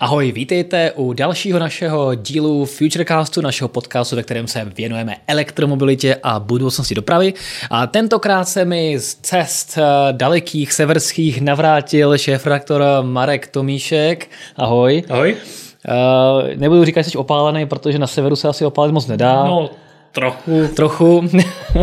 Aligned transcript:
Ahoj, 0.00 0.32
vítejte 0.32 0.92
u 0.92 1.12
dalšího 1.12 1.58
našeho 1.58 2.14
dílu 2.14 2.64
Futurecastu, 2.64 3.40
našeho 3.40 3.68
podcastu, 3.68 4.16
ve 4.16 4.22
kterém 4.22 4.48
se 4.48 4.64
věnujeme 4.64 5.16
elektromobilitě 5.26 6.16
a 6.22 6.40
budoucnosti 6.40 6.94
dopravy. 6.94 7.34
A 7.70 7.86
tentokrát 7.86 8.44
se 8.44 8.64
mi 8.64 8.98
z 8.98 9.14
cest 9.14 9.78
eh, 9.78 9.82
dalekých 10.12 10.72
severských 10.72 11.40
navrátil 11.40 12.18
šéf-redaktor 12.18 12.82
Marek 13.02 13.46
Tomíšek. 13.46 14.30
Ahoj. 14.56 15.02
Ahoj. 15.08 15.36
Uh, 15.88 16.56
nebudu 16.56 16.84
říkat, 16.84 17.02
že 17.02 17.10
jsi 17.10 17.18
opálený, 17.18 17.66
protože 17.66 17.98
na 17.98 18.06
severu 18.06 18.36
se 18.36 18.48
asi 18.48 18.64
opálit 18.64 18.92
moc 18.92 19.06
nedá. 19.06 19.44
No, 19.44 19.70
Trochu. 20.16 20.68
Trochu. 20.76 21.28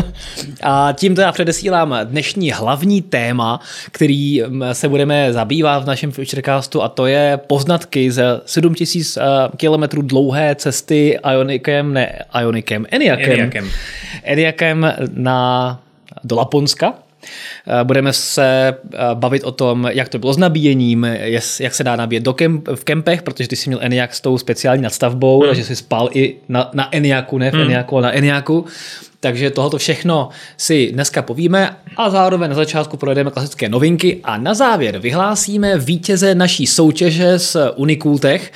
A 0.63 0.93
tímto 0.93 1.21
já 1.21 1.31
předesílám 1.31 1.95
dnešní 2.03 2.51
hlavní 2.51 3.01
téma, 3.01 3.59
který 3.91 4.41
mm, 4.41 4.63
se 4.71 4.89
budeme 4.89 5.33
zabývat 5.33 5.83
v 5.83 5.87
našem 5.87 6.11
Futurecastu 6.11 6.81
a 6.81 6.89
to 6.89 7.05
je 7.05 7.39
poznatky 7.47 8.11
ze 8.11 8.41
7000 8.45 9.17
eh, 9.17 9.21
km 9.57 10.07
dlouhé 10.07 10.55
cesty 10.55 11.19
Ionikem, 11.31 11.93
ne 11.93 12.19
Ionikem, 12.41 12.85
Eniakem. 12.91 13.31
Eniakem. 13.31 13.69
Eniakem 14.23 14.93
na, 15.13 15.79
do 16.23 16.35
Laponska. 16.35 16.93
Eh, 17.67 17.83
budeme 17.83 18.13
se 18.13 18.77
eh, 18.93 18.97
bavit 19.13 19.43
o 19.43 19.51
tom, 19.51 19.89
jak 19.91 20.09
to 20.09 20.19
bylo 20.19 20.33
s 20.33 20.37
nabíjením, 20.37 21.07
jak 21.59 21.73
se 21.73 21.83
dá 21.83 21.95
nabíjet 21.95 22.23
do 22.23 22.33
kemp, 22.33 22.67
v 22.75 22.83
kempech, 22.83 23.21
protože 23.21 23.47
ty 23.47 23.55
jsi 23.55 23.69
měl 23.69 23.79
Eniak 23.81 24.15
s 24.15 24.21
tou 24.21 24.37
speciální 24.37 24.83
nadstavbou, 24.83 25.39
hmm. 25.39 25.49
takže 25.49 25.63
jsi 25.63 25.75
spal 25.75 26.09
i 26.13 26.35
na, 26.49 26.69
na 26.73 26.95
Eniaku, 26.95 27.37
ne 27.37 27.51
v 27.51 27.53
hmm. 27.53 27.63
Eniaku, 27.63 27.97
ale 27.97 28.07
na 28.07 28.17
Eniaku. 28.17 28.65
Takže 29.23 29.51
tohoto 29.51 29.77
všechno 29.77 30.29
si 30.57 30.91
dneska 30.91 31.21
povíme 31.21 31.75
a 31.97 32.09
zároveň 32.09 32.49
na 32.49 32.55
začátku 32.55 32.97
projedeme 32.97 33.31
klasické 33.31 33.69
novinky 33.69 34.19
a 34.23 34.37
na 34.37 34.53
závěr 34.53 34.99
vyhlásíme 34.99 35.77
vítěze 35.77 36.35
naší 36.35 36.67
soutěže 36.67 37.39
s 37.39 37.71
Unikultech, 37.75 38.51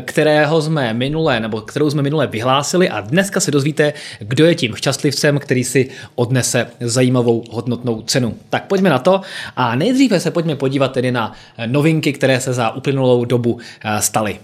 kterého 0.00 0.62
jsme 0.62 0.94
minule, 0.94 1.40
nebo 1.40 1.60
kterou 1.60 1.90
jsme 1.90 2.02
minule 2.02 2.26
vyhlásili 2.26 2.88
a 2.88 3.00
dneska 3.00 3.40
se 3.40 3.50
dozvíte, 3.50 3.92
kdo 4.18 4.44
je 4.44 4.54
tím 4.54 4.74
šťastlivcem, 4.74 5.38
který 5.38 5.64
si 5.64 5.90
odnese 6.14 6.66
zajímavou 6.80 7.44
hodnotnou 7.50 8.02
cenu. 8.02 8.36
Tak 8.50 8.66
pojďme 8.66 8.90
na 8.90 8.98
to 8.98 9.20
a 9.56 9.76
nejdříve 9.76 10.20
se 10.20 10.30
pojďme 10.30 10.56
podívat 10.56 10.92
tedy 10.92 11.12
na 11.12 11.32
novinky, 11.66 12.12
které 12.12 12.40
se 12.40 12.52
za 12.52 12.70
uplynulou 12.70 13.24
dobu 13.24 13.58
staly. 14.00 14.38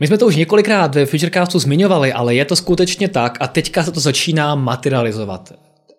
My 0.00 0.06
jsme 0.06 0.18
to 0.18 0.26
už 0.26 0.36
několikrát 0.36 0.94
ve 0.94 1.06
Futurecastu 1.06 1.58
zmiňovali, 1.58 2.12
ale 2.12 2.34
je 2.34 2.44
to 2.44 2.56
skutečně 2.56 3.08
tak 3.08 3.38
a 3.40 3.46
teďka 3.46 3.82
se 3.82 3.92
to 3.92 4.00
začíná 4.00 4.54
materializovat. 4.54 5.52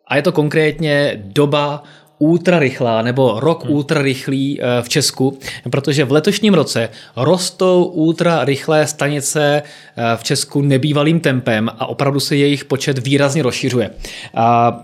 A 0.08 0.16
je 0.16 0.22
to 0.22 0.32
konkrétně 0.32 1.22
doba 1.24 1.84
ultra 2.20 2.60
rychlá 2.60 3.02
nebo 3.02 3.40
rok 3.40 3.64
hmm. 3.64 3.74
ultra 3.74 4.02
rychlý 4.02 4.62
eh, 4.62 4.82
v 4.82 4.90
Česku, 4.90 5.40
protože 5.70 6.06
v 6.06 6.12
letošním 6.12 6.54
roce 6.54 6.90
rostou 7.16 7.84
ultra 7.84 8.46
rychlé 8.46 8.88
stanice 8.88 9.64
eh, 9.64 10.18
v 10.18 10.24
Česku 10.24 10.62
nebývalým 10.62 11.20
tempem 11.20 11.70
a 11.80 11.86
opravdu 11.86 12.20
se 12.20 12.36
jejich 12.36 12.66
počet 12.66 12.98
výrazně 12.98 13.44
rozšiřuje. 13.44 13.90
A 14.36 14.80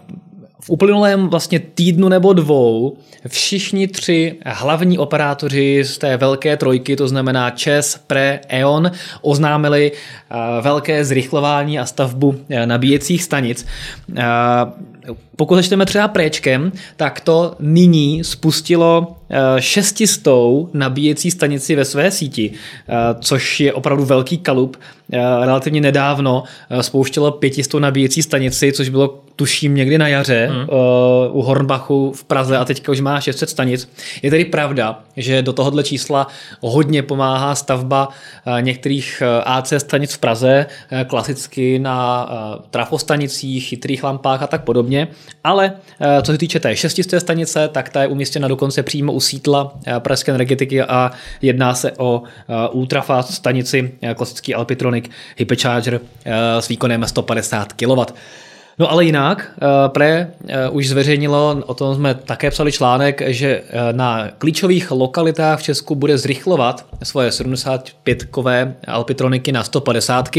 v 0.66 0.69
uplynulém 0.69 1.28
vlastně 1.28 1.59
týdnu 1.59 2.09
nebo 2.09 2.33
dvou 2.33 2.97
všichni 3.28 3.88
tři 3.88 4.36
hlavní 4.45 4.97
operátoři 4.97 5.83
z 5.83 5.97
té 5.97 6.17
velké 6.17 6.58
trojky, 6.58 6.95
to 6.95 7.08
znamená 7.08 7.50
ČES, 7.50 8.00
PRE, 8.08 8.39
E.ON, 8.50 8.91
oznámili 9.22 9.91
eh, 9.91 10.36
velké 10.61 11.06
zrychlování 11.06 11.80
a 11.80 11.86
stavbu 11.86 12.36
eh, 12.50 12.66
nabíjecích 12.66 13.23
stanic. 13.23 13.66
Eh, 15.33 15.35
pokud 15.35 15.55
začneme 15.55 15.85
třeba 15.85 16.07
préčkem, 16.07 16.71
tak 16.95 17.19
to 17.19 17.55
nyní 17.59 18.23
spustilo 18.23 19.16
šestistou 19.59 20.69
nabíjecí 20.73 21.31
stanici 21.31 21.75
ve 21.75 21.85
své 21.85 22.11
síti, 22.11 22.51
což 23.19 23.59
je 23.59 23.73
opravdu 23.73 24.05
velký 24.05 24.38
kalup. 24.38 24.77
Relativně 25.41 25.81
nedávno 25.81 26.43
spouštělo 26.81 27.31
pětistou 27.31 27.79
nabíjecí 27.79 28.23
stanici, 28.23 28.72
což 28.72 28.89
bylo 28.89 29.23
tuším 29.35 29.75
někdy 29.75 29.97
na 29.97 30.07
jaře 30.07 30.51
uh, 30.51 31.38
u 31.38 31.41
Hornbachu 31.41 32.11
v 32.11 32.23
Praze 32.23 32.57
a 32.57 32.66
teďka 32.66 32.91
už 32.91 32.99
má 32.99 33.22
600 33.22 33.49
stanic. 33.49 33.89
Je 34.22 34.29
tedy 34.29 34.45
pravda, 34.45 35.03
že 35.17 35.41
do 35.41 35.53
tohohle 35.53 35.83
čísla 35.83 36.27
hodně 36.61 37.03
pomáhá 37.03 37.55
stavba 37.55 38.09
některých 38.59 39.23
eh, 39.25 39.43
AC 39.43 39.73
stanic 39.77 40.13
v 40.13 40.17
Praze, 40.17 40.66
klasicky 41.07 41.79
na 41.79 42.29
trafostanicích, 42.72 43.67
chytrých 43.67 44.03
lampách 44.03 44.41
a 44.41 44.47
tak 44.47 44.63
podobně, 44.63 45.07
ale 45.44 45.72
uh, 45.72 46.07
co 46.22 46.31
se 46.31 46.38
týče 46.38 46.59
té 46.59 46.75
šestisté 46.75 47.19
stanice, 47.19 47.67
tak 47.67 47.89
ta 47.89 48.01
je 48.01 48.07
umístěna 48.07 48.47
dokonce 48.47 48.84
přímo 48.84 49.13
u 49.13 49.19
sítla 49.19 49.63
uh, 49.63 50.00
pražské 50.00 50.31
energetiky 50.31 50.81
a 50.81 51.11
jedná 51.41 51.75
se 51.75 51.91
o 51.91 52.19
uh, 52.19 52.25
ultrafast 52.72 53.34
stanici, 53.34 53.91
klasický 54.16 54.56
Alpitronic 54.56 55.06
Hypercharger 55.38 56.01
s 56.59 56.67
výkonem 56.67 57.06
150 57.07 57.73
kW. 57.73 58.13
No 58.79 58.91
ale 58.91 59.06
jinak, 59.06 59.51
eh, 59.57 59.89
Pre 59.89 60.28
eh, 60.47 60.69
už 60.69 60.88
zveřejnilo, 60.88 61.63
o 61.66 61.73
tom 61.73 61.95
jsme 61.95 62.13
také 62.13 62.51
psali 62.51 62.72
článek, 62.72 63.22
že 63.28 63.47
eh, 63.47 63.94
na 63.94 64.29
klíčových 64.38 64.91
lokalitách 64.91 65.59
v 65.59 65.63
Česku 65.63 65.95
bude 65.95 66.17
zrychlovat 66.17 66.85
svoje 67.03 67.29
75-kové 67.29 68.73
Alpitroniky 68.88 69.51
na 69.51 69.63
150. 69.63 70.29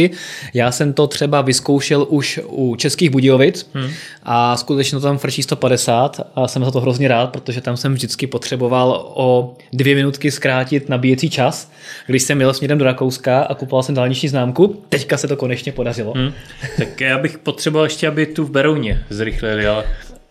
Já 0.54 0.72
jsem 0.72 0.92
to 0.92 1.06
třeba 1.06 1.42
vyzkoušel 1.42 2.06
už 2.08 2.40
u 2.46 2.76
Českých 2.76 3.10
Budějovic 3.10 3.70
hmm. 3.74 3.90
a 4.22 4.56
skutečně 4.56 5.00
tam 5.00 5.18
frčí 5.18 5.42
150 5.42 6.20
a 6.34 6.48
jsem 6.48 6.64
za 6.64 6.70
to 6.70 6.80
hrozně 6.80 7.08
rád, 7.08 7.30
protože 7.30 7.60
tam 7.60 7.76
jsem 7.76 7.94
vždycky 7.94 8.26
potřeboval 8.26 9.12
o 9.14 9.54
dvě 9.72 9.94
minutky 9.94 10.30
zkrátit 10.30 10.88
nabíjecí 10.88 11.30
čas, 11.30 11.70
když 12.06 12.22
jsem 12.22 12.40
jel 12.40 12.54
směrem 12.54 12.78
do 12.78 12.84
Rakouska 12.84 13.42
a 13.42 13.54
kupoval 13.54 13.82
jsem 13.82 13.94
dálniční 13.94 14.28
známku. 14.28 14.82
Teďka 14.88 15.16
se 15.16 15.28
to 15.28 15.36
konečně 15.36 15.72
podařilo. 15.72 16.12
Hmm. 16.16 16.32
Tak 16.76 17.00
já 17.00 17.18
bych 17.18 17.38
potřeboval 17.38 17.86
ještě, 17.86 18.08
aby 18.08 18.23
tu 18.26 18.44
v 18.44 18.50
Berouně 18.50 19.04
zrychlili, 19.10 19.66
ale 19.66 19.84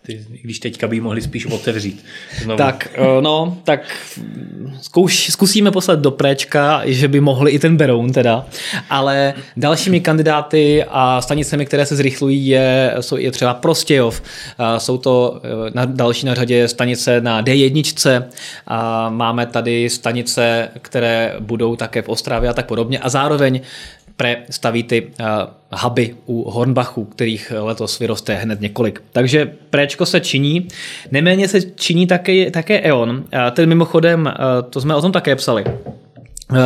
ty, 0.05 0.25
když 0.41 0.59
teďka 0.59 0.87
by 0.87 1.01
mohli 1.01 1.21
spíš 1.21 1.45
otevřít. 1.45 2.05
Znovu. 2.43 2.57
Tak, 2.57 2.87
eh, 2.93 3.21
no, 3.21 3.57
tak 3.63 3.95
zkouš, 4.81 5.29
zkusíme 5.31 5.71
poslat 5.71 5.99
do 5.99 6.11
préčka, 6.11 6.81
že 6.85 7.07
by 7.07 7.19
mohli 7.19 7.51
i 7.51 7.59
ten 7.59 7.77
Beroun 7.77 8.13
teda, 8.13 8.45
ale 8.89 9.33
dalšími 9.57 10.01
kandidáty 10.01 10.83
a 10.89 11.21
stanicemi, 11.21 11.65
které 11.65 11.85
se 11.85 11.95
zrychlují, 11.95 12.47
je, 12.47 12.95
jsou, 12.99 13.17
je 13.17 13.31
třeba 13.31 13.53
Prostějov. 13.53 14.23
Jsou 14.77 14.97
to 14.97 15.41
eh, 15.43 15.71
na, 15.73 15.85
další 15.85 16.25
na 16.25 16.35
řadě 16.35 16.67
stanice 16.67 17.21
na 17.21 17.43
D1, 17.43 18.23
a 18.67 19.09
máme 19.09 19.45
tady 19.45 19.89
stanice, 19.89 20.69
které 20.81 21.35
budou 21.39 21.75
také 21.75 22.01
v 22.01 22.09
Ostravě 22.09 22.49
a 22.49 22.53
tak 22.53 22.65
podobně 22.65 22.99
a 22.99 23.09
zároveň 23.09 23.61
pre 24.15 24.43
staví 24.49 24.83
ty 24.83 25.07
uh, 25.19 25.25
huby 25.79 26.15
u 26.25 26.51
Hornbachu, 26.51 27.05
kterých 27.05 27.53
letos 27.59 27.99
vyroste 27.99 28.35
hned 28.35 28.61
několik. 28.61 29.03
Takže 29.11 29.53
préčko 29.69 30.05
se 30.05 30.19
činí. 30.19 30.67
Neméně 31.11 31.47
se 31.47 31.61
činí 31.61 32.07
také, 32.07 32.51
také 32.51 32.79
E.ON. 32.79 33.09
Uh, 33.09 33.23
ten 33.51 33.69
mimochodem, 33.69 34.25
uh, 34.25 34.69
to 34.69 34.81
jsme 34.81 34.95
o 34.95 35.01
tom 35.01 35.11
také 35.11 35.35
psali, 35.35 35.65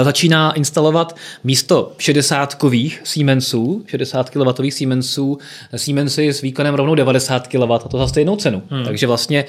začíná 0.03 0.51
instalovat 0.51 1.15
místo 1.43 1.91
60-kových 1.97 2.99
Siemensů, 3.03 3.83
60 3.87 4.29
kW 4.29 4.69
Siemensů, 4.69 5.37
Siemensy 5.75 6.33
s 6.33 6.41
výkonem 6.41 6.75
rovnou 6.75 6.95
90 6.95 7.47
kW 7.47 7.71
a 7.71 7.79
to 7.79 7.97
za 7.97 8.07
stejnou 8.07 8.35
cenu. 8.35 8.63
Hmm. 8.69 8.85
Takže 8.85 9.07
vlastně 9.07 9.45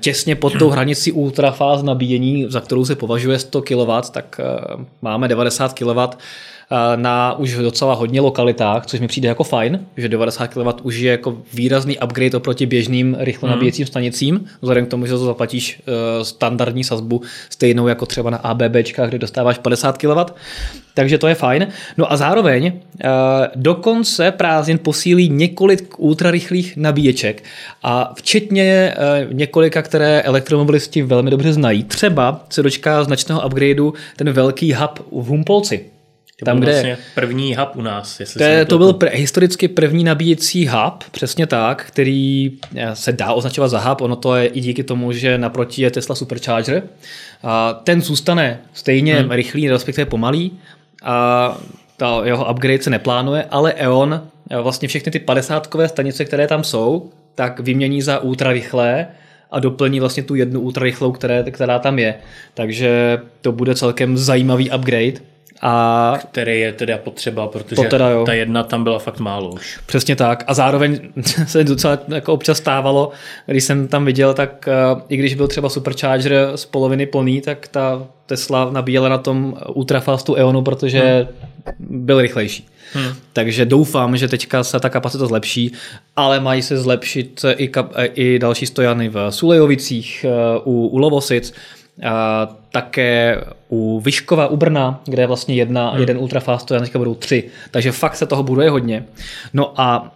těsně 0.00 0.36
pod 0.36 0.58
tou 0.58 0.70
hranicí 0.70 1.12
ultrafáz 1.12 1.82
nabíjení, 1.82 2.46
za 2.48 2.60
kterou 2.60 2.84
se 2.84 2.94
považuje 2.94 3.38
100 3.38 3.62
kW, 3.62 3.90
tak 4.10 4.40
máme 5.02 5.28
90 5.28 5.72
kW 5.78 5.98
na 6.96 7.38
už 7.38 7.54
docela 7.54 7.94
hodně 7.94 8.20
lokalitách, 8.20 8.86
což 8.86 9.00
mi 9.00 9.08
přijde 9.08 9.28
jako 9.28 9.44
fajn, 9.44 9.86
že 9.96 10.08
90 10.08 10.46
kW 10.46 10.68
už 10.82 10.96
je 10.96 11.10
jako 11.10 11.36
výrazný 11.54 11.98
upgrade 11.98 12.36
oproti 12.36 12.66
běžným 12.66 13.16
rychle 13.20 13.50
nabíjecím 13.50 13.82
hmm. 13.82 13.88
stanicím, 13.88 14.44
vzhledem 14.60 14.86
k 14.86 14.88
tomu, 14.88 15.06
že 15.06 15.12
to 15.12 15.18
zaplatíš 15.18 15.80
e, 15.80 16.24
standardní 16.24 16.84
sazbu 16.84 17.22
stejnou 17.50 17.88
jako 17.88 18.06
třeba 18.06 18.30
na 18.30 18.38
ABB, 18.38 18.76
kde 19.06 19.18
dostáváš 19.18 19.58
50 19.58 19.98
kW. 19.98 20.18
Takže 20.94 21.18
to 21.18 21.26
je 21.26 21.34
fajn. 21.34 21.66
No 21.96 22.12
a 22.12 22.16
zároveň 22.16 22.66
e, 22.66 22.72
dokonce 23.54 24.30
prázdnin 24.30 24.78
posílí 24.78 25.28
několik 25.28 25.98
ultrarychlých 25.98 26.76
nabíječek 26.76 27.44
a 27.82 28.12
včetně 28.16 28.94
několika, 29.32 29.82
které 29.82 30.20
elektromobilisti 30.20 31.02
velmi 31.02 31.30
dobře 31.30 31.52
znají. 31.52 31.84
Třeba 31.84 32.44
se 32.50 32.62
dočká 32.62 33.04
značného 33.04 33.46
upgradeu 33.46 33.94
ten 34.16 34.32
velký 34.32 34.74
hub 34.74 34.98
v 35.12 35.26
Humpolci. 35.26 35.97
To 36.38 36.44
tam, 36.44 36.60
kde 36.60 36.72
vlastně 36.72 36.98
první 37.14 37.56
hub 37.56 37.68
u 37.76 37.82
nás. 37.82 38.20
Jestli 38.20 38.38
to, 38.38 38.44
je, 38.44 38.64
to 38.64 38.78
byl 38.78 38.92
pr- 38.92 39.10
historicky 39.12 39.68
první 39.68 40.04
nabíjecí 40.04 40.68
hub, 40.68 41.04
přesně 41.10 41.46
tak, 41.46 41.84
který 41.84 42.50
eh, 42.76 42.96
se 42.96 43.12
dá 43.12 43.32
označovat 43.32 43.70
za 43.70 43.78
hub. 43.78 44.00
Ono 44.00 44.16
to 44.16 44.36
je 44.36 44.46
i 44.46 44.60
díky 44.60 44.84
tomu, 44.84 45.12
že 45.12 45.38
naproti 45.38 45.82
je 45.82 45.90
Tesla 45.90 46.14
Supercharger. 46.14 46.82
A 47.42 47.72
ten 47.72 48.02
zůstane 48.02 48.60
stejně 48.72 49.14
hmm. 49.14 49.30
rychlý, 49.30 49.68
respektive 49.68 50.04
pomalý. 50.04 50.52
A 51.02 51.58
ta 51.96 52.20
jeho 52.24 52.50
upgrade 52.50 52.82
se 52.82 52.90
neplánuje, 52.90 53.44
ale 53.50 53.72
E.ON 53.72 54.28
eh, 54.50 54.60
vlastně 54.60 54.88
všechny 54.88 55.12
ty 55.12 55.18
50 55.18 55.68
stanice, 55.86 56.24
které 56.24 56.46
tam 56.46 56.64
jsou, 56.64 57.10
tak 57.34 57.60
vymění 57.60 58.02
za 58.02 58.18
ultra 58.18 58.52
rychlé 58.52 59.06
a 59.50 59.60
doplní 59.60 60.00
vlastně 60.00 60.22
tu 60.22 60.34
jednu 60.34 60.60
ultrarychlou, 60.60 61.12
které, 61.12 61.44
která 61.50 61.78
tam 61.78 61.98
je. 61.98 62.14
Takže 62.54 63.18
to 63.40 63.52
bude 63.52 63.74
celkem 63.74 64.16
zajímavý 64.16 64.70
upgrade. 64.70 65.20
A 65.62 66.14
který 66.30 66.60
je 66.60 66.72
teda 66.72 66.98
potřeba, 66.98 67.46
protože 67.46 67.76
To 67.76 67.84
teda 67.84 68.08
jo. 68.08 68.24
ta 68.26 68.32
jedna 68.32 68.62
tam 68.62 68.84
byla 68.84 68.98
fakt 68.98 69.20
málo 69.20 69.50
už. 69.50 69.78
Přesně 69.86 70.16
tak. 70.16 70.44
A 70.46 70.54
zároveň 70.54 71.00
se 71.46 71.64
docela 71.64 71.98
jako 72.08 72.32
občas 72.32 72.58
stávalo, 72.58 73.10
když 73.46 73.64
jsem 73.64 73.88
tam 73.88 74.04
viděl, 74.04 74.34
tak 74.34 74.68
eh, 74.68 75.02
i 75.08 75.16
když 75.16 75.34
byl 75.34 75.48
třeba 75.48 75.68
supercharger 75.68 76.48
z 76.54 76.64
poloviny 76.64 77.06
plný, 77.06 77.40
tak 77.40 77.68
ta 77.68 78.06
Tesla 78.26 78.70
nabíjela 78.70 79.08
na 79.08 79.18
tom 79.18 79.58
ultrafastu 79.74 80.34
Eonu, 80.34 80.62
protože 80.62 81.28
byl 81.78 82.20
rychlejší. 82.20 82.66
Hmm. 82.92 83.12
Takže 83.32 83.66
doufám, 83.66 84.16
že 84.16 84.28
teďka 84.28 84.64
se 84.64 84.80
ta 84.80 84.88
kapacita 84.88 85.26
zlepší, 85.26 85.72
ale 86.16 86.40
mají 86.40 86.62
se 86.62 86.78
zlepšit 86.78 87.44
i, 87.56 87.68
kap, 87.68 87.92
i 88.14 88.38
další 88.38 88.66
stojany 88.66 89.08
v 89.08 89.30
Sulejovicích, 89.30 90.26
eh, 90.28 90.60
u, 90.64 90.86
u 90.86 90.98
Lovosic, 90.98 91.54
také 92.70 93.40
u 93.68 94.00
Vyškova, 94.00 94.46
u 94.46 94.56
Brna, 94.56 95.00
kde 95.04 95.22
je 95.22 95.26
vlastně 95.26 95.54
jedna, 95.54 95.90
hmm. 95.90 96.00
jeden 96.00 96.18
ultrafast 96.18 96.62
stojan, 96.62 96.84
teďka 96.84 96.98
budou 96.98 97.14
tři. 97.14 97.44
Takže 97.70 97.92
fakt 97.92 98.16
se 98.16 98.26
toho 98.26 98.42
buduje 98.42 98.70
hodně. 98.70 99.04
No 99.52 99.80
a 99.80 100.12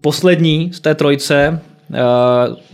poslední 0.00 0.72
z 0.72 0.80
té 0.80 0.94
trojce, 0.94 1.60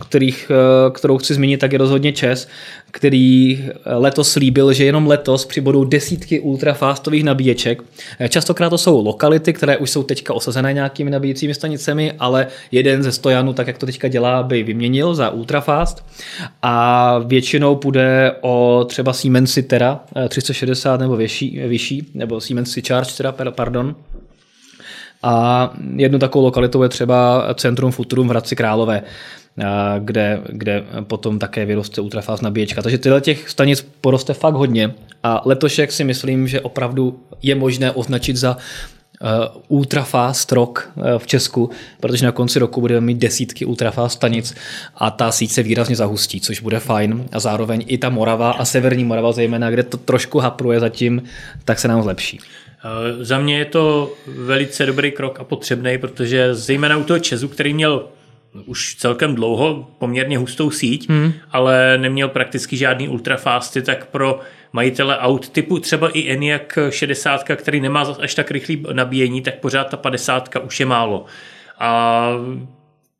kterých, 0.07 0.51
eh, 0.51 0.91
kterou 0.91 1.17
chci 1.17 1.33
zmínit, 1.33 1.57
tak 1.57 1.71
je 1.71 1.77
rozhodně 1.77 2.13
Čes, 2.13 2.47
který 2.91 3.65
letos 3.85 4.31
slíbil, 4.31 4.73
že 4.73 4.85
jenom 4.85 5.07
letos 5.07 5.45
přibudou 5.45 5.83
desítky 5.83 6.39
ultrafastových 6.39 7.23
nabíječek. 7.23 7.83
Eh, 8.19 8.29
Častokrát 8.29 8.69
to 8.69 8.77
jsou 8.77 9.05
lokality, 9.05 9.53
které 9.53 9.77
už 9.77 9.89
jsou 9.89 10.03
teďka 10.03 10.33
osazené 10.33 10.73
nějakými 10.73 11.11
nabíjecími 11.11 11.53
stanicemi, 11.53 12.13
ale 12.19 12.47
jeden 12.71 13.03
ze 13.03 13.11
stojanů, 13.11 13.53
tak 13.53 13.67
jak 13.67 13.77
to 13.77 13.85
teďka 13.85 14.07
dělá, 14.07 14.43
by 14.43 14.63
vyměnil 14.63 15.15
za 15.15 15.29
ultrafast 15.29 16.05
a 16.61 17.17
většinou 17.19 17.75
půjde 17.75 18.35
o 18.41 18.85
třeba 18.89 19.13
Siemens 19.13 19.53
Citera 19.53 19.99
360 20.29 20.99
nebo 20.99 21.15
vyšší, 21.15 21.59
vyšší 21.59 22.07
nebo 22.13 22.41
Siemens 22.41 22.77
Charge, 22.87 23.11
teda, 23.17 23.31
pardon, 23.51 23.95
a 25.23 25.69
jednu 25.95 26.19
takovou 26.19 26.45
lokalitou 26.45 26.83
je 26.83 26.89
třeba 26.89 27.47
Centrum 27.53 27.91
Futurum 27.91 28.27
v 28.27 28.29
Hradci 28.29 28.55
Králové, 28.55 29.01
kde, 29.99 30.41
kde 30.49 30.83
potom 31.01 31.39
také 31.39 31.65
vyroste 31.65 32.01
ultrafast 32.01 32.43
nabíječka. 32.43 32.81
Takže 32.81 32.97
tyhle 32.97 33.21
těch 33.21 33.49
stanic 33.49 33.87
poroste 34.01 34.33
fakt 34.33 34.53
hodně 34.53 34.93
a 35.23 35.41
letošek 35.45 35.91
si 35.91 36.03
myslím, 36.03 36.47
že 36.47 36.61
opravdu 36.61 37.19
je 37.41 37.55
možné 37.55 37.91
označit 37.91 38.35
za 38.37 38.57
ultrafast 39.67 40.51
rok 40.51 40.91
uh, 40.95 41.03
v 41.17 41.27
Česku, 41.27 41.69
protože 41.99 42.25
na 42.25 42.31
konci 42.31 42.59
roku 42.59 42.81
budeme 42.81 43.01
mít 43.01 43.17
desítky 43.17 43.65
ultrafast 43.65 44.15
stanic 44.15 44.55
a 44.95 45.11
ta 45.11 45.31
síť 45.31 45.51
se 45.51 45.63
výrazně 45.63 45.95
zahustí, 45.95 46.41
což 46.41 46.59
bude 46.59 46.79
fajn 46.79 47.25
a 47.31 47.39
zároveň 47.39 47.83
i 47.87 47.97
ta 47.97 48.09
Morava 48.09 48.51
a 48.51 48.65
severní 48.65 49.03
Morava 49.05 49.31
zejména, 49.31 49.71
kde 49.71 49.83
to 49.83 49.97
trošku 49.97 50.39
hapruje 50.39 50.79
zatím, 50.79 51.23
tak 51.65 51.79
se 51.79 51.87
nám 51.87 52.03
zlepší. 52.03 52.39
Uh, 52.39 53.23
Za 53.23 53.39
mě 53.39 53.57
je 53.57 53.65
to 53.65 54.13
velice 54.27 54.85
dobrý 54.85 55.11
krok 55.11 55.39
a 55.39 55.43
potřebný, 55.43 55.97
protože 55.97 56.55
zejména 56.55 56.97
u 56.97 57.03
toho 57.03 57.19
Česu, 57.19 57.47
který 57.47 57.73
měl 57.73 58.05
už 58.65 58.95
celkem 58.95 59.35
dlouho 59.35 59.87
poměrně 59.97 60.37
hustou 60.37 60.71
síť, 60.71 61.09
hmm. 61.09 61.33
ale 61.51 61.97
neměl 61.97 62.27
prakticky 62.27 62.77
žádný 62.77 63.09
ultrafasty, 63.09 63.81
tak 63.81 64.05
pro 64.05 64.39
majitele 64.73 65.17
aut 65.17 65.49
typu 65.49 65.79
třeba 65.79 66.09
i 66.09 66.31
Enyaq 66.31 66.77
60, 66.89 67.43
který 67.55 67.81
nemá 67.81 68.01
až 68.19 68.35
tak 68.35 68.51
rychlý 68.51 68.85
nabíjení, 68.93 69.41
tak 69.41 69.59
pořád 69.59 69.89
ta 69.89 69.97
50 69.97 70.49
už 70.65 70.79
je 70.79 70.85
málo. 70.85 71.25
A 71.79 72.31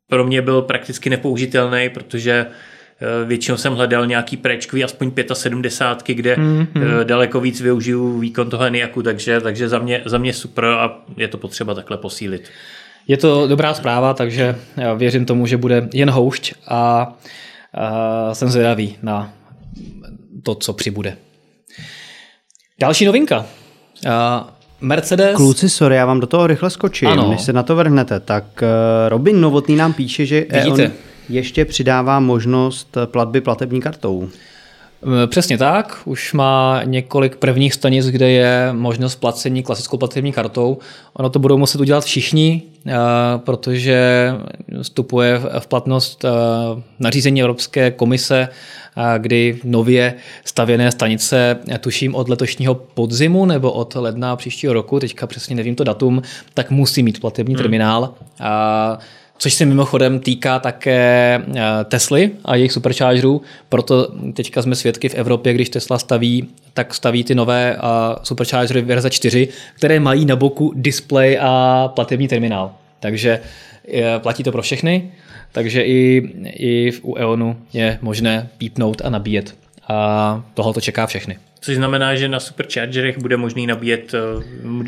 pro 0.08 0.24
mě 0.24 0.42
byl 0.42 0.62
prakticky 0.62 1.10
nepoužitelný, 1.10 1.88
protože 1.88 2.46
eh, 2.46 3.24
většinou 3.24 3.56
jsem 3.56 3.74
hledal 3.74 4.06
nějaký 4.06 4.36
préčkový, 4.36 4.84
aspoň 4.84 5.12
75, 5.32 6.14
kde 6.14 6.36
mm-hmm. 6.36 7.04
daleko 7.04 7.40
víc 7.40 7.60
využiju 7.60 8.18
výkon 8.18 8.50
toho 8.50 8.64
Enyaqu, 8.64 9.02
takže, 9.02 9.40
takže 9.40 9.68
za, 9.68 9.78
mě, 9.78 10.02
za 10.04 10.18
mě 10.18 10.32
super 10.32 10.64
a 10.64 10.98
je 11.16 11.28
to 11.28 11.38
potřeba 11.38 11.74
takhle 11.74 11.96
posílit. 11.96 12.50
Je 13.08 13.16
to 13.16 13.46
dobrá 13.46 13.74
zpráva, 13.74 14.14
takže 14.14 14.56
já 14.76 14.94
věřím 14.94 15.24
tomu, 15.24 15.46
že 15.46 15.56
bude 15.56 15.88
jen 15.94 16.10
houšť 16.10 16.52
a, 16.68 17.12
a 17.74 18.34
jsem 18.34 18.48
zvědavý 18.48 18.96
na 19.02 19.32
to, 20.42 20.54
co 20.54 20.72
přibude. 20.72 21.16
Další 22.80 23.04
novinka. 23.04 23.46
A 24.10 24.48
Mercedes... 24.80 25.36
Kluci, 25.36 25.68
sorry, 25.68 25.96
já 25.96 26.06
vám 26.06 26.20
do 26.20 26.26
toho 26.26 26.46
rychle 26.46 26.70
skočím, 26.70 27.08
Ano. 27.08 27.30
než 27.30 27.42
se 27.42 27.52
na 27.52 27.62
to 27.62 27.76
vrhnete. 27.76 28.20
Tak 28.20 28.44
eh, 28.62 29.08
Robin 29.08 29.40
Novotný 29.40 29.76
nám 29.76 29.92
píše, 29.92 30.26
že 30.26 30.40
Vidíte. 30.40 30.82
EON 30.82 30.92
ještě 31.28 31.64
přidává 31.64 32.20
možnost 32.20 32.96
platby 33.04 33.40
platební 33.40 33.80
kartou. 33.80 34.28
E, 35.24 35.26
Přesně 35.26 35.58
tak, 35.58 35.98
už 36.04 36.32
má 36.32 36.80
několik 36.84 37.36
prvních 37.36 37.74
stanic, 37.74 38.06
kde 38.06 38.30
je 38.30 38.68
možnost 38.72 39.16
placení 39.16 39.62
klasickou 39.62 39.96
platební 39.96 40.32
kartou. 40.32 40.78
Ono 41.12 41.30
to 41.30 41.38
budou 41.38 41.58
muset 41.58 41.80
udělat 41.80 42.04
všichni, 42.04 42.62
e, 42.86 42.92
protože 43.36 44.32
vstupuje 44.82 45.38
v- 45.58 45.66
platnost 45.66 46.24
e, 46.24 46.28
nařízení 46.98 47.40
Evropské 47.40 47.90
komise, 47.90 48.48
kdy 49.18 49.60
nově 49.64 50.14
stavěné 50.44 50.92
stanice, 50.92 51.58
e, 51.70 51.78
tuším 51.78 52.14
od 52.14 52.28
letošního 52.28 52.74
podzimu 52.74 53.46
nebo 53.46 53.72
od 53.72 53.94
ledna 53.94 54.36
příštího 54.36 54.72
roku, 54.72 55.00
teďka 55.00 55.26
přesně 55.26 55.56
nevím 55.56 55.74
to 55.74 55.84
datum, 55.84 56.22
tak 56.54 56.70
musí 56.70 57.02
mít 57.02 57.20
platební 57.20 57.56
terminál. 57.56 58.14
A 58.40 58.98
Což 59.42 59.54
se 59.54 59.66
mimochodem 59.66 60.20
týká 60.20 60.58
také 60.58 61.40
eh, 61.56 61.62
Tesly 61.84 62.30
a 62.44 62.56
jejich 62.56 62.72
superchargerů, 62.72 63.42
proto 63.68 64.12
teďka 64.34 64.62
jsme 64.62 64.74
svědky 64.74 65.08
v 65.08 65.14
Evropě, 65.14 65.52
když 65.52 65.68
Tesla 65.68 65.98
staví, 65.98 66.48
tak 66.74 66.94
staví 66.94 67.24
ty 67.24 67.34
nové 67.34 67.76
eh, 67.76 67.80
superchargery 68.22 68.82
verze 68.82 69.10
4, 69.10 69.48
které 69.76 70.00
mají 70.00 70.24
na 70.24 70.36
boku 70.36 70.72
display 70.76 71.38
a 71.40 71.88
platební 71.94 72.28
terminál. 72.28 72.74
Takže 73.00 73.40
eh, 73.94 74.18
platí 74.18 74.42
to 74.42 74.52
pro 74.52 74.62
všechny, 74.62 75.12
takže 75.52 75.82
i, 75.82 76.22
i 76.44 76.92
u 77.02 77.16
EONu 77.16 77.56
je 77.72 77.98
možné 78.02 78.48
pípnout 78.58 79.02
a 79.04 79.10
nabíjet. 79.10 79.56
A 79.88 80.44
tohle 80.54 80.74
to 80.74 80.80
čeká 80.80 81.06
všechny. 81.06 81.38
Což 81.60 81.76
znamená, 81.76 82.14
že 82.14 82.28
na 82.28 82.40
superchargerech 82.40 83.18
bude 83.18 83.36
možný 83.36 83.66
nabíjet, 83.66 84.14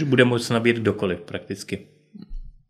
bude 0.05 0.25
moct 0.25 0.51
nabíjet 0.51 0.77
kdokoliv 0.77 1.21
prakticky. 1.21 1.79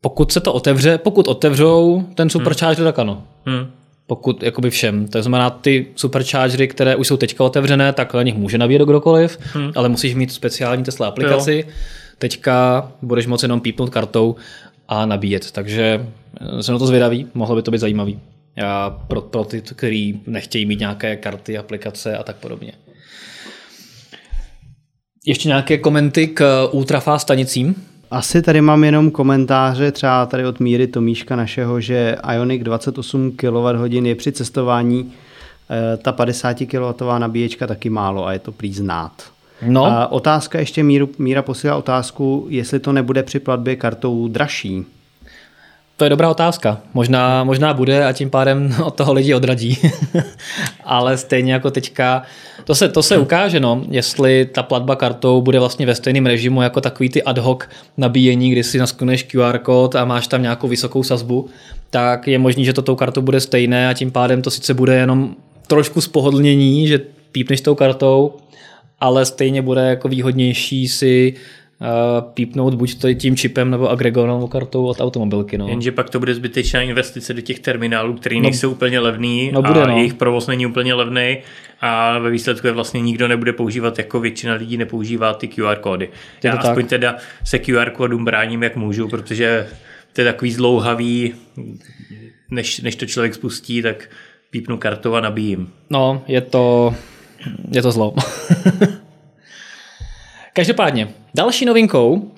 Pokud 0.04 0.32
se 0.32 0.40
to 0.40 0.52
otevře, 0.52 0.99
pokud 0.99 1.28
otevřou 1.28 2.04
ten 2.14 2.30
supercharger, 2.30 2.85
tak 2.85 2.99
ano. 2.99 3.23
Hmm. 3.47 3.66
pokud 4.06 4.42
jakoby 4.42 4.71
všem. 4.71 5.09
To 5.09 5.23
znamená, 5.23 5.50
ty 5.50 5.87
superchargery, 5.97 6.68
které 6.68 6.97
už 6.97 7.06
jsou 7.06 7.16
teďka 7.16 7.44
otevřené, 7.44 7.92
tak 7.92 8.14
na 8.14 8.23
nich 8.23 8.35
může 8.35 8.59
nabíjet 8.59 8.82
kdokoliv, 8.82 9.38
hmm. 9.52 9.73
ale 9.75 9.88
musíš 9.88 10.14
mít 10.14 10.32
speciální 10.32 10.85
Tesla 10.85 11.09
aplikaci. 11.09 11.64
Jo. 11.66 11.73
Teďka 12.18 12.88
budeš 13.02 13.26
moci 13.26 13.44
jenom 13.44 13.61
pípnout 13.61 13.90
kartou 13.90 14.37
a 14.88 15.06
nabíjet. 15.06 15.50
Takže 15.50 16.06
eh, 16.40 16.62
jsem 16.62 16.73
na 16.73 16.78
to 16.78 16.87
zvědavý, 16.87 17.26
mohlo 17.35 17.56
by 17.56 17.62
to 17.62 17.71
být 17.71 17.78
zajímavý. 17.78 18.21
A 18.64 18.90
pro, 18.90 19.21
pro 19.21 19.44
ty, 19.44 19.61
kteří 19.61 20.21
nechtějí 20.26 20.66
mít 20.66 20.80
nějaké 20.80 21.16
karty, 21.16 21.59
aplikace 21.59 22.16
a 22.16 22.23
tak 22.23 22.37
podobně. 22.37 22.73
Ještě 25.26 25.49
nějaké 25.49 25.78
komenty 25.78 26.26
k 26.26 26.68
ultrafast 26.71 27.23
stanicím? 27.23 27.75
Asi 28.12 28.42
tady 28.42 28.61
mám 28.61 28.85
jenom 28.85 29.11
komentáře 29.11 29.92
třeba 29.92 30.26
tady 30.26 30.47
od 30.47 30.61
Míry 30.61 30.87
Tomíška 30.87 31.37
našeho, 31.37 31.81
že 31.81 32.16
Ionic 32.35 32.62
28 32.62 33.33
kWh 33.33 33.92
je 33.92 34.14
při 34.14 34.33
cestování 34.33 35.12
eh, 35.71 35.97
ta 35.97 36.12
50 36.12 36.57
kW 36.71 37.19
nabíječka 37.19 37.66
taky 37.66 37.90
málo 37.90 38.26
a 38.26 38.33
je 38.33 38.38
to 38.38 38.52
prý 38.52 38.75
znát. 38.75 39.12
No, 39.66 39.85
A 39.85 40.12
otázka 40.12 40.59
ještě 40.59 40.83
Míru, 40.83 41.09
Míra 41.19 41.42
posílá 41.42 41.76
otázku, 41.76 42.47
jestli 42.49 42.81
to 42.81 42.92
nebude 42.92 43.23
při 43.23 43.40
platbě 43.40 43.76
kartou 43.76 44.28
dražší. 44.28 44.85
To 46.02 46.06
je 46.06 46.11
dobrá 46.11 46.30
otázka. 46.30 46.80
Možná, 46.94 47.44
možná 47.44 47.75
bude 47.75 48.04
a 48.04 48.12
tím 48.12 48.30
pádem 48.30 48.75
od 48.85 48.94
toho 48.94 49.12
lidi 49.12 49.35
odradí. 49.35 49.78
Ale 50.85 51.16
stejně 51.16 51.52
jako 51.52 51.71
teďka, 51.71 52.23
to 52.64 52.75
se, 52.75 52.88
to 52.88 53.02
se 53.02 53.18
ukáže, 53.18 53.61
no, 53.61 53.85
jestli 53.90 54.49
ta 54.54 54.62
platba 54.62 54.97
kartou 54.97 55.40
bude 55.40 55.59
vlastně 55.59 55.87
ve 55.87 55.94
stejném 55.94 56.26
režimu 56.26 56.62
jako 56.62 56.80
takový 56.80 57.09
ty 57.09 57.23
ad 57.23 57.38
hoc 57.38 57.62
nabíjení, 57.97 58.50
kdy 58.50 58.64
si 58.64 58.78
naskenuješ 58.78 59.23
QR 59.23 59.59
kód 59.59 59.94
a 59.97 60.04
máš 60.04 60.26
tam 60.26 60.42
nějakou 60.42 60.68
vysokou 60.68 61.02
sazbu, 61.02 61.49
tak 61.90 62.28
je 62.28 62.38
možný, 62.38 62.64
že 62.64 62.73
to 62.73 62.82
tou 62.82 62.97
kartou 62.97 63.23
bude 63.23 63.40
stejné 63.40 63.88
a 63.88 63.94
tím 63.94 64.11
pádem 64.11 64.42
to 64.42 64.50
sice 64.50 64.75
bude 64.75 64.94
jenom 64.94 65.35
trošku 65.66 66.00
spohodlnění, 66.00 66.88
že 66.88 67.00
pípneš 67.32 67.61
tou 67.61 67.75
kartou, 67.75 68.37
ale 69.00 69.26
stejně 69.26 69.62
bude 69.62 69.80
jako 69.80 70.09
výhodnější 70.09 70.88
si 70.88 71.35
pípnout 72.34 72.74
buď 72.74 73.00
to 73.00 73.14
tím 73.14 73.36
čipem 73.36 73.70
nebo 73.70 73.90
agregovanou 73.90 74.46
kartou 74.46 74.84
od 74.84 75.00
automobilky. 75.00 75.58
No. 75.58 75.68
Jenže 75.68 75.92
pak 75.92 76.10
to 76.10 76.18
bude 76.18 76.34
zbytečná 76.34 76.82
investice 76.82 77.34
do 77.34 77.40
těch 77.40 77.60
terminálů, 77.60 78.14
které 78.14 78.40
nejsou 78.40 78.70
úplně 78.70 79.00
levný 79.00 79.50
no 79.52 79.62
bude, 79.62 79.82
a 79.82 79.86
no. 79.86 79.96
jejich 79.96 80.14
provoz 80.14 80.46
není 80.46 80.66
úplně 80.66 80.94
levný 80.94 81.38
a 81.80 82.18
ve 82.18 82.30
výsledku 82.30 82.66
je 82.66 82.72
vlastně 82.72 83.00
nikdo 83.00 83.28
nebude 83.28 83.52
používat, 83.52 83.98
jako 83.98 84.20
většina 84.20 84.54
lidí 84.54 84.76
nepoužívá 84.76 85.34
ty 85.34 85.48
QR 85.48 85.76
kódy. 85.76 86.04
Je 86.44 86.48
Já 86.48 86.56
to 86.56 86.62
tak. 86.62 86.70
aspoň 86.70 86.86
teda 86.86 87.16
se 87.44 87.58
QR 87.58 87.90
kódům 87.90 88.24
bráním, 88.24 88.62
jak 88.62 88.76
můžu, 88.76 89.08
protože 89.08 89.68
to 90.12 90.20
je 90.20 90.24
takový 90.24 90.52
zlouhavý, 90.52 91.34
než, 92.50 92.80
než 92.80 92.96
to 92.96 93.06
člověk 93.06 93.34
spustí, 93.34 93.82
tak 93.82 94.10
pípnu 94.50 94.78
kartu 94.78 95.14
a 95.14 95.20
nabíjím. 95.20 95.68
No, 95.90 96.22
je 96.28 96.40
to, 96.40 96.94
je 97.70 97.82
to 97.82 97.92
zlo. 97.92 98.14
Každopádně, 100.54 101.09
další 101.35 101.64
novinkou, 101.64 102.30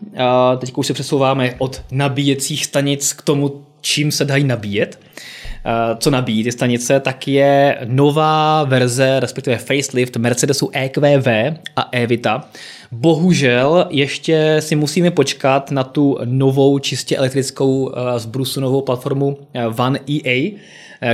teď 0.58 0.72
už 0.76 0.86
se 0.86 0.92
přesouváme 0.92 1.54
od 1.58 1.82
nabíjecích 1.90 2.64
stanic 2.64 3.12
k 3.12 3.22
tomu, 3.22 3.64
čím 3.80 4.12
se 4.12 4.24
dají 4.24 4.44
nabíjet, 4.44 4.98
co 5.98 6.10
nabíjí 6.10 6.44
ty 6.44 6.52
stanice, 6.52 7.00
tak 7.00 7.28
je 7.28 7.78
nová 7.84 8.64
verze, 8.64 9.20
respektive 9.20 9.56
facelift 9.58 10.16
Mercedesu 10.16 10.70
EQV 10.72 11.26
a 11.76 11.88
Evita. 11.92 12.48
Bohužel 12.94 13.86
ještě 13.90 14.56
si 14.60 14.76
musíme 14.76 15.10
počkat 15.10 15.70
na 15.70 15.84
tu 15.84 16.18
novou 16.24 16.78
čistě 16.78 17.16
elektrickou 17.16 17.92
zbrusunovou 18.16 18.80
platformu 18.80 19.38
One 19.78 20.00
EA, 20.10 20.50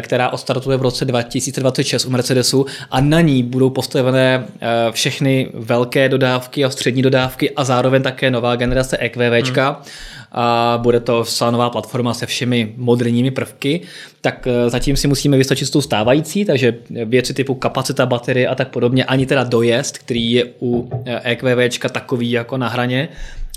která 0.01 0.31
ostartuje 0.31 0.77
v 0.77 0.83
roce 0.83 1.05
2026 1.05 2.05
u 2.05 2.11
Mercedesu 2.11 2.67
a 2.91 3.01
na 3.01 3.21
ní 3.21 3.43
budou 3.43 3.71
postavené 3.71 4.47
všechny 4.91 5.49
velké 5.55 6.09
dodávky 6.09 6.65
a 6.65 6.71
střední 6.71 7.03
dodávky 7.03 7.51
a 7.51 7.65
zároveň 7.65 8.03
také 8.03 8.31
nová 8.31 8.57
generace 8.57 8.97
EQVčka. 8.97 9.71
Hmm 9.71 9.85
a 10.33 10.79
bude 10.83 11.01
to 11.01 11.25
nová 11.51 11.71
platforma 11.71 12.15
se 12.15 12.27
všemi 12.27 12.73
moderními 12.77 13.31
prvky, 13.31 13.81
tak 14.21 14.47
e, 14.47 14.71
zatím 14.71 14.97
si 14.97 15.09
musíme 15.09 15.37
vystačit 15.37 15.69
s 15.69 15.71
tou 15.71 15.81
stávající, 15.81 16.45
takže 16.45 16.75
věci 17.05 17.35
typu 17.35 17.55
kapacita 17.55 18.07
baterie 18.07 18.49
a 18.49 18.55
tak 18.55 18.69
podobně, 18.69 19.05
ani 19.05 19.27
teda 19.27 19.45
dojezd, 19.45 19.99
který 19.99 20.33
je 20.33 20.45
u 20.63 20.91
EQVčka 21.71 21.89
takový 21.89 22.31
jako 22.31 22.57
na 22.57 22.69
hraně, 22.69 23.09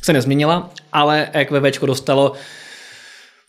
se 0.01 0.13
nezměnila, 0.13 0.69
ale 0.93 1.29
EQVčko 1.33 1.85
dostalo 1.85 2.33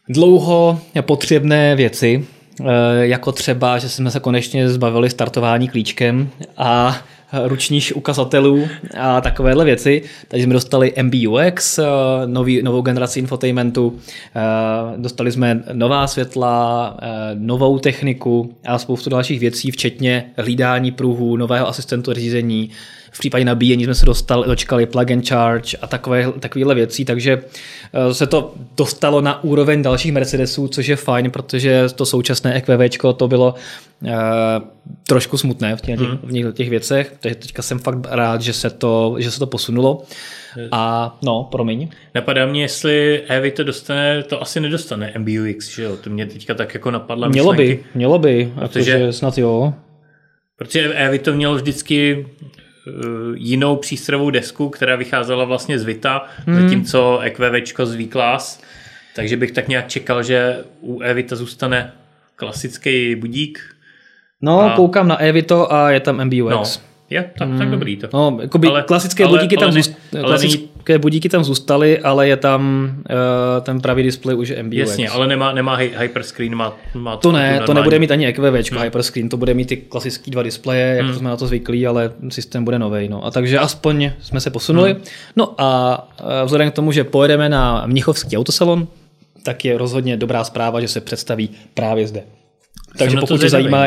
dlouho 0.08 0.80
potřebné 1.00 1.76
věci, 1.76 2.26
e, 2.60 3.06
jako 3.06 3.32
třeba, 3.32 3.78
že 3.78 3.88
jsme 3.88 4.10
se 4.10 4.20
konečně 4.20 4.68
zbavili 4.68 5.10
startování 5.10 5.68
klíčkem 5.68 6.30
a 6.56 6.96
ručních 7.44 7.96
ukazatelů 7.96 8.68
a 9.00 9.20
takovéhle 9.20 9.64
věci. 9.64 10.02
Takže 10.28 10.44
jsme 10.44 10.52
dostali 10.52 10.92
MBUX, 11.02 11.78
eh, 11.78 11.84
nový, 12.26 12.62
novou 12.62 12.82
generaci 12.82 13.18
infotainmentu, 13.18 13.98
eh, 14.36 14.40
dostali 14.96 15.32
jsme 15.32 15.62
nová 15.72 16.06
světla, 16.06 16.96
eh, 17.02 17.06
novou 17.34 17.78
techniku 17.78 18.54
a 18.66 18.78
spoustu 18.78 19.10
dalších 19.10 19.40
věcí, 19.40 19.70
včetně 19.70 20.24
hlídání 20.36 20.90
pruhů, 20.90 21.36
nového 21.36 21.68
asistentu 21.68 22.12
řízení, 22.12 22.70
v 23.14 23.18
případě 23.18 23.44
nabíjení 23.44 23.84
jsme 23.84 23.94
se 23.94 24.06
dostali, 24.06 24.46
dočkali 24.46 24.86
plug 24.86 25.10
and 25.10 25.28
charge 25.28 25.76
a 25.80 25.86
takové, 25.86 26.32
takovéhle 26.40 26.74
věcí, 26.74 27.04
takže 27.04 27.42
se 28.12 28.26
to 28.26 28.54
dostalo 28.76 29.20
na 29.20 29.44
úroveň 29.44 29.82
dalších 29.82 30.12
Mercedesů, 30.12 30.68
což 30.68 30.86
je 30.86 30.96
fajn, 30.96 31.30
protože 31.30 31.88
to 31.94 32.06
současné 32.06 32.54
EQV 32.54 32.98
to 33.16 33.28
bylo 33.28 33.54
uh, 34.02 34.10
trošku 35.06 35.38
smutné 35.38 35.76
v 35.76 35.80
těch, 35.80 35.98
hmm. 35.98 36.18
v 36.22 36.32
těch, 36.32 36.54
těch 36.54 36.70
věcech, 36.70 37.14
takže 37.20 37.34
teďka 37.34 37.62
jsem 37.62 37.78
fakt 37.78 37.98
rád, 38.10 38.42
že 38.42 38.52
se 38.52 38.70
to, 38.70 39.16
že 39.18 39.30
se 39.30 39.38
to 39.38 39.46
posunulo. 39.46 40.02
A 40.72 41.16
no, 41.22 41.48
promiň. 41.52 41.88
Napadá 42.14 42.46
mě, 42.46 42.62
jestli 42.62 43.22
Evy 43.28 43.50
to 43.50 43.64
dostane, 43.64 44.22
to 44.22 44.42
asi 44.42 44.60
nedostane 44.60 45.12
MBUX, 45.18 45.74
že 45.74 45.82
jo? 45.82 45.96
To 45.96 46.10
mě 46.10 46.26
teďka 46.26 46.54
tak 46.54 46.74
jako 46.74 46.90
napadla 46.90 47.28
Mělo 47.28 47.52
myšlenky. 47.52 47.82
by, 47.82 47.84
mělo 47.94 48.18
by, 48.18 48.52
protože 48.54 49.12
snad 49.12 49.38
jo. 49.38 49.74
Protože 50.56 50.94
Evy 50.94 51.18
to 51.18 51.32
mělo 51.32 51.54
vždycky 51.54 52.26
eh, 52.42 52.53
jinou 53.34 53.76
přístrojovou 53.76 54.30
desku, 54.30 54.68
která 54.68 54.96
vycházela 54.96 55.44
vlastně 55.44 55.78
z 55.78 55.84
Vita, 55.84 56.26
hmm. 56.46 56.62
zatímco 56.62 57.18
EQVčko 57.18 57.86
z 57.86 57.94
V-Class. 57.94 58.60
Takže 59.14 59.36
bych 59.36 59.52
tak 59.52 59.68
nějak 59.68 59.88
čekal, 59.88 60.22
že 60.22 60.64
u 60.80 61.00
Evita 61.00 61.36
zůstane 61.36 61.92
klasický 62.36 63.14
budík, 63.14 63.74
No, 64.44 64.60
a... 64.60 64.76
koukám 64.76 65.08
na 65.08 65.16
Evito 65.16 65.72
a 65.72 65.90
je 65.90 66.00
tam 66.00 66.24
MBUX. 66.24 66.50
No. 66.50 66.64
Je, 67.10 67.30
tak, 67.38 67.48
mm. 67.48 67.58
tak 67.58 67.70
dobrý 67.70 67.96
to. 67.96 68.08
No, 68.14 68.38
jakoby 68.42 68.68
ale, 68.68 68.82
klasické, 68.82 69.24
ale, 69.24 69.38
budíky, 69.38 69.56
ale, 69.56 69.66
tam 69.66 69.72
zůst, 69.72 69.98
ale 70.12 70.22
klasické 70.22 70.58
není... 70.58 70.70
budíky 70.98 71.28
tam 71.28 71.44
zůstaly, 71.44 71.98
ale 71.98 72.28
je 72.28 72.36
tam 72.36 72.90
uh, 72.96 73.64
ten 73.64 73.80
pravý 73.80 74.02
display 74.02 74.36
už 74.36 74.52
MBUX. 74.62 74.78
Jasně, 74.78 75.08
ale 75.08 75.26
nemá, 75.26 75.52
nemá 75.52 75.76
hyperscreen, 75.76 76.54
má, 76.54 76.76
má 76.94 77.16
to 77.16 77.32
ne, 77.32 77.60
to 77.66 77.74
nebude 77.74 77.98
mít 77.98 78.10
ani 78.10 78.26
EQV 78.26 78.44
hmm. 78.44 78.82
hyperscreen, 78.82 79.28
to 79.28 79.36
bude 79.36 79.54
mít 79.54 79.68
ty 79.68 79.76
klasické 79.76 80.30
dva 80.30 80.42
displeje, 80.42 80.96
jak 80.96 81.06
hmm. 81.06 81.14
jsme 81.14 81.30
na 81.30 81.36
to 81.36 81.46
zvyklí, 81.46 81.86
ale 81.86 82.12
systém 82.28 82.64
bude 82.64 82.78
nový. 82.78 83.08
No. 83.08 83.26
A 83.26 83.30
takže 83.30 83.58
aspoň 83.58 84.10
jsme 84.20 84.40
se 84.40 84.50
posunuli. 84.50 84.92
Hmm. 84.92 85.02
No 85.36 85.54
a 85.58 85.98
uh, 86.20 86.26
vzhledem 86.44 86.70
k 86.70 86.74
tomu, 86.74 86.92
že 86.92 87.04
pojedeme 87.04 87.48
na 87.48 87.86
Mnichovský 87.86 88.36
autosalon, 88.36 88.86
tak 89.42 89.64
je 89.64 89.78
rozhodně 89.78 90.16
dobrá 90.16 90.44
zpráva, 90.44 90.80
že 90.80 90.88
se 90.88 91.00
představí 91.00 91.50
právě 91.74 92.06
zde. 92.06 92.22
Takže 92.98 93.16
pokud 93.16 93.40
tě 93.40 93.48
zajímá 93.48 93.86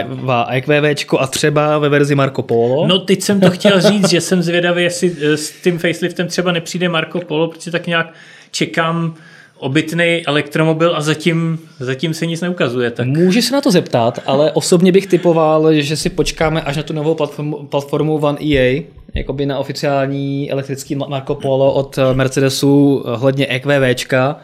EQV 0.50 1.06
a 1.20 1.28
třeba 1.28 1.78
ve 1.78 1.90
verzi 1.90 2.16
Marco 2.16 2.42
Polo. 2.42 2.88
No 2.88 3.00
teď 3.00 3.22
jsem 3.22 3.40
to 3.40 3.50
chtěl 3.50 3.82
říct, 3.82 4.10
že 4.10 4.22
jsem 4.22 4.42
zvědavý, 4.42 4.84
jestli 4.84 5.16
eh, 5.22 5.38
s 5.38 5.52
tím 5.52 5.80
faceliftem 5.80 6.28
třeba 6.28 6.52
nepřijde 6.52 6.90
Marco 6.90 7.20
Polo, 7.20 7.48
protože 7.48 7.72
tak 7.72 7.88
nějak 7.88 8.14
čekám 8.52 9.16
obytný 9.60 10.24
elektromobil 10.28 10.96
a 10.96 11.02
zatím, 11.02 11.60
zatím 11.80 12.14
se 12.14 12.26
nic 12.26 12.42
neukazuje. 12.42 12.92
Tak... 12.92 13.08
Může 13.08 13.42
se 13.42 13.54
na 13.54 13.62
to 13.62 13.72
zeptat, 13.72 14.20
ale 14.26 14.52
osobně 14.52 14.92
bych 14.92 15.08
typoval, 15.08 15.74
že 15.74 15.96
si 15.96 16.10
počkáme 16.10 16.62
až 16.62 16.78
na 16.78 16.84
tu 16.84 16.94
novou 16.94 17.16
platformu, 17.16 17.56
platformu 17.58 18.18
One 18.18 18.40
EA, 18.46 18.84
jakoby 19.16 19.46
na 19.46 19.58
oficiální 19.60 20.52
elektrický 20.52 20.96
Marco 20.96 21.36
Polo 21.36 21.74
od 21.74 22.00
Mercedesu 22.14 23.04
hledně 23.16 23.48
EQVčka 23.48 24.40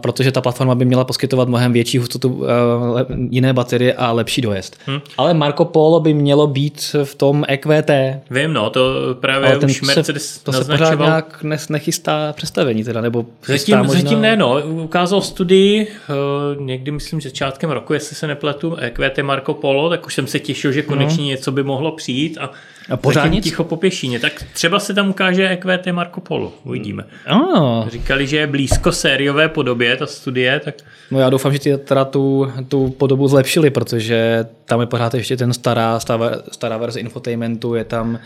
protože 0.00 0.32
ta 0.32 0.40
platforma 0.40 0.74
by 0.74 0.84
měla 0.84 1.04
poskytovat 1.04 1.48
mnohem 1.48 1.72
větší 1.72 1.98
hustotu 1.98 2.44
eh, 2.44 3.14
jiné 3.30 3.52
baterie 3.52 3.94
a 3.94 4.12
lepší 4.12 4.40
dojezd. 4.40 4.76
Hmm. 4.86 5.00
Ale 5.18 5.34
Marco 5.34 5.64
Polo 5.64 6.00
by 6.00 6.14
mělo 6.14 6.46
být 6.46 6.96
v 7.04 7.14
tom 7.14 7.44
EQT. 7.48 7.90
Vím, 8.30 8.52
no, 8.52 8.70
to 8.70 8.90
právě 9.20 9.48
Ale 9.48 9.58
ten 9.58 9.70
už 9.70 9.82
Mercedes 9.82 10.34
se, 10.34 10.44
To 10.44 10.52
naznačoval. 10.52 10.88
se 10.88 10.96
pořád 10.96 11.08
nějak 11.08 11.70
nechystá 11.70 12.32
představení 12.32 12.84
teda, 12.84 13.00
nebo 13.00 13.26
zatím, 13.46 13.78
možná... 13.78 14.00
zatím 14.00 14.20
ne, 14.20 14.36
no. 14.36 14.62
Ukázal 14.66 15.20
studii 15.20 15.86
uh, 15.86 16.62
někdy, 16.62 16.90
myslím, 16.90 17.20
že 17.20 17.28
začátkem 17.28 17.70
roku, 17.70 17.92
jestli 17.92 18.16
se 18.16 18.26
nepletu, 18.26 18.76
EQT 18.76 19.18
Marco 19.22 19.54
Polo, 19.54 19.90
tak 19.90 20.06
už 20.06 20.14
jsem 20.14 20.26
se 20.26 20.38
těšil, 20.38 20.72
že 20.72 20.82
konečně 20.82 21.24
no. 21.24 21.28
něco 21.28 21.52
by 21.52 21.62
mohlo 21.62 21.92
přijít 21.92 22.38
a 22.40 22.50
a 22.90 22.96
pořád 22.96 23.26
nic? 23.26 23.44
ticho 23.44 23.64
po 23.64 23.76
pěšině. 23.76 24.20
Tak 24.20 24.44
třeba 24.52 24.78
se 24.78 24.94
tam 24.94 25.08
ukáže 25.08 25.48
EQT 25.48 25.86
Marco 25.92 26.20
Polo. 26.20 26.52
Uvidíme. 26.64 27.04
Oh. 27.32 27.88
Říkali, 27.88 28.26
že 28.26 28.36
je 28.36 28.46
blízko 28.46 28.92
sériové 28.92 29.45
podobě 29.48 29.96
ta 29.96 30.06
studie. 30.06 30.60
Tak... 30.60 30.74
No 31.10 31.20
já 31.20 31.30
doufám, 31.30 31.52
že 31.52 31.58
ti 31.58 31.76
teda 31.76 32.04
tu, 32.04 32.52
tu 32.68 32.90
podobu 32.90 33.28
zlepšili, 33.28 33.70
protože 33.70 34.46
tam 34.64 34.80
je 34.80 34.86
pořád 34.86 35.14
ještě 35.14 35.36
ten 35.36 35.52
stará, 35.52 36.00
stará, 36.00 36.30
stará 36.52 36.76
verze 36.76 37.00
infotainmentu, 37.00 37.74
je 37.74 37.84
tam 37.84 38.18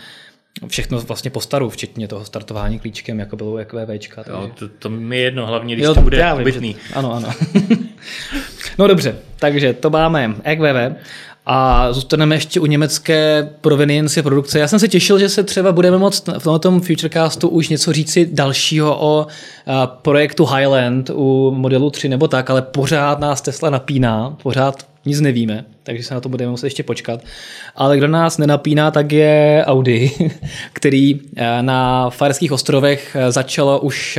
všechno 0.66 1.00
vlastně 1.00 1.30
po 1.30 1.40
staru, 1.40 1.70
včetně 1.70 2.08
toho 2.08 2.24
startování 2.24 2.78
klíčkem, 2.78 3.18
jako 3.18 3.36
bylo 3.36 3.56
EQVčka. 3.56 4.24
Takže... 4.24 4.40
No, 4.40 4.48
to, 4.48 4.68
to 4.68 4.90
mi 4.90 5.16
je 5.16 5.22
jedno, 5.22 5.46
hlavně 5.46 5.74
když 5.74 5.84
jo, 5.84 5.94
to 5.94 6.02
bude 6.02 6.16
já 6.16 6.34
obytný. 6.34 6.76
Že... 6.88 6.94
Ano, 6.94 7.12
ano. 7.12 7.28
no 8.78 8.86
dobře, 8.86 9.16
takže 9.38 9.72
to 9.72 9.90
máme 9.90 10.34
EQV. 10.44 10.96
A 11.46 11.92
zůstaneme 11.92 12.34
ještě 12.34 12.60
u 12.60 12.66
německé 12.66 13.50
provenienci 13.60 14.22
produkce. 14.22 14.58
Já 14.58 14.68
jsem 14.68 14.78
se 14.78 14.88
těšil, 14.88 15.18
že 15.18 15.28
se 15.28 15.42
třeba 15.42 15.72
budeme 15.72 15.98
moct 15.98 16.28
v 16.38 16.58
tom 16.58 16.80
Futurecastu 16.80 17.48
už 17.48 17.68
něco 17.68 17.92
říci 17.92 18.28
dalšího 18.32 18.96
o 19.00 19.26
projektu 19.86 20.46
Highland 20.46 21.10
u 21.14 21.50
modelu 21.50 21.90
3 21.90 22.08
nebo 22.08 22.28
tak, 22.28 22.50
ale 22.50 22.62
pořád 22.62 23.20
nás 23.20 23.40
Tesla 23.40 23.70
napíná, 23.70 24.36
pořád 24.42 24.86
nic 25.04 25.20
nevíme, 25.20 25.64
takže 25.82 26.02
se 26.02 26.14
na 26.14 26.20
to 26.20 26.28
budeme 26.28 26.50
muset 26.50 26.66
ještě 26.66 26.82
počkat. 26.82 27.20
Ale 27.76 27.96
kdo 27.96 28.08
nás 28.08 28.38
nenapíná, 28.38 28.90
tak 28.90 29.12
je 29.12 29.64
Audi, 29.66 30.10
který 30.72 31.20
na 31.60 32.10
Fajerských 32.10 32.52
ostrovech 32.52 33.16
začalo 33.28 33.80
už 33.80 34.18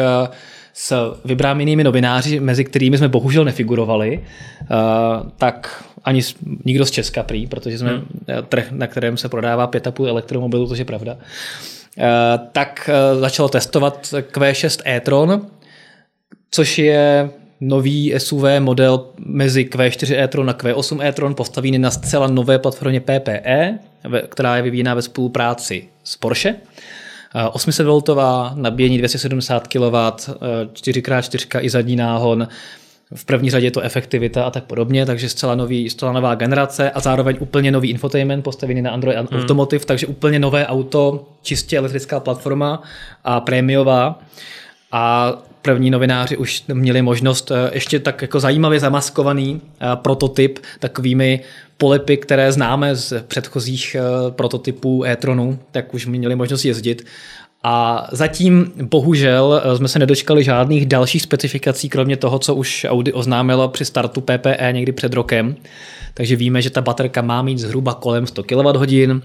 s 0.74 1.16
vybráměnými 1.26 1.84
novináři, 1.84 2.40
mezi 2.40 2.66
kterými 2.66 2.98
jsme 2.98 3.08
bohužel 3.08 3.46
nefigurovali, 3.46 4.24
tak 5.38 5.84
ani 6.04 6.22
nikdo 6.66 6.86
z 6.86 6.92
Česka 6.92 7.24
prý, 7.24 7.48
protože 7.48 7.78
jsme 7.78 7.90
hmm. 7.90 8.06
trh, 8.50 8.72
na 8.72 8.88
kterém 8.88 9.18
se 9.18 9.30
prodává 9.30 9.68
5,5 9.68 10.08
elektromobilů, 10.08 10.68
to 10.68 10.76
je 10.76 10.86
pravda, 10.86 11.18
tak 12.52 12.90
začalo 13.20 13.50
testovat 13.50 14.08
Q6 14.32 14.82
e-tron, 14.86 15.48
což 16.52 16.78
je 16.78 17.30
nový 17.62 18.14
SUV 18.18 18.44
model 18.60 19.06
mezi 19.26 19.66
Q4 19.66 20.20
e-tron 20.20 20.50
a 20.50 20.54
Q8 20.54 21.06
e-tron 21.06 21.36
postavený 21.36 21.80
na 21.80 21.92
zcela 21.92 22.28
nové 22.28 22.60
platformě 22.60 23.00
PPE, 23.02 23.80
která 24.30 24.58
je 24.58 24.62
vyvíjená 24.62 24.94
ve 24.94 25.02
spolupráci 25.02 25.88
s 26.04 26.16
Porsche. 26.18 26.56
800V, 27.36 28.52
nabíjení 28.56 28.98
270 28.98 29.68
kW, 29.68 29.96
4x4 30.74 31.60
i 31.62 31.70
zadní 31.70 31.96
náhon, 31.96 32.48
v 33.16 33.26
první 33.26 33.50
řadě 33.50 33.68
je 33.68 33.72
to 33.72 33.82
efektivita 33.82 34.44
a 34.44 34.52
tak 34.52 34.64
podobně, 34.64 35.06
takže 35.06 35.30
zcela, 35.30 35.56
nový, 35.56 35.90
zcela 35.90 36.12
nová 36.12 36.36
generace 36.36 36.92
a 36.92 37.00
zároveň 37.00 37.38
úplně 37.40 37.72
nový 37.72 37.90
infotainment 37.90 38.44
postavený 38.44 38.82
na 38.82 38.92
Android 38.92 39.18
hmm. 39.18 39.42
Automotive, 39.42 39.86
takže 39.86 40.08
úplně 40.08 40.40
nové 40.40 40.68
auto, 40.68 41.28
čistě 41.42 41.78
elektrická 41.78 42.20
platforma 42.20 42.84
a 43.24 43.40
prémiová. 43.40 44.20
A 44.92 45.34
první 45.62 45.90
novináři 45.90 46.38
už 46.38 46.64
měli 46.74 47.02
možnost 47.02 47.52
eh, 47.52 47.70
ještě 47.74 48.00
tak 48.00 48.22
jako 48.22 48.40
zajímavě 48.40 48.80
zamaskovaný 48.80 49.62
eh, 49.64 49.86
prototyp 49.96 50.60
takovými 50.80 51.40
polepy, 51.78 52.18
které 52.18 52.52
známe 52.52 52.96
z 52.96 53.24
předchozích 53.28 53.96
eh, 53.96 54.32
prototypů 54.32 55.06
e-tronu, 55.06 55.60
tak 55.72 55.94
už 55.94 56.06
měli 56.06 56.36
možnost 56.36 56.66
jezdit. 56.66 57.06
A 57.64 58.08
zatím 58.12 58.72
bohužel 58.82 59.62
jsme 59.78 59.88
se 59.88 60.00
nedočkali 60.00 60.44
žádných 60.44 60.86
dalších 60.86 61.22
specifikací, 61.22 61.90
kromě 61.90 62.18
toho, 62.18 62.40
co 62.40 62.56
už 62.56 62.86
Audi 62.90 63.14
oznámilo 63.14 63.70
při 63.70 63.86
startu 63.86 64.22
PPE 64.22 64.70
někdy 64.72 64.92
před 64.92 65.14
rokem. 65.14 65.56
Takže 66.14 66.36
víme, 66.36 66.62
že 66.62 66.70
ta 66.70 66.82
baterka 66.82 67.22
má 67.22 67.42
mít 67.42 67.58
zhruba 67.58 67.94
kolem 67.94 68.28
100 68.28 68.44
kWh. 68.44 69.22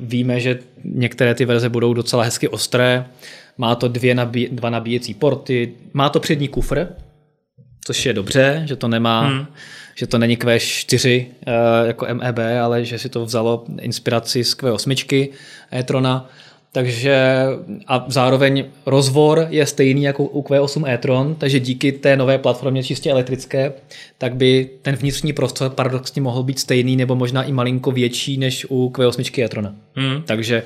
Víme, 0.00 0.40
že 0.40 0.58
některé 0.84 1.34
ty 1.34 1.44
verze 1.44 1.68
budou 1.68 1.94
docela 1.94 2.24
hezky 2.24 2.48
ostré. 2.48 3.04
Má 3.58 3.74
to 3.74 3.88
dvě 3.88 4.14
nabí, 4.14 4.48
dva 4.52 4.70
nabíjecí 4.70 5.14
porty, 5.14 5.72
má 5.92 6.08
to 6.08 6.20
přední 6.20 6.48
kufr, 6.48 6.86
což 7.84 8.06
je 8.06 8.12
dobře, 8.12 8.62
že 8.66 8.76
to 8.76 8.88
nemá, 8.88 9.26
hmm. 9.26 9.46
že 9.94 10.06
to 10.06 10.18
není 10.18 10.36
Q4 10.38 11.20
uh, 11.20 11.26
eh, 11.46 11.86
jako 11.86 12.06
MEB, 12.12 12.38
ale 12.62 12.84
že 12.84 12.98
si 12.98 13.08
to 13.08 13.24
vzalo 13.24 13.64
inspiraci 13.80 14.44
z 14.44 14.56
Q8 14.56 15.28
e-trona. 15.72 16.30
Takže 16.72 17.46
a 17.86 18.04
zároveň 18.08 18.64
rozvor 18.86 19.46
je 19.50 19.66
stejný 19.66 20.02
jako 20.02 20.24
u 20.24 20.42
Q8 20.42 20.88
e-tron, 20.88 21.34
takže 21.34 21.60
díky 21.60 21.92
té 21.92 22.16
nové 22.16 22.38
platformě 22.38 22.84
čistě 22.84 23.10
elektrické, 23.10 23.72
tak 24.18 24.34
by 24.36 24.70
ten 24.82 24.96
vnitřní 24.96 25.32
prostor 25.32 25.70
paradoxně 25.70 26.22
mohl 26.22 26.42
být 26.42 26.58
stejný 26.58 26.96
nebo 26.96 27.14
možná 27.16 27.42
i 27.42 27.52
malinko 27.52 27.90
větší 27.90 28.38
než 28.38 28.66
u 28.68 28.88
Q8 28.94 29.44
e-trona. 29.44 29.74
Hmm. 29.94 30.22
Takže 30.22 30.62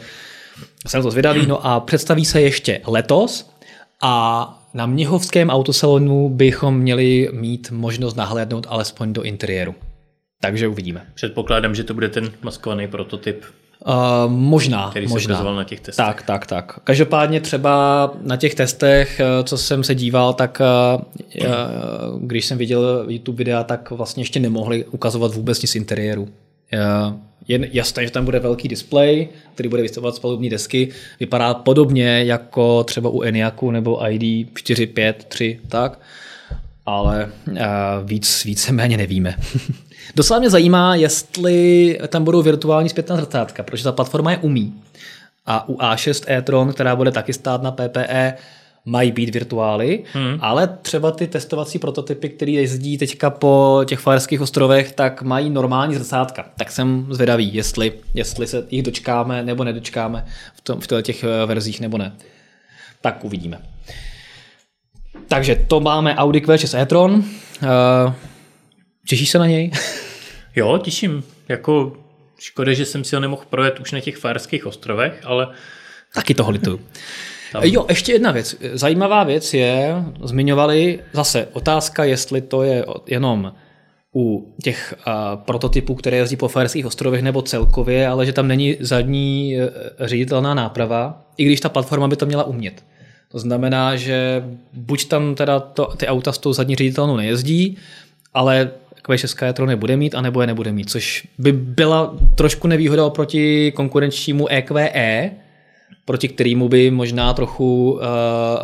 jsem 0.87 1.03
to 1.03 1.11
zvědavý, 1.11 1.47
no 1.47 1.67
a 1.67 1.81
představí 1.81 2.25
se 2.25 2.41
ještě 2.41 2.81
letos 2.87 3.51
a 4.03 4.55
na 4.75 4.87
Mnihovském 4.87 5.51
autosalonu 5.51 6.29
bychom 6.29 6.79
měli 6.79 7.29
mít 7.33 7.71
možnost 7.71 8.17
nahlédnout 8.17 8.67
alespoň 8.71 9.13
do 9.13 9.23
interiéru. 9.23 9.75
Takže 10.41 10.69
uvidíme. 10.69 11.07
Předpokládám, 11.15 11.75
že 11.75 11.85
to 11.85 11.95
bude 11.95 12.09
ten 12.09 12.33
maskovaný 12.43 12.89
prototyp. 12.89 13.43
Uh, 13.87 14.33
možná, 14.33 14.91
který 14.91 15.07
možná. 15.07 15.39
se 15.39 15.45
na 15.45 15.65
těch 15.65 15.81
testech. 15.81 16.07
Tak, 16.07 16.23
tak, 16.23 16.47
tak. 16.47 16.81
Každopádně 16.85 17.41
třeba 17.41 18.11
na 18.23 18.37
těch 18.37 18.55
testech, 18.55 19.21
eh, 19.21 19.45
co 19.45 19.59
jsem 19.59 19.85
se 19.85 19.95
díval, 19.95 20.35
tak 20.35 20.63
uh, 20.97 22.21
když 22.21 22.47
jsem 22.47 22.59
viděl 22.59 23.07
YouTube 23.09 23.39
videa, 23.39 23.65
tak 23.65 23.91
vlastně 23.91 24.21
ještě 24.21 24.41
nemohli 24.41 24.85
ukazovat 24.85 25.35
vůbec 25.35 25.63
nic 25.63 25.75
interiéru. 25.75 26.29
Uh, 26.73 27.15
je 27.49 27.69
jasné, 27.73 28.05
že 28.05 28.11
tam 28.11 28.25
bude 28.25 28.39
velký 28.39 28.69
display, 28.69 29.29
který 29.55 29.69
bude 29.69 29.83
vystavovat 29.83 30.15
z 30.15 30.19
palubní 30.19 30.51
desky. 30.51 30.89
Vypadá 31.21 31.55
podobně 31.55 32.25
jako 32.25 32.85
třeba 32.85 33.11
u 33.11 33.23
Eniaku 33.23 33.71
nebo 33.71 34.11
ID 34.11 34.49
4, 34.55 34.87
5, 34.87 35.25
3, 35.29 35.61
tak. 35.69 36.01
Ale 36.87 37.33
uh, 37.51 37.57
víc, 38.05 38.45
víceméně 38.45 38.97
nevíme. 38.97 39.37
Docela 40.17 40.39
mě 40.39 40.51
zajímá, 40.51 40.95
jestli 40.95 41.99
tam 42.09 42.25
budou 42.25 42.43
virtuální 42.43 42.89
zpětná 42.89 43.17
zrcátka, 43.17 43.63
protože 43.63 43.85
ta 43.85 43.93
platforma 43.93 44.31
je 44.31 44.37
umí. 44.37 44.75
A 45.47 45.69
u 45.69 45.77
A6 45.77 46.25
e-tron, 46.33 46.73
která 46.73 46.97
bude 46.97 47.11
taky 47.11 47.33
stát 47.33 47.63
na 47.63 47.71
PPE, 47.71 48.35
mají 48.89 49.13
být 49.13 49.35
virtuály, 49.35 50.05
hmm. 50.13 50.39
ale 50.41 50.79
třeba 50.83 51.11
ty 51.11 51.27
testovací 51.27 51.79
prototypy, 51.79 52.29
které 52.29 52.53
jezdí 52.53 52.99
teďka 52.99 53.31
po 53.31 53.83
těch 53.87 53.99
Fajerských 53.99 54.41
ostrovech, 54.41 54.93
tak 54.93 55.23
mají 55.23 55.51
normální 55.51 55.95
zrcátka. 55.95 56.45
Tak 56.57 56.73
jsem 56.73 57.07
zvědavý, 57.11 57.55
jestli, 57.55 57.93
jestli 58.15 58.47
se 58.47 58.67
jich 58.71 58.83
dočkáme 58.83 59.43
nebo 59.43 59.65
nedočkáme 59.65 60.27
v, 60.55 60.61
tom, 60.61 60.81
v 60.81 61.03
těch 61.03 61.25
eh, 61.25 61.47
verzích 61.47 61.81
nebo 61.81 61.99
ne. 61.99 62.13
Tak 63.01 63.25
uvidíme. 63.25 63.61
Takže 65.29 65.65
to 65.69 65.81
máme 65.81 66.17
Audi 66.17 66.41
Q6 66.41 66.79
e-tron. 66.79 67.13
Uh, 67.13 68.13
těšíš 69.09 69.31
se 69.31 69.39
na 69.39 69.47
něj? 69.47 69.71
jo, 70.57 70.79
těším. 70.79 71.25
Jako 71.49 71.97
škoda, 72.39 72.73
že 72.73 72.85
jsem 72.85 73.05
si 73.05 73.17
ho 73.17 73.21
nemohl 73.21 73.43
projet 73.51 73.81
už 73.81 73.93
na 73.93 74.01
těch 74.01 74.17
Fajerských 74.17 74.67
ostrovech, 74.67 75.21
ale... 75.25 75.49
Taky 76.15 76.35
toho 76.35 76.51
lituju. 76.51 76.81
Tam. 77.53 77.63
Jo, 77.65 77.87
ještě 77.89 78.13
jedna 78.13 78.31
věc. 78.31 78.57
Zajímavá 78.73 79.25
věc 79.25 79.55
je, 79.55 79.95
zmiňovali 80.25 81.01
zase 81.13 81.49
otázka, 81.53 82.05
jestli 82.05 82.41
to 82.41 82.63
je 82.63 82.87
jenom 83.07 83.53
u 84.15 84.55
těch 84.63 84.95
uh, 85.07 85.13
prototypů, 85.45 85.95
které 85.95 86.17
jezdí 86.17 86.37
po 86.37 86.49
Fajerských 86.49 86.87
ostrovech 86.87 87.23
nebo 87.23 87.43
celkově, 87.43 88.09
ale 88.09 88.27
že 88.27 88.33
tam 88.33 88.49
není 88.49 88.77
zadní 88.81 89.57
uh, 90.31 90.55
náprava, 90.55 91.23
i 91.37 91.45
když 91.45 91.61
ta 91.61 91.69
platforma 91.69 92.09
by 92.09 92.17
to 92.17 92.27
měla 92.27 92.45
umět. 92.45 92.85
To 93.29 93.39
znamená, 93.39 93.97
že 93.97 94.45
buď 94.73 95.09
tam 95.09 95.35
teda 95.35 95.61
to, 95.61 95.87
ty 95.97 96.07
auta 96.07 96.33
s 96.33 96.39
tou 96.39 96.53
zadní 96.53 96.77
ředitelnou 96.77 97.17
nejezdí, 97.17 97.77
ale 98.35 98.71
Q6 99.09 99.47
e 99.47 99.53
to 99.53 99.67
nebude 99.67 99.97
mít, 99.97 100.15
anebo 100.15 100.41
je 100.41 100.47
nebude 100.47 100.73
mít, 100.73 100.91
což 100.91 101.27
by 101.39 101.53
byla 101.53 102.15
trošku 102.35 102.69
nevýhoda 102.69 103.07
oproti 103.07 103.73
konkurenčnímu 103.73 104.49
EQE, 104.49 105.31
proti 106.05 106.29
kterému 106.29 106.69
by 106.69 106.91
možná 106.91 107.35
trochu 107.35 107.93
uh, 107.93 108.01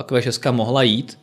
Q6 0.02 0.52
mohla 0.52 0.82
jít, 0.82 1.18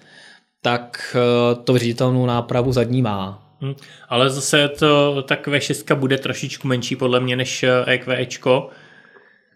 tak 0.61 1.15
uh, 1.15 1.63
to 1.63 1.73
vyřiditelnou 1.73 2.25
nápravu 2.25 2.71
zadní 2.71 3.01
má. 3.01 3.47
Hmm. 3.61 3.75
Ale 4.09 4.29
zase 4.29 4.67
to, 4.67 5.21
ta 5.21 5.35
Q6 5.35 5.95
bude 5.95 6.17
trošičku 6.17 6.67
menší 6.67 6.95
podle 6.95 7.19
mě 7.19 7.35
než 7.35 7.65
EQEčko. 7.85 8.69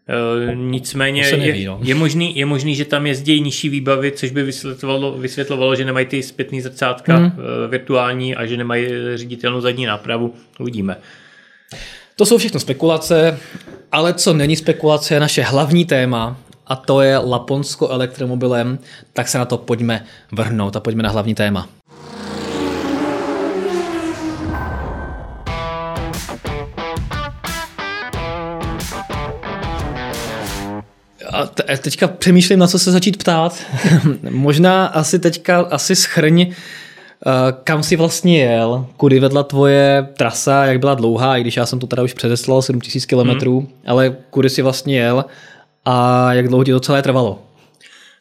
E, 0.07 0.55
nicméně 0.55 1.31
neví, 1.31 1.61
je, 1.61 1.67
no. 1.67 1.79
je, 1.83 1.95
možný, 1.95 2.37
je 2.37 2.45
možný, 2.45 2.75
že 2.75 2.85
tam 2.85 3.07
jezdí 3.07 3.41
nižší 3.41 3.69
výbavy, 3.69 4.11
což 4.11 4.31
by 4.31 4.43
vysvětlovalo, 4.43 5.11
vysvětlovalo 5.11 5.75
že 5.75 5.85
nemají 5.85 6.05
ty 6.05 6.23
zpětný 6.23 6.61
zrcátka 6.61 7.17
hmm. 7.17 7.31
virtuální 7.69 8.35
a 8.35 8.45
že 8.45 8.57
nemají 8.57 8.87
říditelnou 9.15 9.61
zadní 9.61 9.85
nápravu. 9.85 10.33
Uvidíme. 10.59 10.97
To 12.15 12.25
jsou 12.25 12.37
všechno 12.37 12.59
spekulace, 12.59 13.39
ale 13.95 14.13
co 14.13 14.33
není 14.33 14.55
spekulace, 14.55 15.13
je 15.13 15.19
naše 15.19 15.43
hlavní 15.43 15.85
téma, 15.85 16.37
a 16.67 16.75
to 16.75 17.01
je 17.01 17.17
Laponsko 17.17 17.89
elektromobilem, 17.89 18.79
tak 19.13 19.27
se 19.27 19.37
na 19.37 19.45
to 19.45 19.57
pojďme 19.57 20.05
vrhnout 20.31 20.75
a 20.75 20.79
pojďme 20.79 21.03
na 21.03 21.09
hlavní 21.09 21.35
téma. 21.35 21.67
A 31.31 31.45
teďka 31.77 32.07
přemýšlím, 32.07 32.59
na 32.59 32.67
co 32.67 32.79
se 32.79 32.91
začít 32.91 33.17
ptát. 33.17 33.63
Možná 34.29 34.85
asi 34.85 35.19
teďka 35.19 35.59
asi 35.59 35.95
schrň, 35.95 36.45
kam 37.63 37.83
jsi 37.83 37.95
vlastně 37.95 38.39
jel, 38.43 38.85
kudy 38.97 39.19
vedla 39.19 39.43
tvoje 39.43 40.07
trasa, 40.17 40.65
jak 40.65 40.79
byla 40.79 40.93
dlouhá, 40.93 41.37
i 41.37 41.41
když 41.41 41.57
já 41.57 41.65
jsem 41.65 41.79
to 41.79 41.87
teda 41.87 42.03
už 42.03 42.13
předeslal 42.13 42.61
7000 42.61 43.05
km, 43.05 43.49
hmm. 43.49 43.67
ale 43.87 44.15
kudy 44.29 44.49
jsi 44.49 44.61
vlastně 44.61 44.97
jel 44.97 45.25
a 45.85 46.33
jak 46.33 46.47
dlouho 46.47 46.63
ti 46.63 46.71
to 46.71 46.79
celé 46.79 47.01
trvalo? 47.01 47.41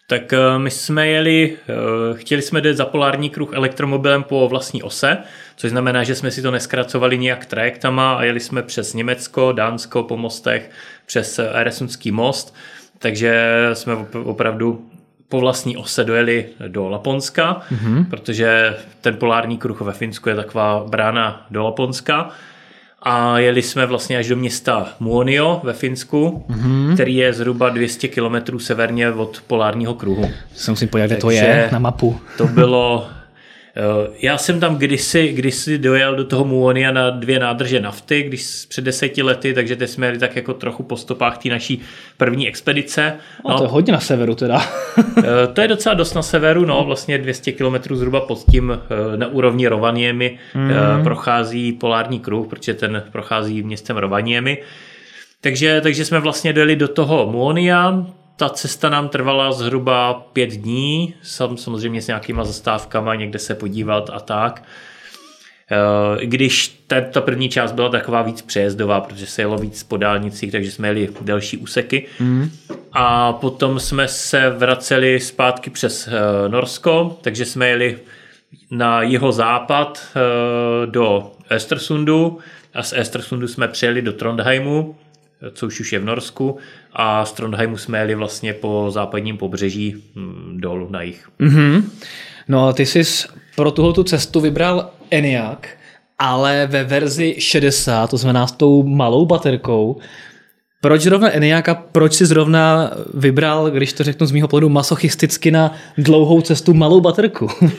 Tak 0.07 0.33
eh, 0.33 0.59
my 0.59 0.71
jsme 0.71 1.09
jeli, 1.09 1.57
eh, 1.69 1.75
chtěli 2.15 2.43
jsme 2.43 2.61
jít 2.65 2.77
za 2.77 2.87
polární 2.87 3.31
kruh 3.31 3.53
elektromobilem 3.53 4.23
po 4.23 4.49
vlastní 4.49 4.83
ose, 4.83 5.19
což 5.57 5.71
znamená, 5.71 6.05
že 6.05 6.15
jsme 6.15 6.31
si 6.31 6.43
to 6.43 6.51
neskracovali 6.51 7.19
nějak 7.19 7.47
trajektama 7.47 8.15
a 8.15 8.25
jeli 8.25 8.41
jsme 8.41 8.63
přes 8.63 8.95
Německo, 8.95 9.53
Dánsko 9.53 10.03
po 10.03 10.17
mostech, 10.17 10.71
přes 11.07 11.39
Eresundský 11.39 12.13
most, 12.13 12.55
takže 12.99 13.51
jsme 13.73 13.95
opravdu 14.25 14.87
po 15.35 15.41
vlastní 15.41 15.77
ose 15.77 16.05
dojeli 16.05 16.47
do 16.69 16.89
Laponska, 16.89 17.63
mm-hmm. 17.73 18.05
protože 18.11 18.77
ten 19.01 19.17
polární 19.17 19.59
kruh 19.59 19.81
ve 19.81 19.93
Finsku 19.93 20.29
je 20.29 20.35
taková 20.35 20.85
brána 20.89 21.47
do 21.51 21.63
Laponska 21.63 22.31
a 23.03 23.39
jeli 23.39 23.63
jsme 23.63 23.87
vlastně 23.87 24.19
až 24.19 24.29
do 24.29 24.37
města 24.37 24.89
Muonio 25.01 25.61
ve 25.65 25.73
Finsku, 25.73 26.45
mm-hmm. 26.51 26.95
který 26.95 27.17
je 27.17 27.33
zhruba 27.33 27.69
200 27.69 28.09
km 28.09 28.59
severně 28.59 29.11
od 29.11 29.43
polárního 29.47 29.95
kruhu. 29.95 30.31
Se 30.55 30.71
musím 30.71 30.89
podívat, 30.89 31.07
kde 31.07 31.17
to 31.17 31.31
je 31.31 31.69
na 31.73 31.79
mapu. 31.79 32.21
To 32.39 32.47
bylo 32.47 33.09
já 34.23 34.39
jsem 34.39 34.61
tam 34.61 34.77
kdysi, 34.77 35.29
kdysi 35.29 35.79
dojel 35.79 36.17
do 36.17 36.25
toho 36.25 36.45
Muonia 36.45 36.93
na 36.93 37.11
dvě 37.11 37.39
nádrže 37.39 37.81
nafty, 37.81 38.23
když 38.23 38.67
před 38.69 38.85
deseti 38.85 39.23
lety, 39.23 39.55
takže 39.55 39.77
teď 39.77 39.91
jsme 39.91 40.07
jeli 40.07 40.19
tak 40.19 40.37
jako 40.37 40.55
trochu 40.55 40.83
po 40.83 40.97
stopách 40.97 41.39
té 41.39 41.49
naší 41.49 41.81
první 42.17 42.49
expedice. 42.49 43.17
No, 43.45 43.51
no, 43.51 43.59
to 43.59 43.65
je 43.65 43.69
hodně 43.69 43.93
na 43.93 44.01
severu 44.01 44.35
teda. 44.35 44.63
Eh, 45.19 45.47
to 45.53 45.61
je 45.61 45.69
docela 45.69 45.95
dost 45.95 46.15
na 46.15 46.23
severu, 46.23 46.65
no, 46.65 46.85
vlastně 46.85 47.19
200 47.19 47.53
km 47.53 47.95
zhruba 47.95 48.21
pod 48.21 48.45
tím 48.51 48.73
eh, 48.73 49.17
na 49.17 49.27
úrovni 49.27 49.67
Rovaniemi 49.67 50.39
mm. 50.55 51.05
prochází 51.05 51.73
polární 51.73 52.21
kruh, 52.21 52.47
protože 52.47 52.75
ten 52.75 53.03
prochází 53.13 53.63
městem 53.63 53.97
Rovaniemi. 53.97 54.59
Takže, 55.41 55.81
takže 55.81 56.05
jsme 56.05 56.21
vlastně 56.21 56.53
dojeli 56.53 56.77
do 56.77 56.89
toho 56.89 57.33
Muonia, 57.33 58.07
ta 58.37 58.49
cesta 58.49 58.89
nám 58.89 59.09
trvala 59.09 59.53
zhruba 59.53 60.15
pět 60.33 60.51
dní, 60.51 61.15
sam, 61.23 61.57
samozřejmě 61.57 62.03
s 62.03 62.07
nějakýma 62.07 62.45
zastávkama, 62.45 63.15
někde 63.15 63.39
se 63.39 63.55
podívat 63.55 64.11
a 64.13 64.21
tak. 64.21 64.63
I 66.19 66.27
když 66.27 66.85
ta, 66.87 67.01
ta 67.01 67.21
první 67.21 67.49
část 67.49 67.73
byla 67.73 67.89
taková 67.89 68.23
víc 68.23 68.43
přejezdová, 68.43 69.01
protože 69.01 69.27
se 69.27 69.43
jelo 69.43 69.59
víc 69.59 69.83
po 69.83 69.97
dálnicích, 69.97 70.53
takže 70.53 70.71
jsme 70.71 70.89
jeli 70.89 71.09
delší 71.21 71.59
úseky. 71.59 72.07
Mm. 72.21 72.51
A 72.93 73.33
potom 73.33 73.81
jsme 73.81 74.09
se 74.09 74.51
vraceli 74.51 75.21
zpátky 75.21 75.71
přes 75.71 76.09
Norsko, 76.49 77.19
takže 77.23 77.45
jsme 77.45 77.69
jeli 77.69 77.99
na 78.71 79.03
jeho 79.03 79.33
západ 79.33 80.09
do 80.87 81.33
Östersundu 81.51 82.39
a 82.75 82.83
z 82.83 82.93
Östersundu 82.93 83.49
jsme 83.49 83.69
přijeli 83.69 84.03
do 84.03 84.13
Trondheimu, 84.13 84.97
což 85.53 85.81
už 85.81 85.93
je 85.93 85.99
v 85.99 86.05
Norsku 86.05 86.57
a 86.93 87.25
z 87.25 87.33
Trondheimu 87.33 87.77
jsme 87.77 87.99
jeli 87.99 88.15
vlastně 88.15 88.53
po 88.53 88.87
západním 88.91 89.37
pobřeží 89.37 89.97
hm, 90.17 90.57
dolů 90.61 90.89
na 90.91 91.03
jich. 91.03 91.29
Mm-hmm. 91.41 91.83
No 92.49 92.69
a 92.69 92.73
ty 92.73 92.87
jsi 92.87 93.03
pro 93.57 93.71
tuhle 93.71 94.05
cestu 94.05 94.41
vybral 94.41 94.91
Eniac, 95.11 95.59
ale 96.19 96.67
ve 96.67 96.85
verzi 96.85 97.35
60, 97.39 98.11
to 98.11 98.17
znamená 98.17 98.47
s 98.47 98.53
tou 98.53 98.83
malou 98.83 99.27
baterkou. 99.27 99.97
Proč 100.81 101.03
zrovna 101.03 101.37
Eniac 101.37 101.69
a 101.69 101.75
proč 101.75 102.15
si 102.15 102.27
zrovna 102.27 102.91
vybral, 103.15 103.71
když 103.71 103.93
to 103.93 104.05
řeknu 104.05 104.27
z 104.27 104.33
mýho 104.33 104.49
pohledu, 104.49 104.69
masochisticky 104.69 105.51
na 105.51 105.73
dlouhou 105.99 106.41
cestu 106.41 106.75
malou 106.75 107.01
baterku? 107.01 107.45
Uh, 107.45 107.71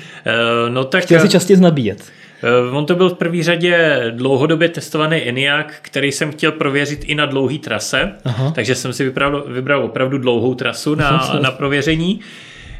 no 0.69 0.83
tak... 0.83 1.03
Chtěl 1.03 1.19
si 1.19 1.29
častěji 1.29 1.59
nabíjet. 1.59 2.11
Eh, 2.43 2.71
on 2.71 2.85
to 2.85 2.95
byl 2.95 3.09
v 3.09 3.17
první 3.17 3.43
řadě 3.43 4.03
dlouhodobě 4.11 4.69
testovaný 4.69 5.17
ENIAC, 5.17 5.67
který 5.81 6.11
jsem 6.11 6.31
chtěl 6.31 6.51
prověřit 6.51 7.03
i 7.03 7.15
na 7.15 7.25
dlouhé 7.25 7.57
trase, 7.57 8.11
Aha. 8.25 8.51
takže 8.51 8.75
jsem 8.75 8.93
si 8.93 9.03
vybral, 9.03 9.43
vybral 9.47 9.83
opravdu 9.83 10.17
dlouhou 10.17 10.55
trasu 10.55 10.95
na, 10.95 11.37
na 11.41 11.51
prověření. 11.51 12.19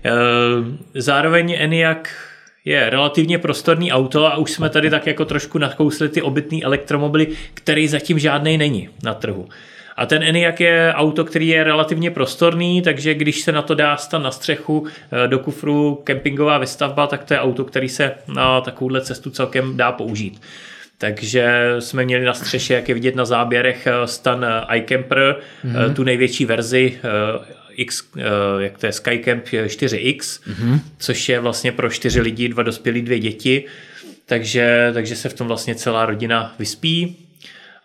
Eh, 0.06 0.12
zároveň 0.94 1.56
ENIAC 1.60 2.08
je 2.66 2.90
relativně 2.90 3.38
prostorný 3.38 3.92
auto 3.92 4.26
a 4.26 4.38
už 4.38 4.52
jsme 4.52 4.70
tady 4.70 4.90
tak 4.90 5.08
jako 5.08 5.26
trošku 5.26 5.58
nakousli 5.58 6.10
ty 6.10 6.22
obytný 6.22 6.64
elektromobily, 6.64 7.28
který 7.54 7.88
zatím 7.88 8.20
žádný 8.20 8.58
není 8.58 8.90
na 9.04 9.14
trhu. 9.14 9.50
A 9.96 10.06
ten 10.06 10.24
Eniak 10.24 10.60
je 10.60 10.94
auto, 10.96 11.26
který 11.26 11.48
je 11.48 11.64
relativně 11.64 12.12
prostorný, 12.12 12.82
takže 12.82 13.14
když 13.14 13.42
se 13.42 13.52
na 13.52 13.62
to 13.62 13.76
dá 13.76 13.98
stan 13.98 14.24
na 14.24 14.32
střechu 14.32 14.88
eh, 15.12 15.28
do 15.28 15.40
kufru 15.40 16.02
kempingová 16.04 16.58
vystavba, 16.58 17.08
tak 17.08 17.24
to 17.24 17.34
je 17.34 17.40
auto, 17.40 17.66
který 17.66 17.90
se 17.90 18.12
na 18.28 18.62
takovouhle 18.62 19.02
cestu 19.02 19.30
celkem 19.30 19.78
dá 19.78 19.92
použít. 19.92 20.42
Takže 20.98 21.76
jsme 21.80 22.06
měli 22.06 22.26
na 22.26 22.34
střeše, 22.34 22.74
jak 22.74 22.90
je 22.90 22.96
vidět 22.96 23.16
na 23.16 23.26
záběrech, 23.26 23.88
eh, 23.88 24.08
stan 24.08 24.46
eh, 24.46 24.78
iCamper, 24.78 25.36
mm-hmm. 25.66 25.94
tu 25.94 26.04
největší 26.04 26.46
verzi 26.46 27.00
X, 27.78 28.04
jak 28.60 28.78
to 28.78 28.86
je 28.86 28.92
Skycamp 28.92 29.46
4X, 29.46 30.18
mm-hmm. 30.18 30.80
což 30.98 31.30
je 31.30 31.40
vlastně 31.40 31.72
pro 31.72 31.90
čtyři 31.90 32.22
lidi, 32.22 32.50
dva 32.50 32.64
dospělí, 32.64 33.02
dvě 33.02 33.20
děti. 33.20 33.66
Takže, 34.26 34.92
takže 34.94 35.16
se 35.16 35.30
v 35.30 35.34
tom 35.34 35.48
vlastně 35.48 35.76
celá 35.76 36.06
rodina 36.06 36.56
vyspí. 36.60 37.16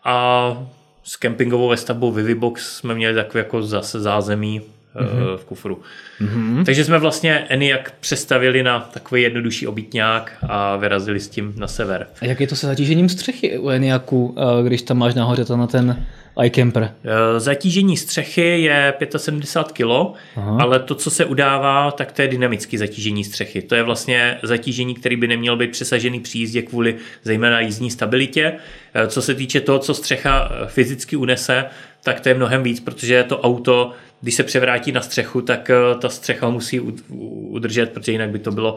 A 0.05 0.67
s 1.11 1.17
kempingovou 1.17 1.69
vestavbou 1.69 2.13
Vivibox 2.13 2.77
jsme 2.77 2.95
měli 2.95 3.15
takové 3.15 3.41
jako 3.41 3.63
zase 3.63 4.01
zázemí 4.01 4.61
mm-hmm. 4.61 5.37
v 5.37 5.45
kufru. 5.45 5.83
Mm-hmm. 6.21 6.65
Takže 6.65 6.85
jsme 6.85 6.99
vlastně 6.99 7.39
Eniak 7.49 7.95
přestavili 8.01 8.63
na 8.63 8.81
takový 8.81 9.23
jednodušší 9.23 9.67
obytňák 9.67 10.33
a 10.49 10.77
vyrazili 10.77 11.21
s 11.21 11.29
tím 11.29 11.53
na 11.57 11.67
sever. 11.67 12.07
A 12.21 12.25
jak 12.25 12.41
je 12.41 12.47
to 12.47 12.57
se 12.57 12.67
zatížením 12.67 13.09
střechy 13.09 13.59
u 13.59 13.69
Eniaku, 13.69 14.37
eh, 14.39 14.63
když 14.63 14.83
tam 14.83 14.99
máš 14.99 15.15
nahoře 15.15 15.45
to 15.45 15.57
na 15.57 15.67
ten 15.67 16.07
iCamper? 16.45 16.95
Eh, 17.05 17.41
zatížení 17.41 17.97
střechy 17.97 18.61
je 18.63 18.95
75 19.17 19.73
kg, 19.73 20.17
ale 20.59 20.81
to, 20.81 20.95
co 20.95 21.11
se 21.11 21.25
udává, 21.25 21.91
tak 21.91 22.13
to 22.13 22.23
je 22.23 22.29
dynamické 22.29 22.79
zatížení 22.79 23.25
střechy. 23.25 23.63
To 23.63 23.75
je 23.75 23.83
vlastně 23.83 24.39
zatížení, 24.43 24.95
který 24.95 25.17
by 25.17 25.29
nemělo 25.29 25.57
být 25.57 25.71
přesažený 25.71 26.21
při 26.21 26.39
jízdě 26.39 26.63
kvůli 26.63 26.97
zejména 27.23 27.61
jízdní 27.61 27.91
stabilitě. 27.91 28.53
Eh, 28.95 29.07
co 29.07 29.23
se 29.23 29.35
týče 29.35 29.61
toho, 29.61 29.79
co 29.79 29.95
střecha 29.95 30.51
eh, 30.53 30.67
fyzicky 30.67 31.17
unese, 31.17 31.65
tak 32.03 32.21
to 32.21 32.29
je 32.29 32.35
mnohem 32.35 32.63
víc, 32.63 32.81
protože 32.81 33.25
to 33.25 33.41
auto 33.41 33.93
když 34.21 34.35
se 34.35 34.43
převrátí 34.43 34.93
na 34.93 35.01
střechu, 35.01 35.43
tak 35.43 35.71
eh, 35.71 35.75
ta 36.01 36.09
střecha 36.09 36.49
musí 36.49 36.81
udržet, 36.81 37.93
protože 37.93 38.13
jinak 38.13 38.31
by 38.31 38.39
to 38.39 38.51
bylo 38.51 38.77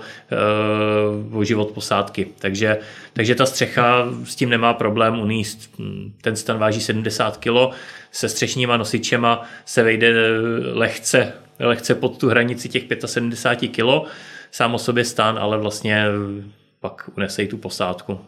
uh, 1.32 1.38
o 1.38 1.44
život 1.44 1.72
posádky. 1.72 2.28
Takže, 2.40 2.78
takže 3.14 3.36
ta 3.36 3.46
střecha 3.46 4.06
s 4.24 4.36
tím 4.36 4.50
nemá 4.50 4.74
problém 4.74 5.20
uníst. 5.20 5.72
Ten 6.22 6.36
stan 6.36 6.58
váží 6.58 6.82
70 6.82 7.38
kg, 7.38 7.76
se 8.12 8.30
střešníma 8.30 8.78
nosičema 8.78 9.44
se 9.66 9.84
vejde 9.84 10.08
eh, 10.08 10.40
lehce, 10.74 11.34
lehce 11.60 11.96
pod 11.96 12.18
tu 12.18 12.30
hranici 12.30 12.70
těch 12.70 12.84
75 13.06 13.68
kg. 13.68 14.10
Sám 14.52 14.76
o 14.76 14.80
sobě 14.80 15.06
stán, 15.06 15.40
ale 15.40 15.58
vlastně 15.58 16.06
pak 16.80 17.10
unese 17.18 17.44
i 17.44 17.48
tu 17.48 17.58
posádku. 17.58 18.20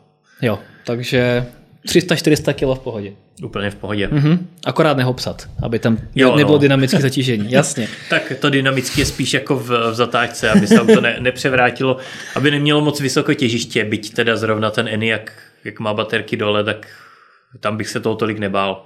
Jo, 0.42 0.60
takže 0.86 1.46
300-400 1.86 2.54
kg 2.54 2.80
v 2.80 2.84
pohodě. 2.84 3.12
Úplně 3.44 3.72
v 3.72 3.76
pohodě. 3.76 4.08
Mm-hmm. 4.08 4.38
Akorát 4.66 4.98
nehopsat, 4.98 5.50
aby 5.64 5.80
tam 5.80 5.98
jo, 6.16 6.36
nebylo 6.36 6.58
no. 6.58 6.62
dynamické 6.62 7.02
zatížení, 7.02 7.52
jasně. 7.52 7.88
tak 8.10 8.34
to 8.40 8.50
dynamické 8.50 9.02
je 9.02 9.06
spíš 9.06 9.34
jako 9.34 9.56
v, 9.56 9.70
v 9.70 9.94
zatáčce, 9.94 10.50
aby 10.50 10.68
se 10.68 10.80
to 10.80 11.02
ne, 11.02 11.16
nepřevrátilo, 11.20 11.98
aby 12.36 12.52
nemělo 12.52 12.82
moc 12.82 13.00
vysoko 13.00 13.34
těžiště, 13.34 13.86
byť 13.86 14.14
teda 14.14 14.38
zrovna 14.38 14.72
ten 14.72 14.88
Eni, 14.88 15.08
jak, 15.08 15.34
jak 15.64 15.80
má 15.80 15.94
baterky 15.94 16.38
dole, 16.38 16.64
tak 16.64 16.88
tam 17.60 17.78
bych 17.78 17.90
se 17.90 18.00
toho 18.00 18.16
tolik 18.16 18.40
nebál. 18.40 18.86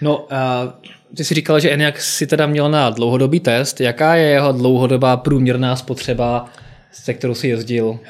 No, 0.00 0.26
a 0.30 0.72
ty 1.16 1.24
jsi 1.24 1.34
říkal, 1.34 1.60
že 1.60 1.70
Eniak 1.70 2.00
si 2.00 2.26
teda 2.26 2.46
měl 2.46 2.70
na 2.70 2.90
dlouhodobý 2.90 3.40
test. 3.40 3.80
Jaká 3.80 4.14
je 4.14 4.28
jeho 4.28 4.52
dlouhodobá 4.52 5.16
průměrná 5.16 5.76
spotřeba 5.76 6.48
se 7.04 7.14
kterou 7.14 7.34
si 7.34 7.48
jezdil? 7.48 7.98
Eh, 8.04 8.08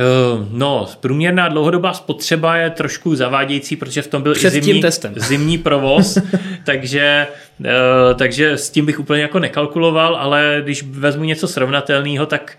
no, 0.51 0.89
průměrná 1.01 1.49
dlouhodobá 1.49 1.93
spotřeba 1.93 2.57
je 2.57 2.71
trošku 2.71 3.15
zavádějící, 3.15 3.77
protože 3.77 4.03
v 4.03 4.07
tom 4.07 4.23
byl 4.23 4.35
Před 4.35 4.55
i 4.55 4.63
zimní, 4.63 4.81
testem. 4.81 5.15
zimní 5.17 5.59
provoz, 5.59 6.19
takže, 6.65 7.27
eh, 7.65 8.15
takže 8.15 8.53
s 8.53 8.71
tím 8.71 8.87
bych 8.87 9.01
úplně 9.01 9.23
jako 9.23 9.39
nekalkuloval, 9.39 10.17
ale 10.17 10.61
když 10.65 10.83
vezmu 10.83 11.25
něco 11.25 11.49
srovnatelného, 11.49 12.27
tak 12.27 12.59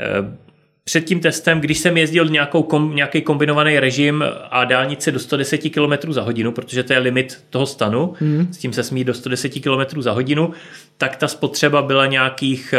eh, 0.00 0.38
před 0.84 1.04
tím 1.04 1.20
testem, 1.20 1.60
když 1.60 1.78
jsem 1.78 1.96
jezdil 1.96 2.28
nějakou 2.28 2.62
kom, 2.62 2.94
nějaký 2.94 3.22
kombinovaný 3.22 3.78
režim 3.78 4.24
a 4.50 4.64
dálnice 4.64 5.12
do 5.12 5.18
110 5.18 5.58
km 5.58 6.12
za 6.12 6.22
hodinu, 6.22 6.52
protože 6.52 6.82
to 6.82 6.92
je 6.92 6.98
limit 6.98 7.44
toho 7.50 7.66
stanu, 7.66 8.14
mm. 8.20 8.48
s 8.52 8.58
tím 8.58 8.72
se 8.72 8.82
smí 8.82 9.04
do 9.04 9.14
110 9.14 9.48
km 9.48 10.02
za 10.02 10.12
hodinu, 10.12 10.50
tak 10.96 11.16
ta 11.16 11.28
spotřeba 11.28 11.82
byla 11.82 12.06
nějakých 12.06 12.74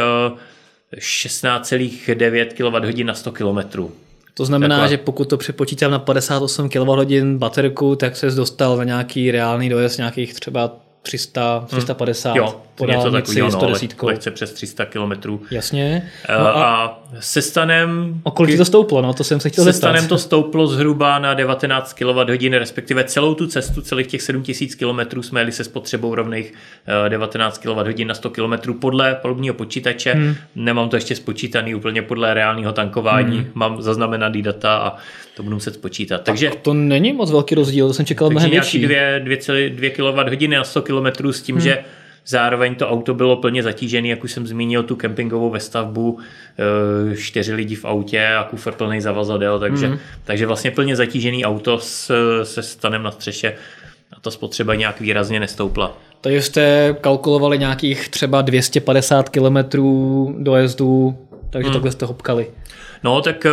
16,9 0.97 2.47
kWh 2.47 3.06
na 3.06 3.13
100 3.13 3.32
km. 3.32 3.89
To 4.34 4.45
znamená, 4.45 4.75
Takhle. 4.75 4.89
že 4.89 4.97
pokud 4.97 5.29
to 5.29 5.38
přepočítám 5.38 5.91
na 5.91 5.99
58 5.99 6.69
kWh 6.69 7.23
baterku, 7.38 7.95
tak 7.95 8.17
se 8.17 8.32
dostal 8.32 8.77
na 8.77 8.84
nějaký 8.84 9.32
reálný 9.32 9.69
dojezd 9.69 9.97
nějakých 9.97 10.34
třeba 10.34 10.83
300, 11.03 11.63
350 11.67 12.29
hmm. 12.29 12.37
jo, 12.37 12.61
po 12.75 12.85
něco 12.85 13.11
takového, 13.11 13.47
no, 13.47 13.51
110. 13.51 14.03
lehce 14.03 14.31
přes 14.31 14.53
300 14.53 14.85
km. 14.85 15.39
Jasně. 15.51 16.11
Eh, 16.29 16.39
no 16.39 16.47
a, 16.47 16.75
a 16.75 16.99
se 17.19 17.41
stanem... 17.41 18.21
O 18.23 18.31
kolik 18.31 18.57
to 18.57 18.65
stouplo? 18.65 19.01
No, 19.01 19.13
to 19.13 19.23
jsem 19.23 19.39
se 19.39 19.49
chtěl 19.49 19.63
Se 19.63 19.73
stanem 19.73 20.07
to 20.07 20.17
stouplo 20.17 20.67
zhruba 20.67 21.19
na 21.19 21.33
19 21.33 21.93
kWh, 21.93 22.51
respektive 22.51 23.03
celou 23.03 23.33
tu 23.33 23.47
cestu, 23.47 23.81
celých 23.81 24.07
těch 24.07 24.21
7000 24.21 24.75
km 24.75 25.23
jsme 25.23 25.41
jeli 25.41 25.51
se 25.51 25.63
spotřebou 25.63 26.15
rovných 26.15 26.53
19 27.07 27.57
kWh 27.57 28.05
na 28.05 28.13
100 28.13 28.29
km 28.29 28.73
podle 28.79 29.15
palubního 29.15 29.55
počítače. 29.55 30.13
Hmm. 30.13 30.35
Nemám 30.55 30.89
to 30.89 30.95
ještě 30.95 31.15
spočítaný 31.15 31.75
úplně 31.75 32.01
podle 32.01 32.33
reálného 32.33 32.71
tankování, 32.71 33.37
hmm. 33.37 33.51
mám 33.53 33.81
zaznamenaný 33.81 34.41
data 34.41 34.77
a 34.77 34.97
to 35.36 35.43
budu 35.43 35.56
muset 35.56 35.74
spočítat. 35.74 36.17
Tak 36.17 36.26
takže 36.26 36.52
to 36.62 36.74
není 36.74 37.13
moc 37.13 37.32
velký 37.32 37.56
rozdíl, 37.56 37.88
to 37.88 37.93
jsem 37.93 38.06
čekal 38.06 38.30
mnohem 38.30 38.50
větší. 38.50 38.88
2,2 38.88 39.89
kWh 39.89 40.50
na 40.50 40.63
100 40.63 40.82
km 40.82 41.32
s 41.32 41.41
tím, 41.41 41.56
hmm. 41.56 41.63
že 41.63 41.84
Zároveň 42.26 42.76
to 42.76 42.89
auto 42.89 43.13
bylo 43.13 43.36
plně 43.36 43.63
zatížené, 43.63 44.08
jak 44.08 44.24
už 44.24 44.32
jsem 44.32 44.48
zmínil, 44.48 44.84
tu 44.84 44.96
kempingovou 44.96 45.50
vestavbu, 45.50 46.19
eh, 47.12 47.15
čtyři 47.15 47.54
lidi 47.54 47.76
v 47.76 47.86
autě 47.86 48.28
a 48.28 48.43
kufr 48.43 48.72
plný 48.72 49.02
zavazadel, 49.02 49.60
takže, 49.60 49.88
mm. 49.88 50.00
takže 50.24 50.46
vlastně 50.46 50.72
plně 50.72 50.96
zatížený 50.96 51.46
auto 51.46 51.80
s, 51.80 52.12
se 52.43 52.63
stanem 52.63 53.04
na 53.04 53.12
střeše 53.12 53.54
a 54.17 54.19
ta 54.19 54.32
spotřeba 54.32 54.76
nějak 54.76 55.02
výrazně 55.02 55.39
nestoupla. 55.39 55.98
Takže 56.22 56.41
jste 56.41 56.96
kalkulovali 57.02 57.60
nějakých 57.60 58.10
třeba 58.10 58.41
250 58.41 59.30
km 59.30 59.58
dojezdu, 60.38 61.17
takže 61.50 61.67
hmm. 61.67 61.74
takhle 61.74 61.91
jste 61.91 62.06
hopkali. 62.06 62.48
No, 63.03 63.21
tak 63.21 63.45
eh, 63.45 63.49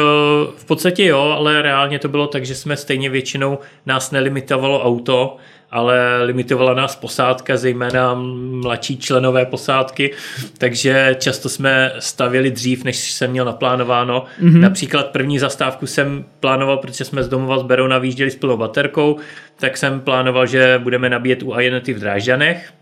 v 0.56 0.64
podstatě 0.66 1.04
jo, 1.04 1.20
ale 1.20 1.62
reálně 1.62 1.98
to 1.98 2.08
bylo 2.08 2.26
tak, 2.26 2.46
že 2.46 2.54
jsme 2.54 2.76
stejně 2.76 3.10
většinou 3.10 3.58
nás 3.86 4.10
nelimitovalo 4.10 4.82
auto, 4.82 5.36
ale 5.70 6.22
limitovala 6.24 6.74
nás 6.74 6.96
posádka, 6.96 7.56
zejména 7.56 8.14
mladší 8.50 8.98
členové 8.98 9.46
posádky, 9.46 10.10
takže 10.58 11.16
často 11.18 11.48
jsme 11.48 11.92
stavěli 11.98 12.50
dřív, 12.50 12.84
než 12.84 13.10
jsem 13.10 13.30
měl 13.30 13.44
naplánováno. 13.44 14.24
Mm-hmm. 14.42 14.60
Například 14.60 15.06
první 15.06 15.38
zastávku 15.38 15.86
jsem 15.86 16.24
plánoval, 16.40 16.76
protože 16.76 17.04
jsme 17.04 17.22
z 17.22 17.28
domova 17.28 17.58
z 17.58 17.62
Berona 17.62 17.98
výjížděli 17.98 18.30
s 18.30 18.36
plnou 18.36 18.56
baterkou, 18.56 19.16
tak 19.56 19.76
jsem 19.76 20.00
plánoval, 20.00 20.46
že 20.46 20.80
budeme 20.82 21.08
nabíjet 21.08 21.42
u 21.42 21.60
Ionety 21.60 21.94
v 21.94 21.98
Drážďanech, 21.98 22.72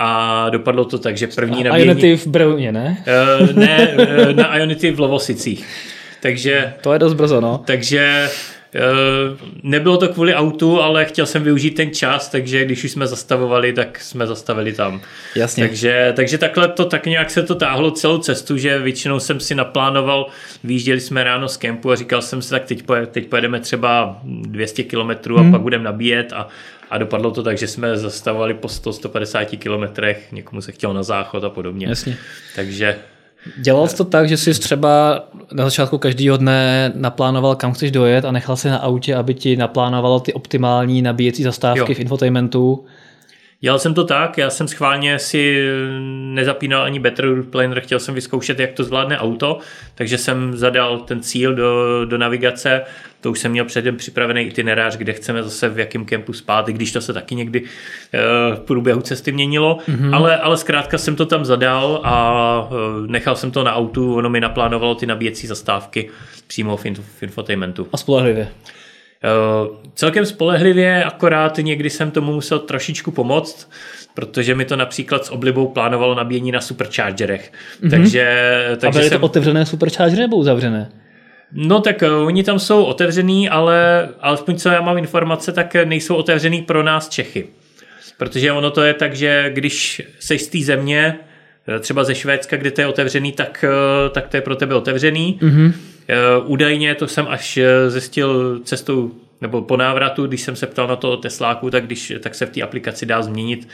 a 0.00 0.46
dopadlo 0.50 0.84
to 0.84 0.98
tak, 0.98 1.16
že 1.16 1.26
první 1.26 1.64
nabíjení... 1.64 1.90
Ionity 1.90 2.16
v 2.16 2.26
Berouně, 2.26 2.72
ne? 2.72 3.04
Uh, 3.40 3.52
ne, 3.56 3.96
uh, 3.98 4.32
na 4.32 4.56
Ionity 4.56 4.90
v 4.90 5.00
Lovosicích. 5.00 5.66
Takže, 6.22 6.74
to 6.80 6.92
je 6.92 6.98
dost 6.98 7.14
brzo, 7.14 7.40
no. 7.40 7.62
Takže 7.66 8.28
nebylo 9.62 9.96
to 9.96 10.08
kvůli 10.08 10.34
autu, 10.34 10.80
ale 10.80 11.04
chtěl 11.04 11.26
jsem 11.26 11.42
využít 11.42 11.70
ten 11.70 11.90
čas, 11.90 12.28
takže 12.28 12.64
když 12.64 12.84
už 12.84 12.90
jsme 12.90 13.06
zastavovali, 13.06 13.72
tak 13.72 14.00
jsme 14.00 14.26
zastavili 14.26 14.72
tam. 14.72 15.00
Jasně. 15.34 15.66
Takže, 15.66 16.12
takže 16.16 16.38
takhle 16.38 16.68
to 16.68 16.84
tak 16.84 17.06
nějak 17.06 17.30
se 17.30 17.42
to 17.42 17.54
táhlo 17.54 17.90
celou 17.90 18.18
cestu, 18.18 18.56
že 18.56 18.78
většinou 18.78 19.20
jsem 19.20 19.40
si 19.40 19.54
naplánoval, 19.54 20.26
výjížděli 20.64 21.00
jsme 21.00 21.24
ráno 21.24 21.48
z 21.48 21.56
kempu 21.56 21.90
a 21.90 21.96
říkal 21.96 22.22
jsem 22.22 22.42
si, 22.42 22.50
tak 22.50 22.64
teď, 22.64 22.84
teď 23.10 23.26
pojedeme 23.26 23.60
třeba 23.60 24.20
200 24.24 24.82
kilometrů 24.82 25.38
a 25.38 25.40
hmm. 25.40 25.52
pak 25.52 25.60
budeme 25.60 25.84
nabíjet 25.84 26.32
a, 26.32 26.48
a 26.90 26.98
dopadlo 26.98 27.30
to 27.30 27.42
tak, 27.42 27.58
že 27.58 27.66
jsme 27.66 27.96
zastavovali 27.96 28.54
po 28.54 28.68
100-150 28.68 29.58
kilometrech, 29.58 30.32
někomu 30.32 30.62
se 30.62 30.72
chtěl 30.72 30.94
na 30.94 31.02
záchod 31.02 31.44
a 31.44 31.50
podobně. 31.50 31.86
Jasně. 31.88 32.16
Takže 32.56 32.98
Dělal 33.56 33.88
jsi 33.88 33.96
to 33.96 34.04
tak, 34.04 34.28
že 34.28 34.36
jsi 34.36 34.54
třeba 34.54 35.24
na 35.52 35.64
začátku 35.64 35.98
každého 35.98 36.36
dne 36.36 36.92
naplánoval, 36.94 37.56
kam 37.56 37.72
chceš 37.72 37.90
dojet 37.90 38.24
a 38.24 38.32
nechal 38.32 38.56
si 38.56 38.68
na 38.68 38.76
autě, 38.76 39.14
aby 39.14 39.34
ti 39.34 39.56
naplánovalo 39.56 40.20
ty 40.20 40.32
optimální 40.32 41.02
nabíjecí 41.02 41.42
zastávky 41.42 41.80
jo. 41.80 41.94
v 41.94 42.00
infotainmentu? 42.00 42.84
Dělal 43.60 43.78
jsem 43.78 43.94
to 43.94 44.04
tak, 44.04 44.38
já 44.38 44.50
jsem 44.50 44.68
schválně 44.68 45.18
si 45.18 45.68
nezapínal 46.34 46.82
ani 46.82 46.98
Better 46.98 47.42
Planner, 47.42 47.80
chtěl 47.80 48.00
jsem 48.00 48.14
vyzkoušet, 48.14 48.60
jak 48.60 48.72
to 48.72 48.84
zvládne 48.84 49.18
auto, 49.18 49.58
takže 49.94 50.18
jsem 50.18 50.56
zadal 50.56 50.98
ten 50.98 51.20
cíl 51.20 51.54
do, 51.54 52.04
do 52.04 52.18
navigace, 52.18 52.82
to 53.20 53.30
už 53.30 53.38
jsem 53.38 53.50
měl 53.50 53.64
předem 53.64 53.96
připravený 53.96 54.42
itinerář, 54.42 54.96
kde 54.96 55.12
chceme 55.12 55.42
zase 55.42 55.68
v 55.68 55.78
jakém 55.78 56.04
kempu 56.04 56.32
spát, 56.32 56.68
i 56.68 56.72
když 56.72 56.92
to 56.92 57.00
se 57.00 57.12
taky 57.12 57.34
někdy 57.34 57.60
uh, 57.60 57.68
v 58.56 58.60
průběhu 58.60 59.00
cesty 59.00 59.32
měnilo, 59.32 59.78
mm-hmm. 59.88 60.14
ale, 60.14 60.38
ale 60.38 60.56
zkrátka 60.56 60.98
jsem 60.98 61.16
to 61.16 61.26
tam 61.26 61.44
zadal 61.44 62.00
a 62.04 62.68
uh, 62.70 63.06
nechal 63.06 63.36
jsem 63.36 63.50
to 63.50 63.64
na 63.64 63.74
autu, 63.74 64.14
ono 64.14 64.30
mi 64.30 64.40
naplánovalo 64.40 64.94
ty 64.94 65.06
nabíjecí 65.06 65.46
zastávky 65.46 66.10
přímo 66.46 66.76
v, 66.76 66.84
inf- 66.84 67.02
v 67.18 67.22
infotainmentu. 67.22 67.88
A 67.92 67.96
spolehlivě. 67.96 68.48
Uh, 69.24 69.76
celkem 69.94 70.26
spolehlivě, 70.26 71.04
akorát 71.04 71.58
někdy 71.58 71.90
jsem 71.90 72.10
tomu 72.10 72.32
musel 72.32 72.58
trošičku 72.58 73.10
pomoct, 73.10 73.70
protože 74.14 74.54
mi 74.54 74.64
to 74.64 74.76
například 74.76 75.26
s 75.26 75.30
oblibou 75.30 75.68
plánovalo 75.68 76.14
nabíjení 76.14 76.52
na 76.52 76.60
superchargerech. 76.60 77.52
Mm-hmm. 77.52 77.90
Takže, 77.90 78.54
takže 78.70 78.86
A 78.86 78.90
byly 78.90 79.08
jsem... 79.08 79.20
to 79.20 79.24
otevřené 79.24 79.66
superchargery 79.66 80.22
nebo 80.22 80.36
uzavřené? 80.36 80.90
No 81.52 81.80
tak 81.80 82.02
uh, 82.02 82.26
oni 82.26 82.44
tam 82.44 82.58
jsou 82.58 82.84
otevřený, 82.84 83.48
ale 83.48 84.08
alespoň 84.20 84.56
co 84.56 84.68
já 84.68 84.80
mám 84.80 84.98
informace, 84.98 85.52
tak 85.52 85.76
nejsou 85.84 86.14
otevřený 86.14 86.62
pro 86.62 86.82
nás 86.82 87.08
Čechy. 87.08 87.46
Protože 88.18 88.52
ono 88.52 88.70
to 88.70 88.82
je 88.82 88.94
tak, 88.94 89.14
že 89.14 89.50
když 89.54 90.02
jsi 90.18 90.38
z 90.38 90.48
té 90.48 90.58
země, 90.58 91.18
třeba 91.80 92.04
ze 92.04 92.14
Švédska, 92.14 92.56
kde 92.56 92.70
to 92.70 92.80
je 92.80 92.86
otevřený, 92.86 93.32
tak, 93.32 93.64
tak 94.12 94.28
to 94.28 94.36
je 94.36 94.40
pro 94.40 94.56
tebe 94.56 94.74
otevřený. 94.74 95.38
Mm-hmm. 95.42 95.72
Údajně 96.44 96.94
to 96.94 97.06
jsem 97.08 97.26
až 97.28 97.58
zjistil 97.88 98.60
cestou 98.64 99.12
nebo 99.40 99.62
po 99.62 99.76
návratu, 99.76 100.26
když 100.26 100.40
jsem 100.40 100.56
se 100.56 100.66
ptal 100.66 100.86
na 100.86 100.96
to 100.96 101.16
Tesláku, 101.16 101.70
tak, 101.70 101.86
když, 101.86 102.12
tak 102.20 102.34
se 102.34 102.46
v 102.46 102.50
té 102.50 102.62
aplikaci 102.62 103.06
dá 103.06 103.22
změnit 103.22 103.68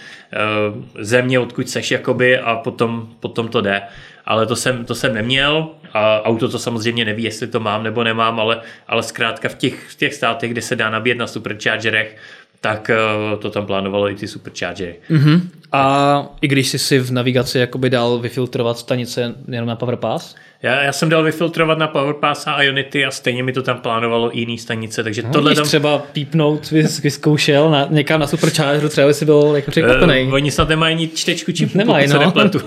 země, 1.01 1.39
odkud 1.39 1.69
seš 1.69 1.91
jakoby 1.91 2.39
a 2.39 2.57
potom, 2.57 3.09
potom 3.21 3.49
to 3.49 3.61
jde. 3.61 3.83
Ale 4.25 4.47
to 4.47 4.57
jsem, 4.57 4.85
to 4.85 4.95
jsem 4.95 5.15
neměl 5.15 5.69
a 5.93 6.23
auto 6.23 6.49
to 6.49 6.59
samozřejmě 6.59 7.05
neví, 7.05 7.23
jestli 7.23 7.47
to 7.47 7.61
mám 7.61 7.83
nebo 7.83 8.05
nemám, 8.05 8.41
ale, 8.41 8.61
ale 8.89 9.03
zkrátka 9.03 9.49
v 9.49 9.55
těch, 9.55 9.89
v 9.89 9.95
těch 9.95 10.15
státech, 10.15 10.51
kde 10.51 10.63
se 10.63 10.77
dá 10.77 10.91
nabíjet 10.91 11.19
na 11.19 11.27
superchargerech, 11.27 12.17
tak 12.65 12.91
to 13.39 13.51
tam 13.51 13.67
plánovalo 13.67 14.11
i 14.11 14.15
ty 14.15 14.29
superchargery. 14.29 14.95
Mm-hmm. 15.11 15.41
A 15.73 16.27
i 16.41 16.49
když 16.49 16.69
jsi 16.69 16.79
si 16.79 16.99
v 16.99 17.13
navigaci 17.13 17.59
jakoby 17.59 17.91
dal 17.91 18.19
vyfiltrovat 18.19 18.79
stanice 18.79 19.35
jenom 19.49 19.69
na 19.69 19.77
PowerPass? 19.77 20.35
Já, 20.63 20.83
já 20.83 20.93
jsem 20.93 21.09
dal 21.09 21.23
vyfiltrovat 21.23 21.79
na 21.79 21.87
PowerPass 21.87 22.47
a 22.47 22.63
Ionity 22.63 23.05
a 23.05 23.11
stejně 23.11 23.43
mi 23.43 23.53
to 23.53 23.63
tam 23.63 23.79
plánovalo 23.79 24.37
i 24.37 24.41
jiný 24.41 24.59
stanice, 24.59 25.03
takže 25.05 25.23
no, 25.23 25.31
tohle 25.33 25.55
tam... 25.55 25.65
třeba 25.65 25.99
pípnout, 25.99 26.71
vyzkoušel 27.03 27.71
na, 27.71 27.87
někam 27.91 28.21
na 28.21 28.27
superchargeru, 28.27 28.89
třeba 28.89 29.07
by 29.07 29.15
si 29.15 29.25
byl 29.25 29.53
jako 29.57 29.71
překvapený. 29.71 30.25
Uh, 30.27 30.35
oni 30.35 30.51
snad 30.51 30.69
nemají 30.69 30.95
ani 30.95 31.09
čtečku 31.09 31.53
čipů, 31.53 31.79
Nemají, 31.79 32.09
no. 32.09 32.19
nepletu. 32.19 32.61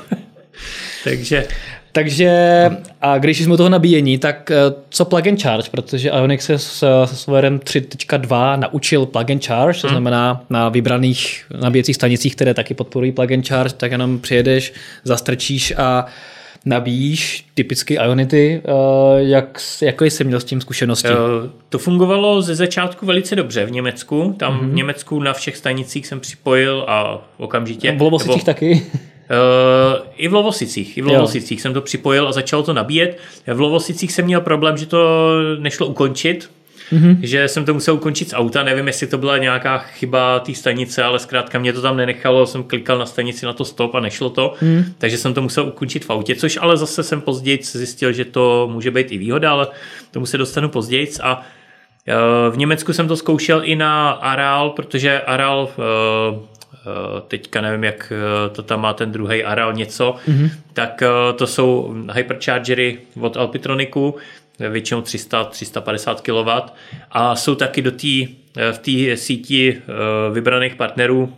takže... 1.03 1.47
Takže 1.91 2.31
a 3.01 3.17
když 3.17 3.41
jsme 3.41 3.53
u 3.53 3.57
toho 3.57 3.69
nabíjení, 3.69 4.17
tak 4.17 4.51
co 4.89 5.05
plug 5.05 5.27
and 5.27 5.41
charge, 5.41 5.69
protože 5.71 6.09
Ionic 6.09 6.41
se 6.41 6.59
s, 6.59 7.05
softwarem 7.05 7.59
3.2 7.59 8.59
naučil 8.59 9.05
plug 9.05 9.29
and 9.29 9.45
charge, 9.45 9.81
to 9.81 9.87
hmm. 9.87 9.93
znamená 9.93 10.43
na 10.49 10.69
vybraných 10.69 11.45
nabíjecích 11.61 11.95
stanicích, 11.95 12.35
které 12.35 12.53
taky 12.53 12.73
podporují 12.73 13.11
plug 13.11 13.31
and 13.31 13.47
charge, 13.47 13.73
tak 13.77 13.91
jenom 13.91 14.19
přijedeš, 14.19 14.73
zastrčíš 15.03 15.73
a 15.77 16.05
nabíjíš 16.65 17.45
typicky 17.53 17.93
Ionity. 17.93 18.61
Jak, 19.17 19.61
jak 19.81 20.01
jsi 20.01 20.23
měl 20.23 20.39
s 20.39 20.43
tím 20.43 20.61
zkušenosti? 20.61 21.07
To 21.69 21.79
fungovalo 21.79 22.41
ze 22.41 22.55
začátku 22.55 23.05
velice 23.05 23.35
dobře 23.35 23.65
v 23.65 23.71
Německu. 23.71 24.35
Tam 24.39 24.59
mm-hmm. 24.59 24.69
v 24.69 24.73
Německu 24.73 25.19
na 25.19 25.33
všech 25.33 25.57
stanicích 25.57 26.07
jsem 26.07 26.19
připojil 26.19 26.85
a 26.87 27.21
okamžitě... 27.37 27.91
v 27.91 28.01
Lovosicích 28.01 28.43
taky? 28.43 28.85
Uh, 29.29 30.07
I 30.15 30.27
v 30.27 30.33
Lovosicích. 30.33 30.97
I 30.97 31.01
v 31.01 31.07
Lovosicích 31.07 31.57
jo. 31.57 31.61
jsem 31.61 31.73
to 31.73 31.81
připojil 31.81 32.27
a 32.27 32.31
začalo 32.31 32.63
to 32.63 32.73
nabíjet. 32.73 33.17
V 33.47 33.59
Lovosicích 33.59 34.11
jsem 34.11 34.25
měl 34.25 34.41
problém, 34.41 34.77
že 34.77 34.85
to 34.85 35.31
nešlo 35.59 35.87
ukončit, 35.87 36.49
mm-hmm. 36.91 37.17
že 37.21 37.47
jsem 37.47 37.65
to 37.65 37.73
musel 37.73 37.93
ukončit 37.93 38.29
z 38.29 38.33
auta. 38.33 38.63
Nevím, 38.63 38.87
jestli 38.87 39.07
to 39.07 39.17
byla 39.17 39.37
nějaká 39.37 39.77
chyba 39.77 40.39
té 40.39 40.53
stanice, 40.53 41.03
ale 41.03 41.19
zkrátka 41.19 41.59
mě 41.59 41.73
to 41.73 41.81
tam 41.81 41.97
nenechalo. 41.97 42.47
Jsem 42.47 42.63
klikal 42.63 42.97
na 42.97 43.05
stanici 43.05 43.45
na 43.45 43.53
to 43.53 43.65
stop 43.65 43.95
a 43.95 43.99
nešlo 43.99 44.29
to, 44.29 44.53
mm. 44.61 44.83
takže 44.97 45.17
jsem 45.17 45.33
to 45.33 45.41
musel 45.41 45.67
ukončit 45.67 46.05
v 46.05 46.09
autě, 46.09 46.35
což 46.35 46.57
ale 46.61 46.77
zase 46.77 47.03
jsem 47.03 47.21
později 47.21 47.59
zjistil, 47.63 48.11
že 48.11 48.25
to 48.25 48.69
může 48.71 48.91
být 48.91 49.11
i 49.11 49.17
výhoda, 49.17 49.51
ale 49.51 49.67
tomu 50.11 50.25
se 50.25 50.37
dostanu 50.37 50.69
později. 50.69 51.11
A 51.23 51.43
v 52.49 52.57
Německu 52.57 52.93
jsem 52.93 53.07
to 53.07 53.15
zkoušel 53.15 53.61
i 53.63 53.75
na 53.75 54.11
Aral, 54.11 54.69
protože 54.69 55.21
Aral 55.21 55.69
teďka 57.27 57.61
nevím, 57.61 57.83
jak 57.83 58.13
to 58.51 58.63
tam 58.63 58.81
má 58.81 58.93
ten 58.93 59.11
druhý 59.11 59.43
Aral 59.43 59.73
něco, 59.73 60.15
mm-hmm. 60.27 60.49
tak 60.73 61.03
to 61.35 61.47
jsou 61.47 61.95
hyperchargery 62.13 62.99
od 63.19 63.37
Alpitroniku, 63.37 64.15
většinou 64.69 65.01
300-350 65.01 66.15
kW 66.15 66.71
a 67.11 67.35
jsou 67.35 67.55
taky 67.55 67.81
do 67.81 67.91
tý, 67.91 68.27
v 68.71 68.77
té 68.77 69.17
síti 69.17 69.81
vybraných 70.33 70.75
partnerů 70.75 71.33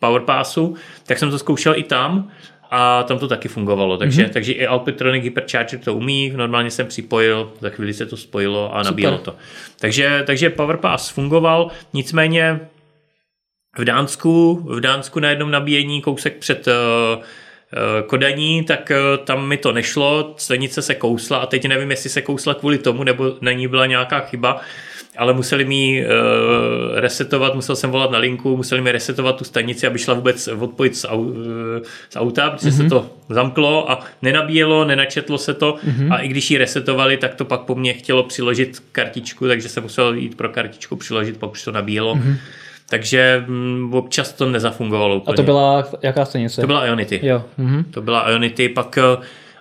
PowerPassu, 0.00 0.74
tak 1.06 1.18
jsem 1.18 1.30
to 1.30 1.38
zkoušel 1.38 1.74
i 1.76 1.82
tam 1.82 2.30
a 2.70 3.02
tam 3.02 3.18
to 3.18 3.28
taky 3.28 3.48
fungovalo, 3.48 3.96
takže, 3.96 4.22
mm-hmm. 4.22 4.30
takže 4.30 4.52
i 4.52 4.66
Alpitronic 4.66 5.24
Hypercharger 5.24 5.80
to 5.80 5.94
umí, 5.94 6.32
normálně 6.36 6.70
jsem 6.70 6.86
připojil, 6.86 7.52
za 7.60 7.68
chvíli 7.68 7.94
se 7.94 8.06
to 8.06 8.16
spojilo 8.16 8.76
a 8.76 8.82
nabíjelo 8.82 9.18
to. 9.18 9.34
Takže, 9.80 10.22
takže 10.26 10.50
PowerPass 10.50 11.10
fungoval, 11.10 11.70
nicméně 11.92 12.60
v 13.78 13.84
Dánsku, 13.84 14.62
v 14.64 14.80
Dánsku 14.80 15.20
na 15.20 15.30
jednom 15.30 15.50
nabíjení 15.50 16.02
kousek 16.02 16.36
před 16.36 16.66
uh, 16.66 17.22
Kodaní, 18.06 18.64
tak 18.64 18.92
tam 19.24 19.48
mi 19.48 19.56
to 19.56 19.72
nešlo, 19.72 20.34
stanice 20.36 20.82
se 20.82 20.94
kousla 20.94 21.38
a 21.38 21.46
teď 21.46 21.66
nevím, 21.66 21.90
jestli 21.90 22.10
se 22.10 22.22
kousla 22.22 22.54
kvůli 22.54 22.78
tomu, 22.78 23.04
nebo 23.04 23.36
na 23.40 23.52
ní 23.52 23.68
byla 23.68 23.86
nějaká 23.86 24.20
chyba, 24.20 24.60
ale 25.16 25.34
museli 25.34 25.64
mi 25.64 26.06
resetovat, 26.94 27.54
musel 27.54 27.76
jsem 27.76 27.90
volat 27.90 28.10
na 28.10 28.18
linku, 28.18 28.56
museli 28.56 28.80
mi 28.80 28.92
resetovat 28.92 29.36
tu 29.36 29.44
stanici, 29.44 29.86
aby 29.86 29.98
šla 29.98 30.14
vůbec 30.14 30.48
odpojit 30.48 30.96
z, 30.96 31.04
au, 31.08 31.34
z 32.10 32.16
auta, 32.16 32.50
protože 32.50 32.68
mm-hmm. 32.68 32.76
se 32.76 32.82
mhm. 32.82 32.90
to 32.90 33.10
zamklo 33.28 33.90
a 33.90 34.00
nenabíjelo, 34.22 34.84
nenačetlo 34.84 35.38
se 35.38 35.54
to 35.54 35.78
mm-hmm. 35.86 36.14
a 36.14 36.18
i 36.18 36.28
když 36.28 36.50
ji 36.50 36.58
resetovali, 36.58 37.16
tak 37.16 37.34
to 37.34 37.44
pak 37.44 37.60
po 37.60 37.74
mně 37.74 37.92
chtělo 37.94 38.22
přiložit 38.22 38.82
kartičku, 38.92 39.48
takže 39.48 39.68
jsem 39.68 39.82
musel 39.82 40.14
jít 40.14 40.36
pro 40.36 40.48
kartičku 40.48 40.96
přiložit, 40.96 41.36
pak 41.36 41.50
už 41.50 41.64
to 41.64 41.72
nabíjelo. 41.72 42.14
Mm-hmm. 42.14 42.36
Takže 42.90 43.44
m, 43.48 43.90
občas 43.94 44.32
to 44.32 44.50
nezafungovalo 44.50 45.16
úplně. 45.16 45.34
A 45.34 45.36
to 45.36 45.42
byla 45.42 45.84
jaká 46.02 46.24
stanice? 46.24 46.60
To 46.60 46.66
byla 46.66 46.86
Ionity. 46.86 47.20
Jo. 47.22 47.44
Mm-hmm. 47.58 47.84
To 47.90 48.02
byla 48.02 48.30
Ionity, 48.30 48.68
pak 48.68 48.98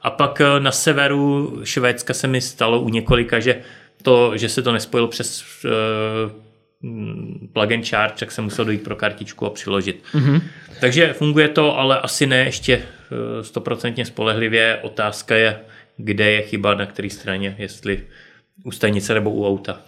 a 0.01 0.09
pak 0.09 0.41
na 0.59 0.71
severu 0.71 1.53
Švédska 1.63 2.13
se 2.13 2.27
mi 2.27 2.41
stalo 2.41 2.79
u 2.79 2.89
několika, 2.89 3.39
že, 3.39 3.61
to, 4.01 4.37
že 4.37 4.49
se 4.49 4.61
to 4.61 4.71
nespojilo 4.71 5.07
přes 5.07 5.43
uh, 5.65 5.71
plug 7.53 7.71
and 7.71 7.87
charge, 7.87 8.15
tak 8.19 8.31
jsem 8.31 8.43
musel 8.43 8.65
dojít 8.65 8.83
pro 8.83 8.95
kartičku 8.95 9.45
a 9.45 9.49
přiložit. 9.49 10.03
Mm-hmm. 10.13 10.41
Takže 10.79 11.13
funguje 11.13 11.47
to, 11.47 11.77
ale 11.77 11.99
asi 11.99 12.27
ne 12.27 12.37
ještě 12.37 12.81
stoprocentně 13.41 14.05
spolehlivě. 14.05 14.79
Otázka 14.81 15.35
je, 15.35 15.59
kde 15.97 16.31
je 16.31 16.41
chyba, 16.41 16.73
na 16.73 16.85
které 16.85 17.09
straně, 17.09 17.55
jestli 17.57 18.03
u 18.63 18.71
stanice 18.71 19.13
nebo 19.13 19.31
u 19.31 19.47
auta. 19.47 19.79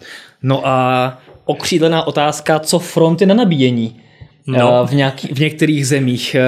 No 0.42 0.66
a 0.66 1.18
okřídlená 1.44 2.06
otázka, 2.06 2.58
co 2.58 2.78
fronty 2.78 3.26
na 3.26 3.34
nabíjení 3.34 4.00
no. 4.46 4.82
Eh, 4.82 4.86
v, 4.86 4.94
nějaký, 4.94 5.28
v 5.28 5.38
některých 5.38 5.86
zemích. 5.86 6.34
Eh, 6.34 6.40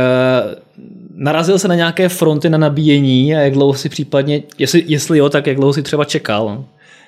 narazil 1.15 1.59
se 1.59 1.69
na 1.69 1.75
nějaké 1.75 2.09
fronty 2.09 2.51
na 2.51 2.59
nabíjení 2.59 3.35
a 3.35 3.41
jak 3.41 3.53
dlouho 3.53 3.75
si 3.75 3.89
případně, 3.89 4.43
jestli, 4.59 4.85
jestli 4.87 5.19
jo, 5.19 5.29
tak 5.29 5.47
jak 5.47 5.57
dlouho 5.57 5.73
si 5.73 5.83
třeba 5.83 6.05
čekal? 6.05 6.65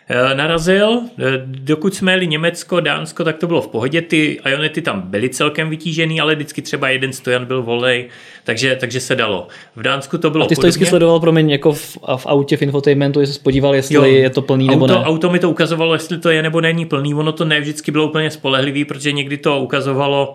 Eh, 0.09 0.35
narazil. 0.35 1.01
Eh, 1.19 1.23
dokud 1.45 1.95
jsme 1.95 2.13
jeli 2.13 2.27
Německo, 2.27 2.81
Dánsko, 2.81 3.25
tak 3.25 3.37
to 3.39 3.47
bylo 3.47 3.63
v 3.63 3.69
pohodě. 3.69 4.03
Ty 4.03 4.41
Ionety 4.49 4.83
tam 4.83 5.01
byly 5.01 5.29
celkem 5.29 5.71
vytížený, 5.71 6.21
ale 6.21 6.35
vždycky 6.35 6.63
třeba 6.63 6.89
jeden 6.89 7.13
stojan 7.13 7.45
byl 7.45 7.63
volej, 7.63 8.09
takže, 8.45 8.77
takže 8.81 9.01
se 9.01 9.17
dalo. 9.17 9.49
V 9.77 9.83
Dánsku 9.83 10.19
to 10.19 10.31
bylo 10.31 10.45
A 10.45 10.49
ty 10.49 10.57
jsi 10.57 10.79
to 10.79 10.87
sledoval, 10.87 11.21
promiň, 11.21 11.51
jako 11.51 11.73
v, 11.73 11.97
v 12.17 12.27
autě, 12.27 12.57
v 12.57 12.63
infotainmentu, 12.63 13.21
jestli 13.21 13.35
se 13.35 13.41
podíval, 13.41 13.75
jestli 13.75 13.95
jo, 13.95 14.05
je 14.05 14.31
to 14.31 14.43
plný 14.43 14.69
nebo 14.69 14.85
auto, 14.85 14.95
ne? 14.95 15.05
Auto 15.05 15.31
mi 15.31 15.39
to 15.39 15.51
ukazovalo, 15.51 15.93
jestli 15.95 16.19
to 16.19 16.31
je 16.31 16.43
nebo 16.43 16.61
není 16.61 16.87
plný. 16.87 17.15
Ono 17.15 17.33
to 17.33 17.45
ne 17.45 17.61
vždycky 17.61 17.91
bylo 17.91 18.09
úplně 18.09 18.31
spolehlivý, 18.31 18.85
protože 18.85 19.13
někdy 19.13 19.37
to 19.37 19.61
ukazovalo 19.61 20.35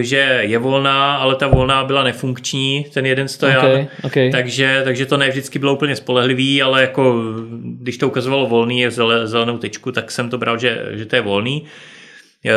že 0.00 0.38
je 0.42 0.58
volná, 0.58 1.16
ale 1.16 1.36
ta 1.36 1.46
volná 1.46 1.84
byla 1.84 2.04
nefunkční, 2.04 2.86
ten 2.94 3.06
jeden 3.06 3.28
stojan, 3.28 3.66
okay, 3.66 3.86
okay. 4.02 4.30
Takže, 4.30 4.80
takže 4.84 5.06
to 5.06 5.16
ne 5.16 5.28
vždycky 5.28 5.58
bylo 5.58 5.74
úplně 5.74 5.96
spolehlivý, 5.96 6.62
ale 6.62 6.80
jako 6.80 7.22
když 7.62 7.98
to 7.98 8.08
ukazovalo 8.08 8.46
volný 8.46 8.80
je 8.80 8.90
zelenou 9.24 9.58
tečku, 9.58 9.92
tak 9.92 10.10
jsem 10.10 10.30
to 10.30 10.38
bral, 10.38 10.58
že, 10.58 10.86
že 10.90 11.06
to 11.06 11.16
je 11.16 11.22
volný. 11.22 11.64
Eh, 12.46 12.50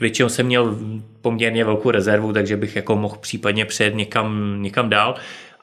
většinou 0.00 0.28
jsem 0.28 0.46
měl 0.46 0.78
poměrně 1.22 1.64
velkou 1.64 1.90
rezervu, 1.90 2.32
takže 2.32 2.56
bych 2.56 2.76
jako 2.76 2.96
mohl 2.96 3.16
případně 3.20 3.64
přejet 3.64 3.94
někam, 3.94 4.56
někam 4.58 4.88
dál, 4.88 5.14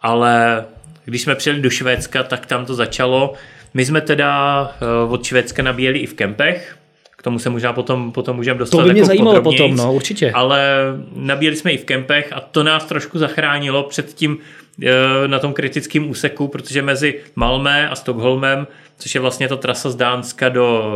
ale 0.01 0.65
když 1.05 1.21
jsme 1.21 1.35
přijeli 1.35 1.61
do 1.61 1.69
Švédska, 1.69 2.23
tak 2.23 2.45
tam 2.45 2.65
to 2.65 2.75
začalo. 2.75 3.33
My 3.73 3.85
jsme 3.85 4.01
teda 4.01 4.61
eh, 4.81 5.11
od 5.11 5.23
Švédska 5.23 5.63
nabíjeli 5.63 5.99
i 5.99 6.05
v 6.07 6.13
kempech, 6.13 6.77
tomu 7.25 7.39
se 7.39 7.49
možná 7.49 7.73
potom, 7.73 8.11
potom 8.11 8.35
můžeme 8.35 8.59
dostat. 8.59 8.77
To 8.77 8.83
by 8.83 8.91
mě 8.91 9.01
jako 9.01 9.07
zajímalo 9.07 9.41
potom, 9.41 9.75
no, 9.75 9.93
určitě. 9.93 10.31
Ale 10.31 10.77
nabíjeli 11.15 11.55
jsme 11.55 11.71
i 11.71 11.77
v 11.77 11.85
kempech 11.85 12.33
a 12.33 12.39
to 12.39 12.63
nás 12.63 12.85
trošku 12.85 13.19
zachránilo 13.19 13.83
před 13.83 14.13
tím 14.13 14.37
e, 14.83 15.27
na 15.27 15.39
tom 15.39 15.53
kritickém 15.53 16.09
úseku, 16.09 16.47
protože 16.47 16.81
mezi 16.81 17.19
Malmé 17.35 17.89
a 17.89 17.95
Stockholmem, 17.95 18.67
což 18.97 19.15
je 19.15 19.21
vlastně 19.21 19.47
ta 19.47 19.55
trasa 19.55 19.89
z 19.89 19.95
Dánska 19.95 20.49
do 20.49 20.93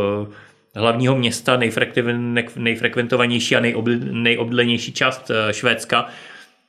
hlavního 0.74 1.16
města, 1.16 1.58
nejfrekventovanější 2.56 3.56
a 3.56 3.62
nejobdlenější 4.12 4.92
část 4.92 5.30
e, 5.30 5.52
Švédska, 5.52 6.06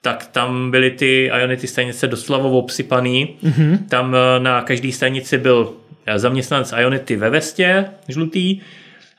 tak 0.01 0.27
tam 0.31 0.71
byly 0.71 0.91
ty 0.91 1.31
Ionity 1.39 1.67
stanice 1.67 2.07
doslova 2.07 2.49
obsypaný. 2.49 3.35
Mm-hmm. 3.43 3.77
Tam 3.89 4.15
na 4.39 4.61
každé 4.61 4.91
stanici 4.91 5.37
byl 5.37 5.73
zaměstnanec 6.15 6.73
Ionity 6.77 7.15
ve 7.15 7.29
vestě 7.29 7.85
žlutý, 8.07 8.59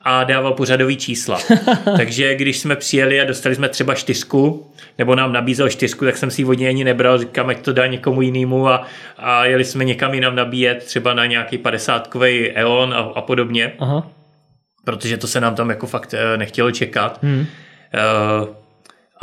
a 0.05 0.25
dával 0.25 0.53
pořadový 0.53 0.97
čísla. 0.97 1.39
Takže 1.97 2.35
když 2.35 2.59
jsme 2.59 2.77
přijeli 2.77 3.21
a 3.21 3.25
dostali 3.25 3.55
jsme 3.55 3.69
třeba 3.69 3.95
čtyřku, 3.95 4.71
nebo 4.99 5.15
nám 5.15 5.33
nabízel 5.33 5.69
čtyřku, 5.69 6.05
tak 6.05 6.17
jsem 6.17 6.31
si 6.31 6.41
ji 6.41 6.45
vodně 6.45 6.69
ani 6.69 6.85
nebral, 6.85 7.19
říkám, 7.19 7.49
ať 7.49 7.61
to 7.61 7.73
dá 7.73 7.87
někomu 7.87 8.23
jinému 8.23 8.69
a, 8.69 8.87
a 9.19 9.45
jeli 9.45 9.65
jsme 9.65 9.85
někam 9.85 10.15
jinam 10.15 10.37
nabíjet, 10.37 10.85
třeba 10.85 11.15
na 11.15 11.27
nějaký 11.27 11.59
padesátkový 11.59 12.51
EON 12.51 12.95
a, 12.95 12.99
a 12.99 13.21
podobně. 13.21 13.73
Aha. 13.79 14.11
Protože 14.85 15.17
to 15.17 15.27
se 15.27 15.41
nám 15.41 15.55
tam 15.55 15.71
jako 15.71 15.87
fakt 15.87 16.15
eh, 16.15 16.37
nechtělo 16.37 16.71
čekat. 16.71 17.19
Hmm. 17.23 17.41
Uh, 17.41 18.49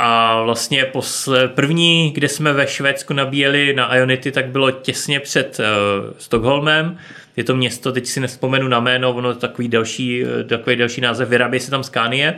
a 0.02 0.42
vlastně 0.42 0.84
posle, 0.84 1.48
první, 1.48 2.10
kde 2.10 2.28
jsme 2.28 2.52
ve 2.52 2.66
Švédsku 2.66 3.12
nabíjeli 3.12 3.74
na 3.74 3.96
Ionity, 3.96 4.32
tak 4.32 4.46
bylo 4.46 4.70
těsně 4.70 5.20
před 5.20 5.60
uh, 5.60 6.14
Stockholmem. 6.18 6.98
Je 7.36 7.44
to 7.44 7.56
město, 7.56 7.92
teď 7.92 8.06
si 8.06 8.20
nespomenu 8.20 8.68
na 8.68 8.80
jméno, 8.80 9.12
ono 9.12 9.34
takový 9.34 9.68
další, 9.68 10.24
takový 10.48 10.76
další 10.76 11.00
název, 11.00 11.28
vyrábí 11.28 11.60
se 11.60 11.70
tam 11.70 11.82
Scania. 11.82 12.34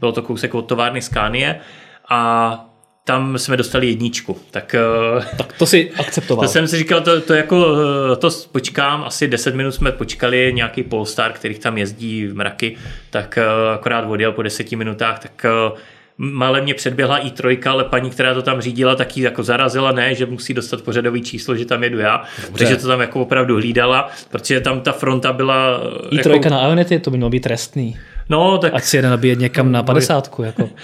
Bylo 0.00 0.12
to 0.12 0.22
kousek 0.22 0.54
od 0.54 0.62
továrny 0.62 1.02
Scania. 1.02 1.54
A 2.08 2.64
tam 3.08 3.38
jsme 3.38 3.56
dostali 3.56 3.86
jedničku. 3.86 4.38
Tak, 4.50 4.74
eh, 4.74 5.36
tak 5.36 5.52
to 5.52 5.66
si 5.66 5.90
akceptoval. 5.98 6.42
To 6.46 6.52
jsem 6.52 6.68
si 6.68 6.78
říkal, 6.78 7.00
to, 7.00 7.20
to 7.20 7.34
jako 7.34 7.76
to 8.16 8.30
počkám, 8.52 9.04
asi 9.04 9.28
10 9.28 9.54
minut 9.54 9.72
jsme 9.72 9.92
počkali, 9.92 10.52
nějaký 10.54 10.82
Polestar, 10.82 11.32
kterých 11.32 11.58
tam 11.58 11.78
jezdí 11.78 12.26
v 12.26 12.34
mraky, 12.34 12.76
tak 13.10 13.38
akorát 13.74 14.04
odjel 14.04 14.32
po 14.32 14.42
10 14.42 14.72
minutách, 14.72 15.18
tak 15.18 15.46
Mále 16.18 16.60
mě 16.60 16.74
předběhla 16.74 17.18
i 17.18 17.30
trojka, 17.30 17.70
ale 17.70 17.84
paní, 17.84 18.10
která 18.10 18.34
to 18.34 18.42
tam 18.42 18.60
řídila, 18.60 18.94
tak 18.94 19.16
ji 19.16 19.24
jako 19.24 19.42
zarazila, 19.42 19.92
ne, 19.92 20.14
že 20.14 20.26
musí 20.26 20.54
dostat 20.54 20.82
pořadový 20.82 21.22
číslo, 21.22 21.56
že 21.56 21.64
tam 21.64 21.82
jedu 21.84 21.98
já, 21.98 22.22
Dobře. 22.46 22.64
takže 22.64 22.76
to 22.82 22.88
tam 22.88 23.00
jako 23.00 23.20
opravdu 23.20 23.56
hlídala, 23.56 24.08
protože 24.30 24.60
tam 24.60 24.80
ta 24.80 24.92
fronta 24.92 25.32
byla... 25.32 25.80
I 26.10 26.16
jako... 26.16 26.28
trojka 26.28 26.50
na 26.50 26.68
Ionity, 26.68 26.98
to 26.98 27.10
by 27.10 27.16
mělo 27.16 27.30
být 27.30 27.40
trestný. 27.40 27.98
No, 28.28 28.58
tak... 28.58 28.74
Ať 28.74 28.84
si 28.84 28.96
jede 28.96 29.10
nabíjet 29.10 29.38
někam 29.38 29.72
na 29.72 29.82
50. 29.82 30.30
jako. 30.42 30.70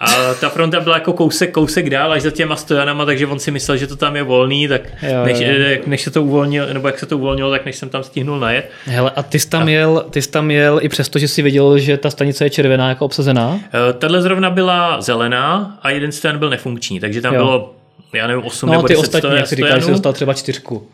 A 0.00 0.34
ta 0.40 0.48
fronta 0.48 0.80
byla 0.80 0.96
jako 0.96 1.12
kousek, 1.12 1.52
kousek 1.52 1.90
dál 1.90 2.12
až 2.12 2.22
za 2.22 2.30
těma 2.30 2.56
stojanama, 2.56 3.04
takže 3.04 3.26
on 3.26 3.38
si 3.38 3.50
myslel, 3.50 3.76
že 3.76 3.86
to 3.86 3.96
tam 3.96 4.16
je 4.16 4.22
volný, 4.22 4.68
tak 4.68 4.82
jo, 5.02 5.24
než, 5.24 5.40
jo. 5.40 5.82
než, 5.86 6.02
se 6.02 6.10
to 6.10 6.22
uvolnilo, 6.22 6.66
nebo 6.72 6.88
jak 6.88 6.98
se 6.98 7.06
to 7.06 7.18
uvolnilo, 7.18 7.50
tak 7.50 7.64
než 7.64 7.76
jsem 7.76 7.88
tam 7.88 8.02
stihnul 8.02 8.40
najet. 8.40 8.70
Hele, 8.84 9.10
a 9.16 9.22
ty 9.22 9.38
jsi 9.38 9.48
tam, 9.48 9.62
a... 9.62 9.70
jel, 9.70 10.04
ty 10.10 10.22
jsi 10.22 10.30
tam 10.30 10.50
jel 10.50 10.78
i 10.82 10.88
přesto, 10.88 11.18
že 11.18 11.28
jsi 11.28 11.42
věděl, 11.42 11.78
že 11.78 11.96
ta 11.96 12.10
stanice 12.10 12.44
je 12.44 12.50
červená 12.50 12.88
jako 12.88 13.04
obsazená? 13.04 13.60
Eh, 13.66 13.92
tahle 13.92 14.22
zrovna 14.22 14.50
byla 14.50 15.00
zelená 15.00 15.78
a 15.82 15.90
jeden 15.90 16.12
stojan 16.12 16.38
byl 16.38 16.50
nefunkční, 16.50 17.00
takže 17.00 17.20
tam 17.20 17.34
jo. 17.34 17.44
bylo, 17.44 17.74
já 18.12 18.26
nevím, 18.26 18.44
8 18.44 18.66
no, 18.66 18.72
nebo 18.72 18.88
10 18.88 18.94
ty 18.94 19.06
ostatní, 19.06 19.36
jak 19.36 19.46
si 19.46 19.56
říkáš, 19.56 19.84
jsi 19.84 19.90
dostal 19.90 20.12
třeba 20.12 20.34
čtyřku. 20.34 20.76
Uh, 20.76 20.84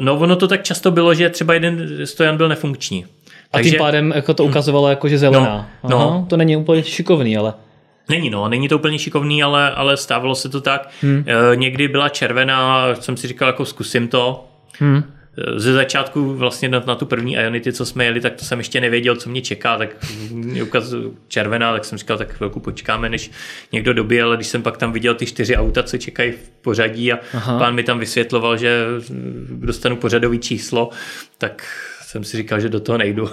no 0.00 0.18
ono 0.18 0.36
to 0.36 0.48
tak 0.48 0.62
často 0.62 0.90
bylo, 0.90 1.14
že 1.14 1.30
třeba 1.30 1.54
jeden 1.54 1.88
stojan 2.04 2.36
byl 2.36 2.48
nefunkční. 2.48 3.04
A 3.04 3.08
takže... 3.50 3.70
tím 3.70 3.78
pádem 3.78 4.12
jako 4.16 4.34
to 4.34 4.44
ukazovalo 4.44 4.88
jako, 4.88 5.08
že 5.08 5.18
zelená. 5.18 5.70
No, 5.84 5.96
Aha, 5.96 6.04
no. 6.04 6.26
To 6.28 6.36
není 6.36 6.56
úplně 6.56 6.82
šikovný, 6.82 7.36
ale... 7.36 7.54
Není, 8.08 8.30
no, 8.30 8.48
není 8.48 8.68
to 8.68 8.78
úplně 8.78 8.98
šikovný, 8.98 9.42
ale, 9.42 9.70
ale 9.70 9.96
stávalo 9.96 10.34
se 10.34 10.48
to 10.48 10.60
tak. 10.60 10.90
Hmm. 11.00 11.24
E, 11.26 11.56
někdy 11.56 11.88
byla 11.88 12.08
červená, 12.08 12.94
jsem 12.94 13.16
si 13.16 13.28
říkal, 13.28 13.48
jako 13.48 13.64
zkusím 13.64 14.08
to. 14.08 14.48
Hmm. 14.78 14.96
E, 14.96 15.60
ze 15.60 15.72
začátku 15.72 16.34
vlastně 16.34 16.68
na, 16.68 16.82
na 16.86 16.94
tu 16.94 17.06
první 17.06 17.34
Ionity, 17.34 17.72
co 17.72 17.86
jsme 17.86 18.04
jeli, 18.04 18.20
tak 18.20 18.34
to 18.34 18.44
jsem 18.44 18.58
ještě 18.58 18.80
nevěděl, 18.80 19.16
co 19.16 19.30
mě 19.30 19.42
čeká, 19.42 19.78
tak 19.78 19.96
mě 20.30 20.62
ukaz 20.62 20.94
červená, 21.28 21.72
tak 21.72 21.84
jsem 21.84 21.98
říkal, 21.98 22.18
tak 22.18 22.32
chvilku 22.32 22.60
počkáme, 22.60 23.08
než 23.08 23.30
někdo 23.72 23.94
dobije, 23.94 24.22
ale 24.22 24.36
když 24.36 24.48
jsem 24.48 24.62
pak 24.62 24.76
tam 24.76 24.92
viděl 24.92 25.14
ty 25.14 25.26
čtyři 25.26 25.56
auta, 25.56 25.82
co 25.82 25.98
čekají 25.98 26.32
v 26.32 26.50
pořadí 26.62 27.12
a 27.12 27.18
Aha. 27.34 27.58
pán 27.58 27.74
mi 27.74 27.82
tam 27.82 27.98
vysvětloval, 27.98 28.56
že 28.56 28.84
dostanu 29.50 29.96
pořadový 29.96 30.38
číslo, 30.38 30.90
tak 31.38 31.68
jsem 32.06 32.24
si 32.24 32.36
říkal, 32.36 32.60
že 32.60 32.68
do 32.68 32.80
toho 32.80 32.98
nejdu. 32.98 33.30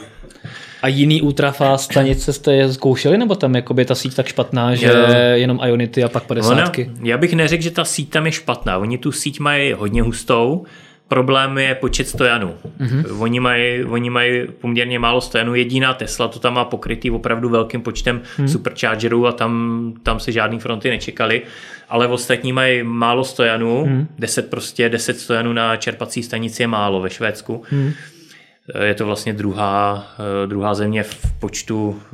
A 0.82 0.88
jiný 0.88 1.22
ultrafast 1.22 1.92
stanice 1.92 2.34
jste 2.34 2.74
zkoušeli, 2.74 3.18
nebo 3.18 3.36
tam 3.36 3.56
je 3.56 3.86
ta 3.86 3.96
síť 3.96 4.16
tak 4.16 4.28
špatná, 4.28 4.76
že 4.76 4.88
jo. 4.88 4.96
jenom 5.34 5.60
Ionity 5.66 6.04
a 6.04 6.10
pak 6.10 6.24
50? 6.24 6.72
já 7.04 7.18
bych 7.18 7.34
neřekl, 7.34 7.64
že 7.64 7.72
ta 7.72 7.86
síť 7.86 8.10
tam 8.10 8.26
je 8.26 8.32
špatná. 8.32 8.78
Oni 8.78 8.98
tu 8.98 9.12
síť 9.12 9.40
mají 9.40 9.74
hodně 9.74 10.02
hustou, 10.02 10.66
problém 11.08 11.58
je 11.58 11.76
počet 11.76 12.08
stojanů. 12.08 12.54
Mm-hmm. 12.80 13.22
Oni, 13.22 13.40
mají, 13.40 13.84
oni 13.84 14.10
mají 14.10 14.48
poměrně 14.62 15.00
málo 15.00 15.22
stojanů. 15.22 15.56
Jediná 15.56 15.94
Tesla 15.94 16.28
to 16.28 16.40
tam 16.40 16.54
má 16.54 16.66
pokrytý 16.66 17.12
opravdu 17.12 17.50
velkým 17.50 17.82
počtem 17.82 18.22
mm-hmm. 18.22 18.46
superchargerů 18.46 19.28
a 19.28 19.32
tam, 19.32 19.94
tam 20.04 20.20
se 20.20 20.32
žádný 20.32 20.60
fronty 20.60 20.90
nečekali. 20.90 21.42
Ale 21.90 22.08
ostatní 22.08 22.54
mají 22.54 22.84
málo 22.84 23.24
stojanů. 23.24 23.86
Mm-hmm. 23.86 24.08
10 24.20 24.50
prostě, 24.50 24.90
10 24.90 25.20
stojanů 25.20 25.54
na 25.54 25.76
čerpací 25.76 26.24
stanici 26.24 26.64
je 26.64 26.68
málo 26.68 27.02
ve 27.02 27.10
Švédsku. 27.10 27.64
Mm-hmm. 27.72 27.94
Eh, 28.70 28.86
je 28.86 28.94
to 28.94 29.06
vlastně 29.06 29.34
druhá, 29.34 30.08
eh, 30.20 30.48
druhá 30.48 30.74
země 30.74 31.04
v 31.04 31.40
počtu 31.40 32.02
eh, 32.06 32.10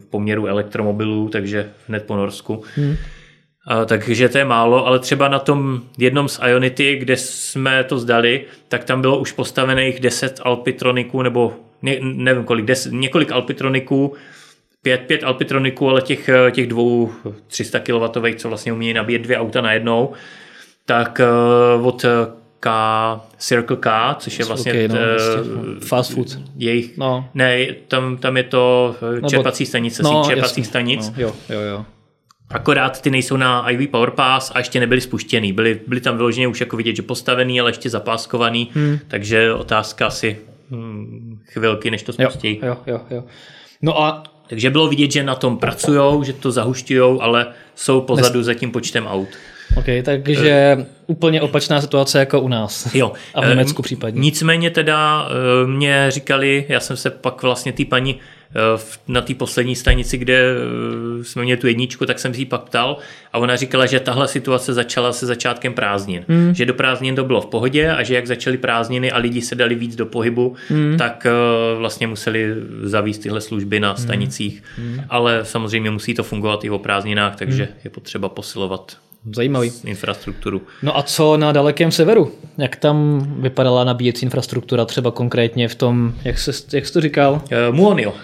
v 0.00 0.06
poměru 0.10 0.46
elektromobilů, 0.46 1.28
takže 1.28 1.70
hned 1.88 2.02
po 2.02 2.16
Norsku. 2.16 2.62
Hmm. 2.76 2.96
Takže 3.86 4.28
to 4.28 4.38
je 4.38 4.44
málo, 4.44 4.86
ale 4.86 4.98
třeba 4.98 5.28
na 5.28 5.38
tom 5.38 5.82
jednom 5.98 6.28
z 6.28 6.40
Ionity, 6.48 6.96
kde 6.96 7.16
jsme 7.16 7.84
to 7.84 7.98
zdali, 7.98 8.44
tak 8.68 8.84
tam 8.84 9.00
bylo 9.00 9.18
už 9.18 9.32
postavených 9.32 10.00
10 10.00 10.40
alpitroniků, 10.42 11.22
nebo 11.22 11.52
ne, 11.82 11.96
nevím 12.00 12.44
kolik, 12.44 12.64
des, 12.64 12.88
několik 12.90 13.32
alpitroniků, 13.32 14.14
pět, 14.82 15.00
pět 15.00 15.24
alpitroniků, 15.24 15.88
ale 15.88 16.02
těch, 16.02 16.30
těch 16.50 16.66
dvou 16.66 17.10
300 17.46 17.80
kW, 17.80 18.36
co 18.36 18.48
vlastně 18.48 18.72
umí 18.72 18.92
nabíjet 18.92 19.22
dvě 19.22 19.38
auta 19.38 19.60
najednou, 19.60 20.12
tak 20.84 21.20
od 21.82 22.04
K, 22.66 23.20
Circle 23.38 23.76
K, 23.76 24.14
což 24.18 24.38
je 24.38 24.44
vlastně 24.44 24.72
okay, 24.72 24.88
no, 24.88 24.94
vlastně. 24.94 25.86
fast 25.86 26.12
food. 26.12 26.38
Jejich, 26.56 26.96
no. 26.96 27.28
Ne, 27.34 27.66
tam, 27.88 28.16
tam 28.16 28.36
je 28.36 28.42
to 28.42 28.96
no, 29.22 29.28
čerpací 29.28 29.66
stanice, 29.66 30.02
no, 30.02 30.10
síť 30.10 30.30
čerpacích 30.30 30.58
jasný. 30.58 30.64
stanic. 30.64 31.08
No, 31.08 31.22
jo, 31.22 31.34
jo, 31.48 31.60
jo. 31.60 31.84
Akorát 32.50 33.02
ty 33.02 33.10
nejsou 33.10 33.36
na 33.36 33.70
IV 33.70 33.90
Power 33.90 34.10
Pass 34.10 34.52
a 34.54 34.58
ještě 34.58 34.80
nebyly 34.80 35.00
spuštěný. 35.00 35.52
Byly, 35.52 35.80
byly 35.86 36.00
tam 36.00 36.16
vyloženě 36.16 36.48
už 36.48 36.60
jako 36.60 36.76
vidět, 36.76 36.96
že 36.96 37.02
postavený, 37.02 37.60
ale 37.60 37.70
ještě 37.70 37.90
zapáskovaný, 37.90 38.70
hmm. 38.74 38.98
takže 39.08 39.52
otázka 39.52 40.06
asi 40.06 40.38
hm, 40.70 41.38
chvilky, 41.44 41.90
než 41.90 42.02
to 42.02 42.12
spustí. 42.12 42.60
Jo, 42.62 42.76
jo, 42.86 43.00
jo. 43.10 43.24
No 43.82 44.02
a 44.02 44.22
takže 44.48 44.70
bylo 44.70 44.88
vidět, 44.88 45.12
že 45.12 45.22
na 45.22 45.34
tom 45.34 45.58
pracují, 45.58 46.24
že 46.24 46.32
to 46.32 46.50
zahušťují, 46.50 47.20
ale 47.20 47.46
jsou 47.74 48.00
pozadu 48.00 48.38
Nes... 48.38 48.46
za 48.46 48.54
tím 48.54 48.70
počtem 48.70 49.06
aut. 49.06 49.28
OK, 49.76 49.84
takže 50.04 50.86
úplně 51.06 51.40
opačná 51.40 51.80
situace 51.80 52.18
jako 52.18 52.40
u 52.40 52.48
nás. 52.48 52.94
Jo. 52.94 53.12
A 53.34 53.40
v 53.40 53.48
Německu 53.48 53.82
případně. 53.82 54.20
Nicméně 54.20 54.70
teda 54.70 55.28
mě 55.66 56.06
říkali, 56.08 56.64
já 56.68 56.80
jsem 56.80 56.96
se 56.96 57.10
pak 57.10 57.42
vlastně 57.42 57.72
té 57.72 57.84
paní 57.84 58.18
na 59.08 59.20
té 59.20 59.34
poslední 59.34 59.76
stanici, 59.76 60.18
kde 60.18 60.54
jsme 61.22 61.42
měli 61.42 61.60
tu 61.60 61.66
jedničku, 61.66 62.06
tak 62.06 62.18
jsem 62.18 62.34
si 62.34 62.40
ji 62.40 62.44
pak 62.44 62.62
ptal 62.62 62.96
a 63.32 63.38
ona 63.38 63.56
říkala, 63.56 63.86
že 63.86 64.00
tahle 64.00 64.28
situace 64.28 64.74
začala 64.74 65.12
se 65.12 65.26
začátkem 65.26 65.72
prázdnin. 65.74 66.24
Hmm. 66.28 66.54
Že 66.54 66.66
do 66.66 66.74
prázdnin 66.74 67.16
to 67.16 67.24
bylo 67.24 67.40
v 67.40 67.46
pohodě 67.46 67.90
a 67.90 68.02
že 68.02 68.14
jak 68.14 68.26
začaly 68.26 68.58
prázdniny 68.58 69.12
a 69.12 69.18
lidi 69.18 69.42
se 69.42 69.54
dali 69.54 69.74
víc 69.74 69.96
do 69.96 70.06
pohybu, 70.06 70.56
hmm. 70.68 70.96
tak 70.98 71.26
vlastně 71.78 72.06
museli 72.06 72.54
zavíst 72.82 73.22
tyhle 73.22 73.40
služby 73.40 73.80
na 73.80 73.96
stanicích. 73.96 74.62
Hmm. 74.76 75.00
Ale 75.08 75.40
samozřejmě 75.42 75.90
musí 75.90 76.14
to 76.14 76.22
fungovat 76.22 76.64
i 76.64 76.70
o 76.70 76.78
prázdninách, 76.78 77.36
takže 77.36 77.64
hmm. 77.64 77.74
je 77.84 77.90
potřeba 77.90 78.28
posilovat 78.28 78.96
Zajímavý. 79.34 79.72
infrastrukturu. 79.84 80.62
No 80.82 80.98
a 80.98 81.02
co 81.02 81.36
na 81.36 81.52
dalekém 81.52 81.92
severu? 81.92 82.32
Jak 82.58 82.76
tam 82.76 83.26
vypadala 83.38 83.84
nabíjecí 83.84 84.24
infrastruktura 84.24 84.84
třeba 84.84 85.10
konkrétně 85.10 85.68
v 85.68 85.74
tom, 85.74 86.14
jak, 86.24 86.38
se, 86.38 86.52
jak 86.72 86.86
jsi 86.86 86.92
to 86.92 87.00
říkal? 87.00 87.32
Uh, 87.32 87.76
Muonio. 87.76 88.14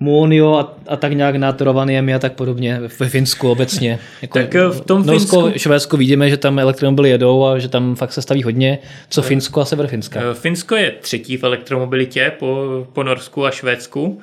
Muonio 0.00 0.54
a, 0.54 0.78
a 0.86 0.96
tak 0.96 1.12
nějak 1.12 1.36
nad 1.36 1.60
Rovaniemi 1.60 2.14
a 2.14 2.18
tak 2.18 2.32
podobně 2.32 2.80
ve 2.80 3.08
Finsku 3.08 3.50
obecně. 3.50 3.98
Jako 4.22 4.38
tak 4.38 4.54
eh, 4.54 4.68
v 4.68 4.80
tom 4.80 5.06
Norsko, 5.06 5.42
Finsku... 5.42 5.58
Švédsko 5.58 5.96
vidíme, 5.96 6.30
že 6.30 6.36
tam 6.36 6.58
elektromobily 6.58 7.10
jedou 7.10 7.44
a 7.44 7.58
že 7.58 7.68
tam 7.68 7.94
fakt 7.94 8.12
se 8.12 8.22
staví 8.22 8.42
hodně. 8.42 8.78
Co 9.08 9.22
Finsko 9.22 9.60
a 9.60 9.64
sever 9.64 9.86
Finska? 9.86 10.20
Eh, 10.30 10.34
Finsko 10.34 10.76
je 10.76 10.90
třetí 10.90 11.36
v 11.36 11.44
elektromobilitě 11.44 12.32
po, 12.38 12.86
po 12.92 13.02
Norsku 13.02 13.46
a 13.46 13.50
Švédsku. 13.50 14.20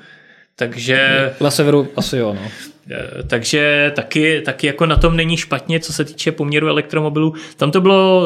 Takže... 0.55 1.31
Na 1.41 1.51
severu 1.51 1.87
asi 1.95 2.17
jo, 2.17 2.33
no. 2.33 2.49
Takže 3.27 3.91
taky, 3.95 4.41
taky 4.41 4.67
jako 4.67 4.85
na 4.85 4.95
tom 4.95 5.15
není 5.15 5.37
špatně, 5.37 5.79
co 5.79 5.93
se 5.93 6.05
týče 6.05 6.31
poměru 6.31 6.67
elektromobilů. 6.67 7.33
Tam 7.57 7.71
to 7.71 7.81
bylo 7.81 8.25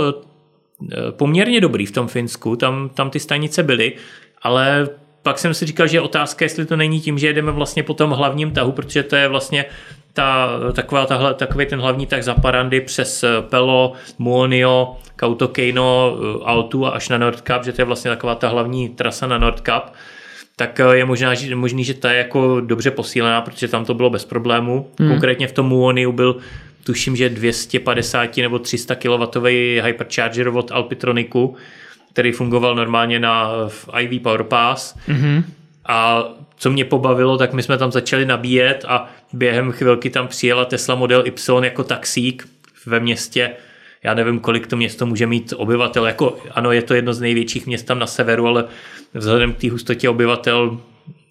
poměrně 1.12 1.62
dobrý 1.62 1.86
v 1.86 1.92
tom 1.92 2.08
Finsku, 2.08 2.56
tam, 2.56 2.90
tam 2.90 3.10
ty 3.10 3.20
stanice 3.20 3.64
byly, 3.64 3.94
ale 4.42 4.90
pak 5.24 5.40
jsem 5.40 5.54
si 5.54 5.66
říkal, 5.66 5.88
že 5.88 5.98
je 5.98 6.02
otázka, 6.02 6.46
jestli 6.46 6.66
to 6.66 6.76
není 6.76 7.02
tím, 7.02 7.18
že 7.18 7.28
jedeme 7.28 7.52
vlastně 7.52 7.84
po 7.84 7.94
tom 7.94 8.12
hlavním 8.12 8.52
tahu, 8.52 8.72
protože 8.72 9.04
to 9.04 9.16
je 9.16 9.28
vlastně 9.28 9.66
ta, 10.14 10.50
taková, 10.74 11.06
tahle, 11.06 11.34
takový 11.34 11.66
ten 11.66 11.82
hlavní 11.82 12.06
tak 12.08 12.24
za 12.24 12.34
Parandy 12.34 12.82
přes 12.82 13.26
Pelo, 13.50 13.94
Muonio, 14.18 14.98
Kautokeino, 15.16 16.18
Altu 16.44 16.86
a 16.86 16.90
až 16.90 17.10
na 17.10 17.18
Nordkap, 17.18 17.64
že 17.64 17.74
to 17.74 17.82
je 17.82 17.86
vlastně 17.86 18.12
taková 18.12 18.36
ta 18.36 18.48
hlavní 18.48 18.90
trasa 18.90 19.28
na 19.28 19.38
Nordkap 19.38 19.94
tak 20.62 20.80
eh, 20.80 20.98
je 20.98 21.06
možná, 21.06 21.34
že, 21.34 21.56
možný, 21.56 21.84
že 21.84 21.94
ta 21.94 22.12
je 22.12 22.18
jako 22.18 22.62
dobře 22.62 22.92
posílená, 22.92 23.42
protože 23.42 23.68
tam 23.68 23.86
to 23.86 23.94
bylo 23.94 24.10
bez 24.10 24.26
problému. 24.26 24.92
Hmm. 25.00 25.10
Konkrétně 25.10 25.48
v 25.48 25.52
tom 25.52 25.66
Muoniu 25.66 26.12
byl 26.12 26.38
tuším, 26.84 27.16
že 27.16 27.30
250 27.30 28.38
nebo 28.38 28.60
300 28.60 28.96
kW 28.96 29.46
hypercharger 29.82 30.48
od 30.48 30.72
Alpitroniku, 30.72 31.56
který 32.14 32.32
fungoval 32.32 32.76
normálně 32.76 33.20
na 33.20 33.52
IV 34.00 34.22
Power 34.22 34.44
Pass. 34.44 34.96
Mm-hmm. 35.08 35.44
A 35.86 36.24
co 36.58 36.70
mě 36.70 36.86
pobavilo, 36.86 37.38
tak 37.38 37.54
my 37.54 37.64
jsme 37.64 37.78
tam 37.78 37.92
začali 37.92 38.26
nabíjet 38.26 38.86
a 38.88 39.10
během 39.34 39.72
chvilky 39.72 40.10
tam 40.10 40.28
přijela 40.28 40.66
Tesla 40.66 40.96
Model 40.96 41.24
Y 41.26 41.64
jako 41.64 41.84
taxík 41.84 42.48
ve 42.86 43.00
městě. 43.00 43.52
Já 44.04 44.14
nevím, 44.14 44.40
kolik 44.40 44.68
to 44.68 44.78
město 44.78 45.06
může 45.06 45.28
mít 45.28 45.54
obyvatel. 45.58 46.06
Jako, 46.06 46.38
ano, 46.52 46.72
je 46.72 46.82
to 46.82 46.94
jedno 46.94 47.14
z 47.14 47.22
největších 47.22 47.68
měst 47.68 47.86
tam 47.86 48.00
na 48.00 48.08
severu, 48.08 48.48
ale 48.48 48.66
vzhledem 49.14 49.54
k 49.54 49.58
té 49.58 49.70
hustotě 49.70 50.10
obyvatel, 50.10 50.78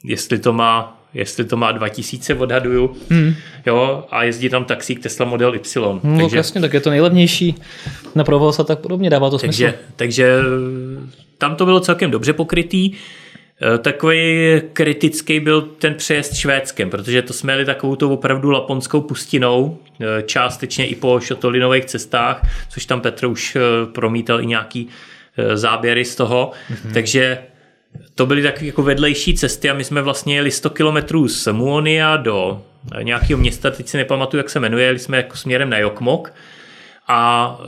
jestli 0.04 0.38
to 0.38 0.52
má 0.52 0.96
jestli 1.14 1.44
to 1.44 1.56
má 1.56 1.72
2000 1.72 2.34
odhaduju, 2.34 2.96
hmm. 3.10 3.34
jo, 3.66 4.04
a 4.10 4.22
jezdí 4.22 4.48
tam 4.48 4.64
taxík 4.64 5.00
Tesla 5.00 5.26
Model 5.26 5.54
Y. 5.54 6.00
No 6.02 6.18
takže, 6.18 6.36
jasně, 6.36 6.60
tak 6.60 6.74
je 6.74 6.80
to 6.80 6.90
nejlevnější 6.90 7.54
na 8.14 8.24
provoz 8.24 8.60
a 8.60 8.64
tak 8.64 8.78
podobně, 8.78 9.10
dává 9.10 9.30
to 9.30 9.38
takže, 9.38 9.68
smysl. 9.68 9.84
Takže 9.96 10.38
tam 11.38 11.56
to 11.56 11.64
bylo 11.64 11.80
celkem 11.80 12.10
dobře 12.10 12.32
pokrytý. 12.32 12.92
E, 13.62 13.78
takový 13.78 14.60
kritický 14.72 15.40
byl 15.40 15.62
ten 15.62 15.94
přejezd 15.94 16.34
švédskem, 16.34 16.90
protože 16.90 17.22
to 17.22 17.32
jsme 17.32 17.52
jeli 17.52 17.64
takovou 17.64 17.96
tou 17.96 18.12
opravdu 18.12 18.50
laponskou 18.50 19.00
pustinou, 19.00 19.78
e, 20.00 20.22
částečně 20.22 20.86
i 20.86 20.94
po 20.94 21.20
šotolinových 21.20 21.84
cestách, 21.84 22.46
což 22.68 22.86
tam 22.86 23.00
Petr 23.00 23.26
už 23.26 23.56
e, 23.56 23.60
promítal 23.92 24.40
i 24.40 24.46
nějaký 24.46 24.88
záběry 25.54 26.04
z 26.04 26.16
toho. 26.16 26.50
Mm-hmm. 26.70 26.92
Takže 26.94 27.38
to 28.14 28.26
byly 28.26 28.42
takové 28.42 28.66
jako 28.66 28.82
vedlejší 28.82 29.34
cesty 29.34 29.70
a 29.70 29.74
my 29.74 29.84
jsme 29.84 30.02
vlastně 30.02 30.36
jeli 30.36 30.50
100 30.50 30.70
kilometrů 30.70 31.28
z 31.28 31.52
Muonia 31.52 32.16
do 32.16 32.62
nějakého 33.02 33.40
města, 33.40 33.70
teď 33.70 33.88
si 33.88 33.96
nepamatuju, 33.96 34.38
jak 34.38 34.50
se 34.50 34.60
jmenuje, 34.60 34.84
jeli 34.84 34.98
jsme 34.98 35.16
jako 35.16 35.36
směrem 35.36 35.70
na 35.70 35.78
Jokmok 35.78 36.32
a 37.08 37.58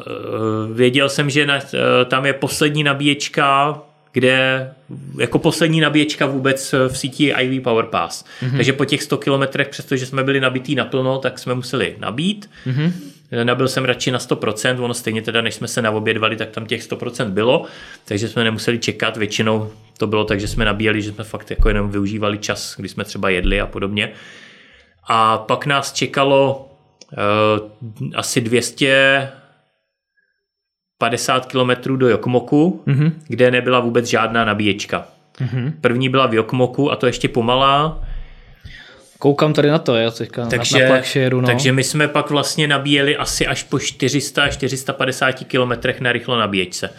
věděl 0.73 1.09
jsem, 1.09 1.31
že 1.31 1.47
na, 1.47 1.61
tam 2.09 2.27
je 2.27 2.33
poslední 2.33 2.85
nabíječka, 2.85 3.79
kde 4.13 4.71
jako 5.19 5.39
poslední 5.39 5.81
nabíječka 5.81 6.27
vůbec 6.27 6.75
v 6.89 6.99
síti 6.99 7.35
IV 7.41 7.63
Power 7.63 7.85
Pass. 7.85 8.25
Mm-hmm. 8.25 8.57
Takže 8.57 8.73
po 8.73 8.85
těch 8.85 9.03
100 9.03 9.19
kilometrech, 9.19 9.69
přestože 9.69 10.07
jsme 10.07 10.25
byli 10.25 10.41
nabitý 10.41 10.75
naplno, 10.75 11.19
tak 11.19 11.39
jsme 11.39 11.55
museli 11.55 11.97
nabít. 11.99 12.51
Mm-hmm. 12.67 12.93
Nabil 13.45 13.69
jsem 13.69 13.85
radši 13.85 14.11
na 14.11 14.19
100%, 14.19 14.85
ono 14.85 14.95
stejně 14.95 15.23
teda, 15.23 15.41
než 15.41 15.55
jsme 15.55 15.69
se 15.69 15.83
naobědvali, 15.83 16.37
tak 16.37 16.51
tam 16.51 16.67
těch 16.67 16.83
100% 16.83 17.31
bylo, 17.31 17.65
takže 18.05 18.29
jsme 18.29 18.45
nemuseli 18.45 18.79
čekat, 18.79 19.17
většinou 19.17 19.71
to 19.99 20.07
bylo 20.07 20.25
tak, 20.25 20.41
že 20.41 20.49
jsme 20.49 20.65
nabíjeli, 20.65 21.03
že 21.03 21.13
jsme 21.13 21.25
fakt 21.25 21.51
jako 21.51 21.69
jenom 21.69 21.91
využívali 21.91 22.39
čas, 22.39 22.75
kdy 22.79 22.89
jsme 22.89 23.05
třeba 23.05 23.29
jedli 23.29 23.61
a 23.61 23.67
podobně. 23.67 24.13
A 25.09 25.39
pak 25.39 25.67
nás 25.67 25.93
čekalo 25.93 26.71
uh, 27.13 28.09
asi 28.15 28.41
200 28.41 29.29
50 31.03 31.47
km 31.47 31.97
do 31.97 32.09
Jokmoku, 32.09 32.83
mm-hmm. 32.87 33.13
kde 33.29 33.51
nebyla 33.51 33.81
vůbec 33.81 34.07
žádná 34.07 34.45
nabíječka. 34.45 35.05
Mm-hmm. 35.41 35.73
První 35.81 36.09
byla 36.09 36.27
v 36.27 36.35
Jokmoku 36.35 36.93
a 36.93 36.97
to 36.97 37.07
ještě 37.07 37.29
pomalá, 37.29 38.03
Koukám 39.19 39.53
tady 39.53 39.69
na 39.69 39.79
to, 39.79 39.97
já 39.97 40.11
teďka 40.11 40.47
takže, 40.47 40.89
na, 40.89 40.95
na 40.95 41.29
no. 41.31 41.47
Takže 41.47 41.73
my 41.73 41.85
jsme 41.85 42.09
pak 42.09 42.31
vlastně 42.31 42.69
nabíjeli 42.69 43.17
asi 43.17 43.47
až 43.47 43.63
po 43.63 43.77
400-450 43.77 45.45
kilometrech 45.45 46.01
na 46.01 46.13
rychlo 46.13 46.39
nabíječce. 46.39 46.91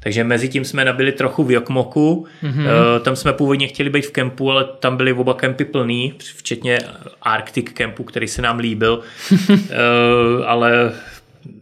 Takže 0.00 0.24
mezi 0.24 0.48
tím 0.48 0.64
jsme 0.64 0.84
nabili 0.84 1.12
trochu 1.12 1.44
v 1.44 1.50
Jokmoku, 1.50 2.26
mm-hmm. 2.42 3.00
tam 3.00 3.16
jsme 3.16 3.32
původně 3.32 3.68
chtěli 3.68 3.90
být 3.90 4.06
v 4.06 4.10
kempu, 4.12 4.50
ale 4.50 4.64
tam 4.64 4.96
byly 4.96 5.12
oba 5.12 5.34
kempy 5.34 5.64
plný, 5.64 6.14
včetně 6.18 6.78
Arctic 7.22 7.72
kempu, 7.72 8.04
který 8.04 8.28
se 8.28 8.42
nám 8.42 8.58
líbil, 8.58 9.00
eh, 9.50 10.44
ale 10.46 10.92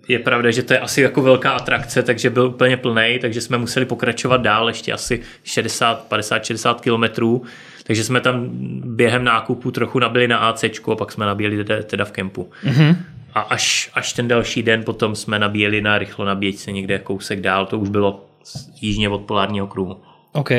je 0.08 0.18
pravda, 0.18 0.50
že 0.50 0.62
to 0.62 0.72
je 0.72 0.78
asi 0.78 1.00
jako 1.00 1.22
velká 1.22 1.52
atrakce, 1.52 2.02
takže 2.02 2.30
byl 2.30 2.46
úplně 2.46 2.76
plný, 2.76 3.18
takže 3.20 3.40
jsme 3.40 3.58
museli 3.58 3.86
pokračovat 3.86 4.36
dál 4.36 4.68
ještě 4.68 4.92
asi 4.92 5.22
60, 5.44 6.04
50, 6.08 6.44
60 6.44 6.80
kilometrů 6.80 7.42
takže 7.86 8.04
jsme 8.04 8.20
tam 8.20 8.48
během 8.84 9.24
nákupu 9.24 9.70
trochu 9.70 9.98
nabili 9.98 10.28
na 10.28 10.38
AC 10.38 10.64
a 10.64 10.94
pak 10.94 11.12
jsme 11.12 11.26
nabíjeli 11.26 11.64
teda, 11.64 11.82
teda 11.82 12.04
v 12.04 12.12
kempu. 12.12 12.50
Mm-hmm. 12.64 12.96
A 13.34 13.40
až, 13.40 13.90
až 13.94 14.12
ten 14.12 14.28
další 14.28 14.62
den 14.62 14.84
potom 14.84 15.16
jsme 15.16 15.38
nabíjeli 15.38 15.80
na 15.80 15.98
rychlo 15.98 16.24
nabíječce 16.24 16.72
někde 16.72 16.98
kousek 16.98 17.40
dál, 17.40 17.66
to 17.66 17.78
už 17.78 17.88
bylo 17.88 18.26
jižně 18.80 19.08
od 19.08 19.18
polárního 19.18 19.66
kruhu. 19.66 20.00
OK. 20.32 20.50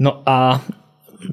No 0.00 0.22
a 0.26 0.62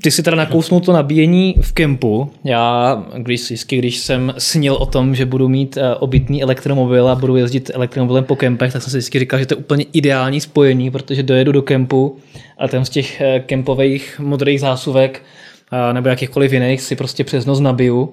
ty 0.01 0.11
si 0.11 0.23
teda 0.23 0.37
nakousnul 0.37 0.79
to 0.79 0.93
nabíjení 0.93 1.55
v 1.61 1.73
kempu. 1.73 2.31
Já, 2.43 3.03
když, 3.17 3.43
vždycky, 3.43 3.77
když 3.77 3.97
jsem 3.97 4.33
snil 4.37 4.73
o 4.73 4.85
tom, 4.85 5.15
že 5.15 5.25
budu 5.25 5.49
mít 5.49 5.77
uh, 5.77 5.83
obytný 5.99 6.43
elektromobil 6.43 7.09
a 7.09 7.15
budu 7.15 7.35
jezdit 7.35 7.71
elektromobilem 7.73 8.23
po 8.23 8.35
kempech, 8.35 8.73
tak 8.73 8.81
jsem 8.81 8.91
si 8.91 8.97
vždycky 8.97 9.19
říkal, 9.19 9.39
že 9.39 9.45
to 9.45 9.53
je 9.53 9.57
úplně 9.57 9.85
ideální 9.93 10.41
spojení, 10.41 10.91
protože 10.91 11.23
dojedu 11.23 11.51
do 11.51 11.61
kempu 11.61 12.17
a 12.57 12.67
tam 12.67 12.85
z 12.85 12.89
těch 12.89 13.21
uh, 13.21 13.41
kempových 13.45 14.19
modrých 14.19 14.59
zásuvek 14.59 15.23
uh, 15.71 15.93
nebo 15.93 16.09
jakýchkoliv 16.09 16.53
jiných 16.53 16.81
si 16.81 16.95
prostě 16.95 17.23
přes 17.23 17.45
noc 17.45 17.59
nabiju 17.59 18.09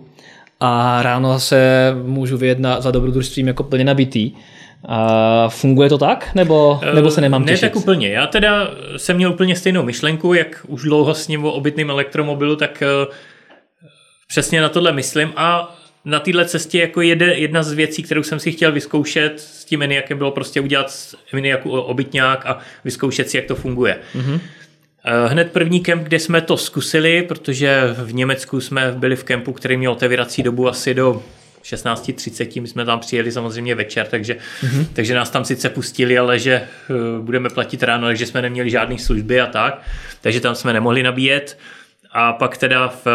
a 0.60 1.02
ráno 1.02 1.40
se 1.40 1.92
můžu 2.06 2.38
vyjet 2.38 2.58
za 2.78 2.90
dobrodružstvím 2.90 3.46
jako 3.46 3.62
plně 3.62 3.84
nabitý. 3.84 4.32
A 4.89 5.49
funguje 5.49 5.89
to 5.89 5.99
tak, 5.99 6.30
nebo, 6.34 6.80
nebo 6.95 7.11
se 7.11 7.20
nemám 7.20 7.45
těšit? 7.45 7.62
Ne 7.62 7.68
tak 7.68 7.76
úplně. 7.76 8.09
Já 8.09 8.26
teda 8.26 8.70
jsem 8.97 9.16
měl 9.16 9.32
úplně 9.32 9.57
stejnou 9.57 9.82
myšlenku, 9.82 10.34
jak 10.34 10.66
už 10.68 10.82
dlouho 10.82 11.14
s 11.14 11.28
ním 11.28 11.45
o 11.45 11.53
obytným 11.53 11.91
elektromobilu, 11.91 12.57
tak 12.57 12.82
eh, 12.82 12.87
přesně 14.28 14.61
na 14.61 14.68
tohle 14.68 14.93
myslím 14.93 15.32
a 15.37 15.76
na 16.05 16.20
téhle 16.20 16.45
cestě 16.45 16.78
jako 16.78 17.01
jede 17.01 17.34
jedna 17.34 17.62
z 17.62 17.72
věcí, 17.72 18.03
kterou 18.03 18.22
jsem 18.22 18.41
si 18.41 18.53
chtěl 18.53 18.72
vyzkoušet 18.72 19.41
s 19.41 19.64
tím 19.64 19.82
Eniakem, 19.82 20.18
bylo 20.18 20.30
prostě 20.30 20.61
udělat 20.61 21.14
Eniaku 21.32 21.70
obytňák 21.70 22.47
a 22.47 22.59
vyzkoušet 22.84 23.30
si, 23.30 23.37
jak 23.37 23.47
to 23.47 23.55
funguje. 23.55 23.99
Mm-hmm. 24.14 24.41
Hned 25.26 25.53
první 25.53 25.80
kemp, 25.80 26.03
kde 26.03 26.18
jsme 26.18 26.41
to 26.41 26.57
zkusili, 26.57 27.22
protože 27.22 27.82
v 28.05 28.14
Německu 28.14 28.61
jsme 28.61 28.93
byli 28.93 29.16
v 29.16 29.24
kempu, 29.24 29.53
který 29.53 29.76
měl 29.76 29.93
otevírací 29.93 30.43
dobu 30.43 30.68
asi 30.68 30.95
do 30.95 31.22
16.30, 31.72 32.62
my 32.62 32.68
jsme 32.68 32.84
tam 32.84 33.00
přijeli 33.00 33.32
samozřejmě 33.32 33.74
večer, 33.74 34.06
takže, 34.06 34.36
mm-hmm. 34.60 34.86
takže 34.92 35.14
nás 35.14 35.30
tam 35.30 35.44
sice 35.44 35.70
pustili, 35.70 36.18
ale 36.18 36.38
že 36.38 36.62
uh, 36.90 37.24
budeme 37.24 37.50
platit 37.50 37.82
ráno, 37.82 38.06
takže 38.06 38.26
jsme 38.26 38.42
neměli 38.42 38.70
žádné 38.70 38.98
služby 38.98 39.40
a 39.40 39.46
tak, 39.46 39.82
takže 40.20 40.40
tam 40.40 40.54
jsme 40.54 40.72
nemohli 40.72 41.02
nabíjet 41.02 41.58
A 42.12 42.32
pak 42.32 42.56
teda 42.56 42.88
v, 42.88 43.06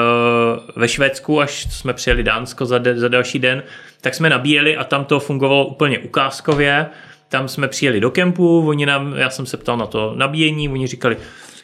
ve 0.75 0.87
Švédsku, 0.87 1.41
až 1.41 1.67
jsme 1.71 1.93
přijeli 1.93 2.23
Dánsko 2.23 2.65
za, 2.65 2.77
de, 2.77 2.99
za 2.99 3.07
další 3.07 3.39
den, 3.39 3.63
tak 4.01 4.15
jsme 4.15 4.29
nabíjeli 4.29 4.77
a 4.77 4.83
tam 4.83 5.05
to 5.05 5.19
fungovalo 5.19 5.67
úplně 5.67 5.99
ukázkově. 5.99 6.85
Tam 7.29 7.47
jsme 7.47 7.67
přijeli 7.67 7.99
do 7.99 8.11
kempu, 8.11 8.67
oni 8.67 8.85
nám, 8.85 9.13
já 9.17 9.29
jsem 9.29 9.45
se 9.45 9.57
ptal 9.57 9.77
na 9.77 9.85
to 9.85 10.13
nabíjení, 10.15 10.69
oni 10.69 10.87
říkali, 10.87 11.17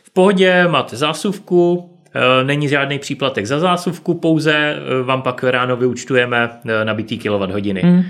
v 0.03 0.09
pohodě, 0.09 0.67
máte 0.67 0.95
zásuvku, 0.95 1.93
není 2.43 2.69
žádný 2.69 2.99
příplatek 2.99 3.45
za 3.45 3.59
zásuvku, 3.59 4.13
pouze 4.13 4.53
e, 4.53 5.03
vám 5.03 5.21
pak 5.21 5.43
ráno 5.43 5.77
vyučtujeme 5.77 6.49
e, 6.65 6.85
nabitý 6.85 7.17
kWh. 7.17 7.83
Hmm 7.83 8.03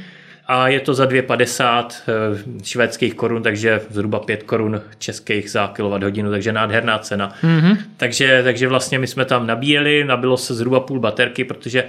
a 0.48 0.68
je 0.68 0.80
to 0.80 0.94
za 0.94 1.06
2,50 1.06 1.88
eh, 2.08 2.64
švédských 2.64 3.14
korun, 3.14 3.44
takže 3.44 3.82
zhruba 3.90 4.20
5 4.20 4.44
korun 4.44 4.82
českých 4.98 5.52
za 5.52 5.68
kWh, 5.68 6.30
takže 6.32 6.54
nádherná 6.54 7.00
cena. 7.00 7.34
Mm-hmm. 7.44 7.78
Takže, 7.98 8.42
takže 8.44 8.68
vlastně 8.68 9.00
my 9.00 9.08
jsme 9.08 9.26
tam 9.26 9.48
nabíjeli, 9.48 10.04
nabilo 10.04 10.38
se 10.38 10.56
zhruba 10.56 10.80
půl 10.80 11.00
baterky, 11.00 11.44
protože 11.44 11.84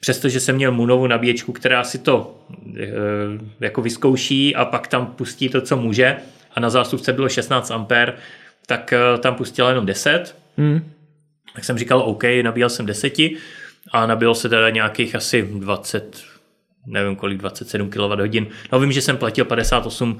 přestože 0.00 0.40
jsem 0.40 0.54
měl 0.56 0.72
Munovu 0.72 1.06
nabíječku, 1.06 1.52
která 1.52 1.84
si 1.84 1.98
to 1.98 2.38
e, 2.76 2.88
jako 3.60 3.82
vyzkouší 3.82 4.54
a 4.54 4.64
pak 4.64 4.86
tam 4.88 5.06
pustí 5.06 5.48
to, 5.48 5.60
co 5.60 5.76
může 5.76 6.16
a 6.54 6.60
na 6.60 6.70
zásuvce 6.70 7.12
bylo 7.12 7.28
16 7.28 7.70
A, 7.70 7.86
tak 8.66 8.92
e, 8.92 9.18
tam 9.18 9.34
pustila 9.34 9.68
jenom 9.68 9.86
10. 9.86 10.36
Mm. 10.56 10.80
Tak 11.54 11.64
jsem 11.64 11.78
říkal 11.78 12.00
OK, 12.00 12.24
nabíjel 12.42 12.68
jsem 12.68 12.86
10 12.86 13.14
a 13.92 14.06
nabilo 14.06 14.34
se 14.34 14.48
teda 14.48 14.70
nějakých 14.70 15.14
asi 15.14 15.42
20 15.42 16.24
nevím 16.88 17.16
kolik, 17.16 17.38
27 17.38 17.90
kWh. 17.90 18.46
No 18.72 18.80
vím, 18.80 18.92
že 18.92 19.02
jsem 19.02 19.16
platil 19.16 19.44
58 19.44 20.18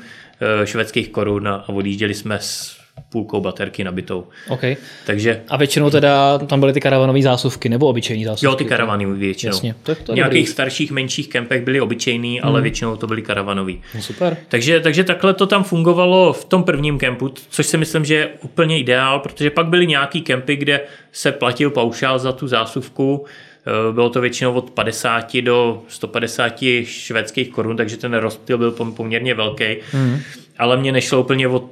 eh, 0.63 0.67
švédských 0.67 1.09
korun 1.09 1.49
a 1.49 1.69
odjížděli 1.69 2.15
jsme 2.15 2.39
s 2.39 2.79
půlkou 3.09 3.41
baterky 3.41 3.85
nabitou. 3.85 4.25
Okay. 4.49 4.77
Takže... 5.07 5.43
A 5.49 5.57
většinou 5.57 5.91
teda 5.91 6.39
tam 6.39 6.61
byly 6.61 6.73
ty 6.73 6.81
karavanové 6.81 7.23
zásuvky 7.23 7.69
nebo 7.69 7.87
obyčejní 7.87 8.25
zásuvky? 8.25 8.47
Jo, 8.47 8.55
ty 8.55 8.65
karavany 8.65 9.07
většinou. 9.07 9.51
Jasně. 9.51 9.75
To, 9.83 9.95
to 9.95 10.13
v 10.13 10.17
nějakých 10.17 10.43
dobrý. 10.43 10.53
starších, 10.53 10.91
menších 10.91 11.29
kempech 11.29 11.63
byly 11.63 11.81
obyčejný, 11.81 12.39
hmm. 12.39 12.49
ale 12.49 12.61
většinou 12.61 12.97
to 12.97 13.07
byly 13.07 13.23
karavanový. 13.23 13.83
No, 13.95 14.03
super. 14.03 14.37
Takže, 14.49 14.81
takže 14.81 15.05
takhle 15.05 15.35
to 15.35 15.47
tam 15.47 15.65
fungovalo 15.65 16.33
v 16.33 16.45
tom 16.45 16.65
prvním 16.65 16.99
kempu, 16.99 17.29
což 17.51 17.67
si 17.67 17.77
myslím, 17.77 18.05
že 18.05 18.15
je 18.15 18.29
úplně 18.43 18.79
ideál, 18.79 19.19
protože 19.19 19.51
pak 19.51 19.67
byly 19.67 19.87
nějaký 19.87 20.23
kempy, 20.23 20.57
kde 20.57 20.81
se 21.13 21.33
platil 21.33 21.71
paušál 21.71 22.19
za 22.19 22.33
tu 22.33 22.49
zásuvku, 22.49 23.27
Eh, 23.69 23.93
bylo 23.93 24.11
to 24.11 24.21
většinou 24.21 24.53
od 24.53 24.71
50 24.71 25.43
do 25.43 25.83
150 25.89 26.85
švédských 26.85 27.51
korun, 27.51 27.77
takže 27.77 27.97
ten 27.97 28.15
rozptyl 28.15 28.59
byl 28.59 28.71
poměrně 28.71 29.35
velký. 29.35 29.77
Mm. 29.95 30.19
Ale 30.59 30.77
mě 30.77 30.93
nešlo 30.93 31.21
úplně 31.21 31.49
o 31.49 31.69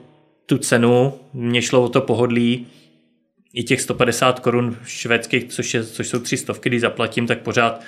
tu 0.46 0.58
cenu, 0.58 1.14
mě 1.32 1.62
šlo 1.62 1.82
o 1.82 1.88
to 1.88 2.00
pohodlí. 2.00 2.66
I 3.54 3.62
těch 3.62 3.80
150 3.80 4.40
korun 4.40 4.76
švédských, 4.86 5.44
což, 5.44 5.74
je, 5.74 5.84
což 5.84 6.08
jsou 6.08 6.18
300, 6.18 6.54
když 6.62 6.80
zaplatím, 6.80 7.26
tak 7.26 7.38
pořád 7.38 7.80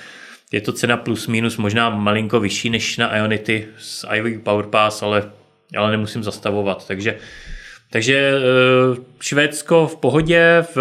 je 0.52 0.60
to 0.60 0.72
cena 0.72 0.96
plus 0.96 1.26
minus 1.26 1.56
možná 1.56 1.90
malinko 1.90 2.40
vyšší 2.40 2.70
než 2.70 2.96
na 2.96 3.16
Ionity 3.16 3.66
z 3.78 4.04
Ivy 4.14 4.38
Power 4.38 4.64
Pass, 4.64 5.02
ale, 5.02 5.30
ale 5.76 5.90
nemusím 5.90 6.22
zastavovat. 6.22 6.86
Takže 6.86 7.18
takže 7.90 8.14
eh, 8.16 9.00
Švédsko 9.20 9.86
v 9.86 9.96
pohodě, 9.96 10.64
v, 10.74 10.76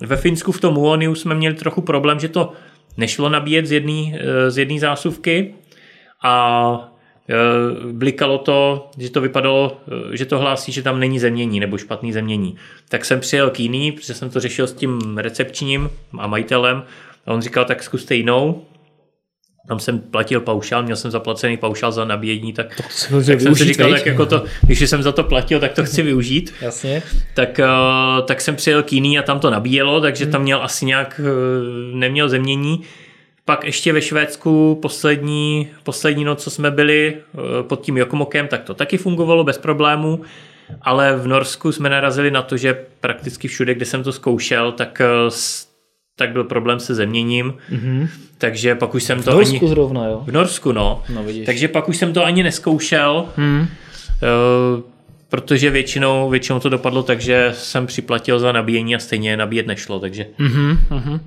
ve 0.00 0.16
Finsku 0.16 0.52
v 0.52 0.60
tom 0.60 0.74
Muoniu 0.74 1.14
jsme 1.14 1.34
měli 1.34 1.54
trochu 1.54 1.80
problém, 1.80 2.20
že 2.20 2.28
to 2.28 2.52
nešlo 2.96 3.28
nabíjet 3.28 3.66
z 3.66 3.72
jedné 3.72 4.12
eh, 4.20 4.50
z 4.50 4.58
jedné 4.58 4.80
zásuvky 4.80 5.54
a 6.22 6.97
blikalo 7.92 8.38
to, 8.38 8.90
že 8.98 9.10
to 9.10 9.20
vypadalo, 9.20 9.80
že 10.12 10.24
to 10.24 10.38
hlásí, 10.38 10.72
že 10.72 10.82
tam 10.82 11.00
není 11.00 11.18
zemění 11.18 11.60
nebo 11.60 11.78
špatný 11.78 12.12
zemění. 12.12 12.56
Tak 12.88 13.04
jsem 13.04 13.20
přijel 13.20 13.50
k 13.50 13.60
jiný, 13.60 13.92
protože 13.92 14.14
jsem 14.14 14.30
to 14.30 14.40
řešil 14.40 14.66
s 14.66 14.72
tím 14.72 15.18
recepčním 15.18 15.90
a 16.18 16.26
majitelem 16.26 16.82
a 17.26 17.32
on 17.32 17.42
říkal, 17.42 17.64
tak 17.64 17.82
zkuste 17.82 18.14
jinou 18.14 18.62
tam 19.68 19.80
jsem 19.80 19.98
platil 19.98 20.40
paušál, 20.40 20.82
měl 20.82 20.96
jsem 20.96 21.10
zaplacený 21.10 21.56
paušál 21.56 21.92
za 21.92 22.04
nabíjení, 22.04 22.52
tak, 22.52 22.76
to 22.76 22.82
tak 23.26 23.40
jsem 23.40 23.54
si 23.54 23.64
říkal, 23.64 23.90
tak 23.90 24.06
jako 24.06 24.26
to, 24.26 24.44
když 24.62 24.90
jsem 24.90 25.02
za 25.02 25.12
to 25.12 25.24
platil, 25.24 25.60
tak 25.60 25.72
to 25.72 25.84
chci 25.84 26.02
využít. 26.02 26.54
Jasně. 26.62 27.02
Tak, 27.34 27.60
uh, 27.62 28.26
tak 28.26 28.40
jsem 28.40 28.56
přijel 28.56 28.82
k 28.82 28.92
jiný 28.92 29.18
a 29.18 29.22
tam 29.22 29.40
to 29.40 29.50
nabíjelo, 29.50 30.00
takže 30.00 30.24
hmm. 30.24 30.32
tam 30.32 30.42
měl 30.42 30.62
asi 30.62 30.86
nějak, 30.86 31.20
neměl 31.92 32.28
zemění. 32.28 32.80
Pak 33.48 33.64
ještě 33.64 33.92
ve 33.92 34.02
Švédsku 34.02 34.78
poslední, 34.82 35.68
poslední 35.82 36.24
noc, 36.24 36.42
co 36.42 36.50
jsme 36.50 36.70
byli 36.70 37.16
uh, 37.32 37.42
pod 37.62 37.80
tím 37.80 37.96
Jokomokem, 37.96 38.48
tak 38.48 38.62
to 38.62 38.74
taky 38.74 38.98
fungovalo 38.98 39.44
bez 39.44 39.58
problémů. 39.58 40.20
Ale 40.82 41.16
v 41.16 41.26
Norsku 41.26 41.72
jsme 41.72 41.90
narazili 41.90 42.30
na 42.30 42.42
to, 42.42 42.56
že 42.56 42.84
prakticky 43.00 43.48
všude, 43.48 43.74
kde 43.74 43.84
jsem 43.84 44.02
to 44.02 44.12
zkoušel, 44.12 44.72
tak 44.72 45.02
tak 46.16 46.30
byl 46.32 46.44
problém 46.44 46.80
se 46.80 46.94
zeměním, 46.94 47.54
mm-hmm. 47.72 48.08
takže 48.38 48.74
pak 48.74 48.94
už 48.94 49.02
jsem 49.02 49.22
to 49.22 49.30
v 49.30 49.34
Norsku 49.34 49.58
ani... 49.60 49.68
zrovna, 49.68 50.06
jo? 50.06 50.22
V 50.26 50.32
Norsku, 50.32 50.72
no. 50.72 51.02
no 51.14 51.22
vidíš. 51.22 51.46
Takže 51.46 51.68
pak 51.68 51.88
už 51.88 51.96
jsem 51.96 52.12
to 52.12 52.24
ani 52.24 52.42
neskoušel, 52.42 53.28
mm. 53.36 53.60
uh, 53.60 53.66
protože 55.28 55.70
většinou, 55.70 56.30
většinou 56.30 56.60
to 56.60 56.68
dopadlo 56.68 57.02
tak, 57.02 57.20
že 57.20 57.52
jsem 57.54 57.86
připlatil 57.86 58.38
za 58.38 58.52
nabíjení 58.52 58.94
a 58.96 58.98
stejně 58.98 59.36
nabíjet 59.36 59.66
nešlo, 59.66 60.00
takže... 60.00 60.26
Mm-hmm. 60.38 61.20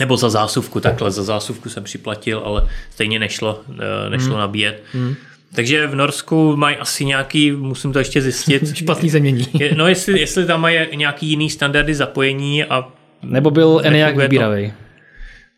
Nebo 0.00 0.16
za 0.16 0.30
zásuvku, 0.30 0.80
takhle, 0.80 1.10
za 1.10 1.22
zásuvku 1.22 1.68
jsem 1.68 1.84
připlatil, 1.84 2.42
ale 2.44 2.68
stejně 2.90 3.18
nešlo, 3.18 3.60
uh, 3.68 3.76
nešlo 4.08 4.32
mm. 4.32 4.38
nabíjet. 4.38 4.82
Mm. 4.94 5.14
Takže 5.54 5.86
v 5.86 5.94
Norsku 5.94 6.56
mají 6.56 6.76
asi 6.76 7.04
nějaký, 7.04 7.52
musím 7.52 7.92
to 7.92 7.98
ještě 7.98 8.22
zjistit. 8.22 8.62
Špatný 8.76 9.10
zemění. 9.10 9.46
no 9.76 9.88
jestli, 9.88 10.20
jestli 10.20 10.46
tam 10.46 10.60
mají 10.60 10.78
nějaký 10.94 11.26
jiný 11.26 11.50
standardy 11.50 11.94
zapojení 11.94 12.64
a 12.64 12.88
nebo 13.22 13.50
byl 13.50 13.82
nějak 13.90 14.16
vybíravý? 14.16 14.72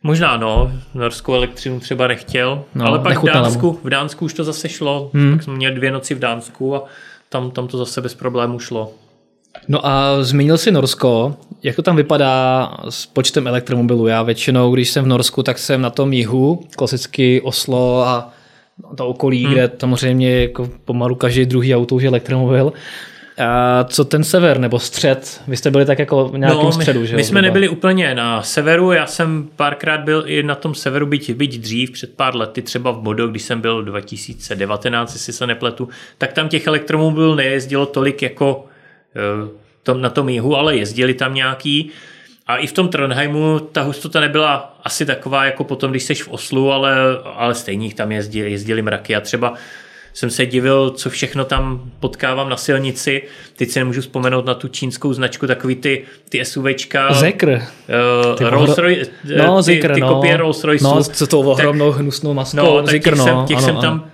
Možná 0.02 0.36
no, 0.36 0.72
norskou 0.94 1.34
elektřinu 1.34 1.80
třeba 1.80 2.06
nechtěl, 2.08 2.64
no, 2.74 2.86
ale 2.86 2.98
pak 2.98 3.22
v 3.22 3.26
Dánsku, 3.26 3.80
v 3.84 3.88
Dánsku 3.90 4.24
už 4.24 4.34
to 4.34 4.44
zase 4.44 4.68
šlo, 4.68 5.10
hmm. 5.14 5.32
pak 5.32 5.42
jsme 5.42 5.54
měli 5.54 5.74
dvě 5.74 5.90
noci 5.90 6.14
v 6.14 6.18
Dánsku 6.18 6.76
a 6.76 6.84
tam, 7.28 7.50
tam 7.50 7.68
to 7.68 7.78
zase 7.78 8.00
bez 8.00 8.14
problémů 8.14 8.58
šlo. 8.58 8.92
No 9.68 9.86
a 9.86 10.22
zmínil 10.22 10.58
si 10.58 10.70
Norsko, 10.70 11.36
jak 11.62 11.76
to 11.76 11.82
tam 11.82 11.96
vypadá 11.96 12.70
s 12.88 13.06
počtem 13.06 13.46
elektromobilů? 13.46 14.06
Já 14.06 14.22
většinou, 14.22 14.74
když 14.74 14.90
jsem 14.90 15.04
v 15.04 15.08
Norsku, 15.08 15.42
tak 15.42 15.58
jsem 15.58 15.80
na 15.80 15.90
tom 15.90 16.12
jihu, 16.12 16.60
klasicky 16.76 17.40
Oslo 17.40 18.02
a 18.06 18.32
to 18.96 19.08
okolí, 19.08 19.44
hmm. 19.44 19.52
kde 19.52 19.70
samozřejmě 19.80 20.40
jako 20.40 20.68
pomalu 20.84 21.14
každý 21.14 21.46
druhý 21.46 21.74
auto 21.74 21.94
už 21.94 22.02
je 22.02 22.08
elektromobil. 22.08 22.72
A 23.38 23.84
co 23.84 24.04
ten 24.04 24.24
sever 24.24 24.58
nebo 24.58 24.78
střed? 24.78 25.40
Vy 25.48 25.56
jste 25.56 25.70
byli 25.70 25.84
tak 25.84 25.98
jako 25.98 26.28
v 26.28 26.38
nějakém 26.38 26.64
no, 26.64 26.72
středu, 26.72 27.04
že 27.06 27.16
My 27.16 27.24
jsme 27.24 27.42
nebyli 27.42 27.68
úplně 27.68 28.14
na 28.14 28.42
severu, 28.42 28.92
já 28.92 29.06
jsem 29.06 29.48
párkrát 29.56 30.00
byl 30.00 30.24
i 30.26 30.42
na 30.42 30.54
tom 30.54 30.74
severu, 30.74 31.06
byť, 31.06 31.32
byť 31.32 31.58
dřív, 31.58 31.90
před 31.90 32.16
pár 32.16 32.36
lety, 32.36 32.62
třeba 32.62 32.90
v 32.90 32.98
Bodo, 32.98 33.28
když 33.28 33.42
jsem 33.42 33.60
byl 33.60 33.82
2019, 33.84 35.12
jestli 35.12 35.32
se 35.32 35.46
nepletu, 35.46 35.88
tak 36.18 36.32
tam 36.32 36.48
těch 36.48 36.66
elektromobilů 36.66 37.34
nejezdilo 37.34 37.86
tolik 37.86 38.22
jako 38.22 38.66
tom, 39.82 40.00
na 40.00 40.10
tom 40.10 40.28
jihu, 40.28 40.56
ale 40.56 40.76
jezdili 40.76 41.14
tam 41.14 41.34
nějaký. 41.34 41.90
A 42.46 42.56
i 42.56 42.66
v 42.66 42.72
tom 42.72 42.88
Trondheimu 42.88 43.58
ta 43.58 43.82
hustota 43.82 44.20
nebyla 44.20 44.78
asi 44.84 45.06
taková 45.06 45.44
jako 45.44 45.64
potom, 45.64 45.90
když 45.90 46.02
jsi 46.02 46.14
v 46.14 46.28
Oslu, 46.28 46.72
ale, 46.72 46.94
ale 47.24 47.54
stejně 47.54 47.94
tam 47.94 48.12
jezdili, 48.12 48.50
jezdili 48.50 48.82
mraky 48.82 49.16
a 49.16 49.20
třeba 49.20 49.54
jsem 50.14 50.30
se 50.30 50.46
divil, 50.46 50.90
co 50.90 51.10
všechno 51.10 51.44
tam 51.44 51.90
potkávám 52.00 52.48
na 52.48 52.56
silnici. 52.56 53.22
Teď 53.56 53.70
si 53.70 53.78
nemůžu 53.78 54.00
vzpomenout 54.00 54.46
na 54.46 54.54
tu 54.54 54.68
čínskou 54.68 55.12
značku, 55.12 55.46
takový 55.46 55.74
ty, 55.74 56.04
ty 56.28 56.44
SUVčka. 56.44 57.12
Zekr. 57.12 57.62
Uh, 58.40 58.48
Rolls 58.48 58.78
Royce, 58.78 59.10
no, 59.38 59.56
ty, 59.56 59.62
Zekr, 59.62 59.94
ty 59.94 60.00
no. 60.00 60.08
kopie 60.08 60.36
Rolls 60.36 60.64
Royce. 60.64 60.84
No, 60.84 61.04
co 61.04 61.26
to 61.26 61.40
ohromnou 61.40 61.92
tak, 61.92 62.00
hnusnou 62.00 62.34
maskou. 62.34 62.56
No, 62.56 62.86
Zekr, 62.86 63.10
těch, 63.10 63.18
no, 63.18 63.24
jsem, 63.24 63.46
těch 63.46 63.56
ano, 63.56 63.66
jsem 63.66 63.76
tam 63.76 64.10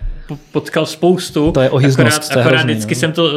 potkal 0.53 0.87
spoustu. 0.87 1.53
To 1.53 1.61
je 1.61 1.71
ohyznost, 1.71 2.01
akorát, 2.01 2.29
to 2.29 2.39
je 2.39 2.45
akorát 2.45 2.59
hrozný, 2.59 2.73
vždycky 2.73 2.95
no. 2.95 3.01
jsem 3.01 3.13
to 3.13 3.31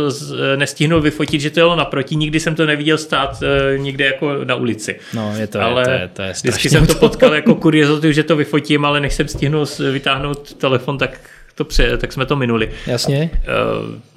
nestihnul 0.56 1.02
vyfotit, 1.02 1.42
že 1.42 1.50
to 1.50 1.60
jelo 1.60 1.76
naproti, 1.76 2.16
nikdy 2.16 2.40
jsem 2.40 2.56
to 2.56 2.66
neviděl 2.66 2.98
stát 2.98 3.38
uh, 3.42 3.84
někde 3.84 4.06
jako 4.06 4.38
na 4.44 4.56
ulici. 4.56 4.96
No, 5.14 5.34
je 5.38 5.48
to, 5.48 5.62
ale 5.62 5.82
je, 5.82 5.86
to, 5.86 5.92
je, 5.92 6.10
to 6.14 6.22
je 6.22 6.34
vždycky 6.34 6.70
jsem 6.70 6.88
to 6.88 6.96
potkal 6.96 7.34
jako 7.34 7.56
kuriozitu, 7.56 8.12
že 8.12 8.24
to 8.24 8.36
vyfotím, 8.36 8.86
ale 8.86 9.00
než 9.00 9.14
jsem 9.14 9.28
stihnul 9.28 9.66
vytáhnout 9.92 10.54
telefon, 10.54 10.98
tak 10.98 11.20
to 11.56 11.66
pře, 11.66 11.98
tak 11.98 12.14
jsme 12.14 12.26
to 12.26 12.36
minuli. 12.36 12.70
Jasně. 12.88 13.30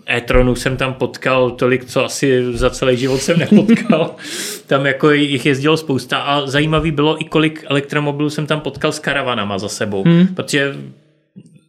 E-tronu 0.07 0.55
jsem 0.55 0.77
tam 0.77 0.95
potkal 0.95 1.51
tolik, 1.51 1.85
co 1.85 2.05
asi 2.05 2.45
za 2.53 2.70
celý 2.70 2.97
život 2.97 3.18
jsem 3.18 3.39
nepotkal. 3.39 4.16
tam 4.66 4.87
jako 4.87 5.11
jich 5.11 5.47
jezdilo 5.47 5.77
spousta 5.77 6.18
a 6.18 6.47
zajímavý 6.47 6.91
bylo 6.91 7.20
i 7.20 7.25
kolik 7.25 7.64
elektromobilů 7.68 8.31
jsem 8.31 8.47
tam 8.47 8.61
potkal 8.61 8.93
s 8.93 8.99
karavanama 8.99 9.59
za 9.59 9.68
sebou, 9.68 10.05
hmm. 10.05 10.27
protože 10.27 10.75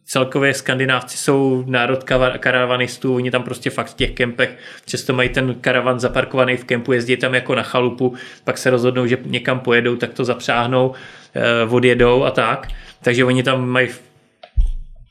celkově 0.06 0.54
skandinávci 0.54 1.18
jsou 1.18 1.64
národ 1.66 2.04
karavanistů, 2.38 3.14
oni 3.14 3.30
tam 3.30 3.42
prostě 3.42 3.70
fakt 3.70 3.86
v 3.86 3.94
těch 3.94 4.10
kempech 4.10 4.58
často 4.86 5.12
mají 5.12 5.28
ten 5.28 5.54
karavan 5.54 6.00
zaparkovaný 6.00 6.56
v 6.56 6.64
kempu, 6.64 6.92
jezdí 6.92 7.16
tam 7.16 7.34
jako 7.34 7.54
na 7.54 7.62
chalupu, 7.62 8.14
pak 8.44 8.58
se 8.58 8.70
rozhodnou, 8.70 9.06
že 9.06 9.18
někam 9.24 9.60
pojedou, 9.60 9.96
tak 9.96 10.14
to 10.14 10.24
zapřáhnou, 10.24 10.94
eh, 11.34 11.68
odjedou 11.68 12.24
a 12.24 12.30
tak. 12.30 12.68
Takže 13.02 13.24
oni 13.24 13.42
tam 13.42 13.68
mají 13.68 13.88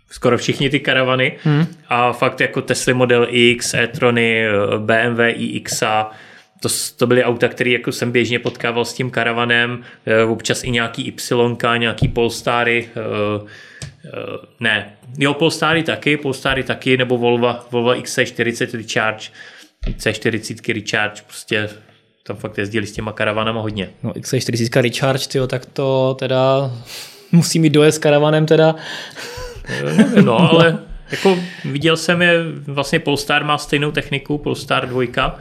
skoro 0.09 0.37
všichni 0.37 0.69
ty 0.69 0.79
karavany 0.79 1.37
a 1.89 2.13
fakt 2.13 2.41
jako 2.41 2.61
Tesla 2.61 2.93
Model 2.93 3.27
X, 3.29 3.73
e-trony, 3.73 4.45
BMW 4.77 5.19
iX, 5.35 5.83
to, 6.59 6.69
to 6.97 7.07
byly 7.07 7.23
auta, 7.23 7.47
které 7.47 7.69
jako 7.69 7.91
jsem 7.91 8.11
běžně 8.11 8.39
potkával 8.39 8.85
s 8.85 8.93
tím 8.93 9.11
karavanem, 9.11 9.83
eh, 10.05 10.23
občas 10.23 10.63
i 10.63 10.71
nějaký 10.71 11.07
Y, 11.07 11.79
nějaký 11.79 12.07
Polestary, 12.07 12.89
eh, 12.95 12.99
eh, 12.99 13.49
ne, 14.59 14.97
jo, 15.17 15.33
Polestary 15.33 15.83
taky, 15.83 16.17
Polestary 16.17 16.63
taky, 16.63 16.97
nebo 16.97 17.17
Volvo, 17.17 17.55
Volvo 17.71 17.93
XC40 17.93 18.77
Recharge, 18.77 19.29
XC40 19.87 20.73
Recharge, 20.73 21.21
prostě 21.27 21.69
tam 22.27 22.35
fakt 22.37 22.57
jezdili 22.57 22.87
s 22.87 22.91
těma 22.91 23.11
karavanama 23.11 23.61
hodně. 23.61 23.89
No 24.03 24.11
XC40 24.11 24.81
Recharge, 24.81 25.27
tyjo, 25.27 25.47
tak 25.47 25.65
to 25.65 26.15
teda 26.19 26.71
musí 27.31 27.59
mít 27.59 27.69
dojezd 27.69 27.95
s 27.95 27.99
karavanem 27.99 28.45
teda. 28.45 28.75
No, 30.23 30.51
ale 30.51 30.77
jako 31.11 31.37
viděl 31.65 31.97
jsem 31.97 32.21
je, 32.21 32.43
vlastně 32.67 32.99
Polestar 32.99 33.43
má 33.43 33.57
stejnou 33.57 33.91
techniku, 33.91 34.37
Polestar 34.37 34.89
2, 34.89 35.39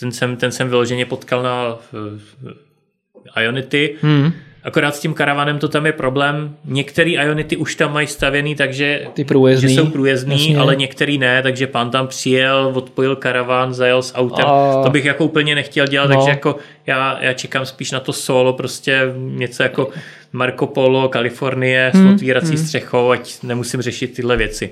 ten 0.00 0.12
jsem, 0.12 0.36
ten 0.36 0.52
jsem 0.52 0.68
vyloženě 0.68 1.06
potkal 1.06 1.42
na 1.42 1.74
uh, 1.74 3.42
Ionity, 3.42 3.96
hmm. 4.02 4.32
Akorát 4.64 4.96
s 4.96 5.00
tím 5.00 5.14
karavanem 5.14 5.58
to 5.58 5.68
tam 5.68 5.86
je 5.86 5.92
problém. 5.92 6.56
Některé 6.64 7.10
Ionity 7.10 7.56
už 7.56 7.74
tam 7.74 7.92
mají 7.92 8.06
stavěný, 8.06 8.54
takže 8.54 9.06
Ty 9.14 9.24
průjezdný, 9.24 9.68
že 9.68 9.74
jsou 9.74 9.86
průjezdný, 9.86 10.48
jasně. 10.48 10.58
ale 10.58 10.76
některý 10.76 11.18
ne, 11.18 11.42
takže 11.42 11.66
pán 11.66 11.90
tam 11.90 12.06
přijel, 12.06 12.72
odpojil 12.74 13.16
karavan, 13.16 13.74
zajel 13.74 14.02
s 14.02 14.14
autem. 14.14 14.44
A... 14.46 14.82
To 14.84 14.90
bych 14.90 15.04
jako 15.04 15.24
úplně 15.24 15.54
nechtěl 15.54 15.86
dělat, 15.86 16.10
no. 16.10 16.16
takže 16.16 16.30
jako 16.30 16.56
já, 16.86 17.18
já 17.20 17.32
čekám 17.32 17.66
spíš 17.66 17.90
na 17.90 18.00
to 18.00 18.12
solo, 18.12 18.52
prostě 18.52 19.00
něco 19.16 19.62
jako 19.62 19.88
Marco 20.32 20.66
Polo, 20.66 21.08
Kalifornie 21.08 21.90
hmm. 21.94 22.10
s 22.10 22.14
otvírací 22.14 22.54
hmm. 22.54 22.64
střechou, 22.64 23.10
ať 23.10 23.42
nemusím 23.42 23.82
řešit 23.82 24.14
tyhle 24.14 24.36
věci. 24.36 24.70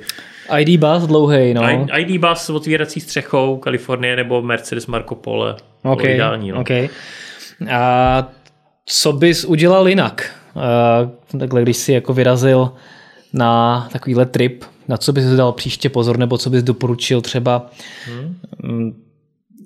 ID 0.59 0.80
bus 0.80 1.03
dlouhý, 1.03 1.55
no. 1.55 1.62
I, 1.62 2.03
ID 2.03 2.20
bus 2.20 2.39
s 2.39 2.51
otvírací 2.51 3.01
střechou, 3.01 3.57
Kalifornie 3.57 4.16
nebo 4.16 4.43
Mercedes 4.43 4.86
Marco 4.86 5.14
Polo. 5.14 5.57
Okay, 5.82 6.14
ideální, 6.14 6.53
no. 6.53 6.61
okay. 6.61 6.89
A 7.70 8.28
co 8.89 9.12
bys 9.12 9.45
udělal 9.45 9.89
jinak? 9.89 10.30
Uh, 10.55 11.39
takhle, 11.39 11.62
když 11.62 11.76
jsi 11.76 11.93
jako 11.93 12.14
vyrazil 12.14 12.72
na 13.32 13.89
takovýhle 13.93 14.26
trip, 14.26 14.64
na 14.89 14.97
co 14.97 15.12
bys 15.12 15.24
dal 15.24 15.53
příště 15.53 15.89
pozor, 15.89 16.18
nebo 16.18 16.39
co 16.39 16.51
bys 16.51 16.62
doporučil 16.62 17.20
třeba? 17.20 17.70
Hmm. 18.05 18.93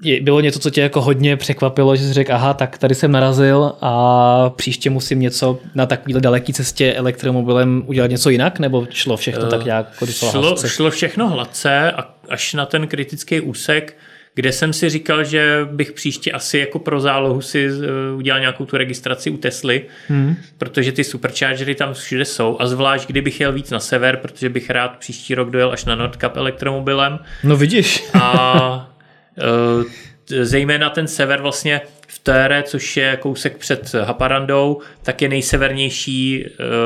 Je, 0.05 0.21
bylo 0.21 0.41
něco, 0.41 0.59
co 0.59 0.71
tě 0.71 0.81
jako 0.81 1.01
hodně 1.01 1.37
překvapilo, 1.37 1.97
že 1.97 2.05
jsi 2.05 2.13
řekl, 2.13 2.35
aha, 2.35 2.55
tak 2.55 2.79
tady 2.79 2.95
jsem 2.95 3.13
narazil 3.13 3.73
a 3.81 4.51
příště 4.57 4.91
musím 4.91 5.21
něco 5.21 5.59
na 5.75 5.87
takovýhle 5.87 6.21
daleký 6.21 6.53
cestě 6.53 6.93
elektromobilem 6.93 7.83
udělat 7.87 8.11
něco 8.11 8.31
jinak, 8.31 8.59
nebo 8.59 8.87
šlo 8.91 9.17
všechno 9.17 9.45
uh, 9.45 9.51
tak 9.51 9.65
nějak 9.65 9.87
jako 9.93 10.07
šlo, 10.07 10.57
šlo 10.67 10.91
všechno 10.91 11.29
hladce 11.29 11.93
a 11.93 12.15
až 12.29 12.55
na 12.55 12.67
ten 12.67 12.87
kritický 12.87 13.41
úsek 13.41 13.97
kde 14.35 14.53
jsem 14.53 14.73
si 14.73 14.91
říkal, 14.91 15.25
že 15.25 15.69
bych 15.73 15.93
příště 15.93 16.33
asi 16.33 16.59
jako 16.59 16.79
pro 16.79 17.01
zálohu 17.01 17.41
si 17.41 17.67
eh, 17.67 18.17
udělal 18.17 18.41
nějakou 18.41 18.65
tu 18.65 18.77
registraci 18.77 19.31
u 19.31 19.37
Tesly, 19.37 19.87
hmm. 20.09 20.37
protože 20.59 20.93
ty 20.93 21.05
superchargery 21.05 21.75
tam 21.75 21.95
všude 21.95 22.25
jsou 22.25 22.57
a 22.61 22.67
zvlášť 22.67 23.09
kdybych 23.09 23.41
jel 23.41 23.53
víc 23.53 23.71
na 23.71 23.81
sever, 23.81 24.17
protože 24.17 24.49
bych 24.49 24.71
rád 24.71 24.97
příští 24.99 25.35
rok 25.35 25.51
dojel 25.51 25.73
až 25.73 25.85
na 25.85 25.95
Nordcup 25.95 26.37
elektromobilem. 26.37 27.19
No 27.45 27.57
vidíš. 27.57 28.05
a 28.15 28.91
eh, 29.39 30.45
zejména 30.45 30.91
ten 30.91 31.09
sever 31.09 31.41
vlastně 31.41 31.81
v 32.09 32.19
Tére, 32.19 32.63
což 32.63 32.97
je 32.97 33.19
kousek 33.21 33.57
před 33.57 33.95
Haparandou, 33.95 34.81
tak 35.03 35.23
je 35.23 35.29
nejsevernější 35.29 36.45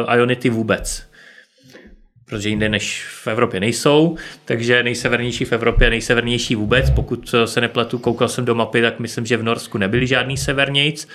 uh, 0.08 0.14
Ionity 0.14 0.50
vůbec 0.50 1.06
protože 2.28 2.48
jinde 2.48 2.68
než 2.68 3.04
v 3.22 3.26
Evropě 3.26 3.60
nejsou, 3.60 4.16
takže 4.44 4.82
nejsevernější 4.82 5.44
v 5.44 5.52
Evropě, 5.52 5.90
nejsevernější 5.90 6.54
vůbec. 6.54 6.90
Pokud 6.90 7.34
se 7.44 7.60
nepletu, 7.60 7.98
koukal 7.98 8.28
jsem 8.28 8.44
do 8.44 8.54
mapy, 8.54 8.82
tak 8.82 9.00
myslím, 9.00 9.26
že 9.26 9.36
v 9.36 9.42
Norsku 9.42 9.78
nebyli 9.78 10.06
žádný 10.06 10.36
severnějc. 10.36 11.08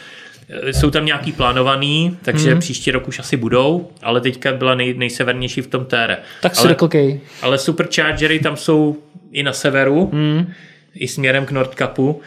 Jsou 0.71 0.89
tam 0.89 1.05
nějaký 1.05 1.31
plánovaný, 1.31 2.17
takže 2.21 2.53
mm. 2.53 2.59
příští 2.59 2.91
rok 2.91 3.07
už 3.07 3.19
asi 3.19 3.37
budou, 3.37 3.91
ale 4.01 4.21
teďka 4.21 4.53
byla 4.53 4.75
nej, 4.75 4.93
nejsevernější 4.93 5.61
v 5.61 5.67
tom 5.67 5.85
tére. 5.85 6.17
Tak 6.41 6.53
ale, 6.57 6.75
okay. 6.75 7.19
ale 7.41 7.57
superchargery 7.57 8.39
tam 8.39 8.57
jsou 8.57 8.97
i 9.31 9.43
na 9.43 9.53
severu, 9.53 10.09
mm. 10.13 10.51
i 10.95 11.07
směrem 11.07 11.45
k 11.45 11.51
Nordkapu, 11.51 12.21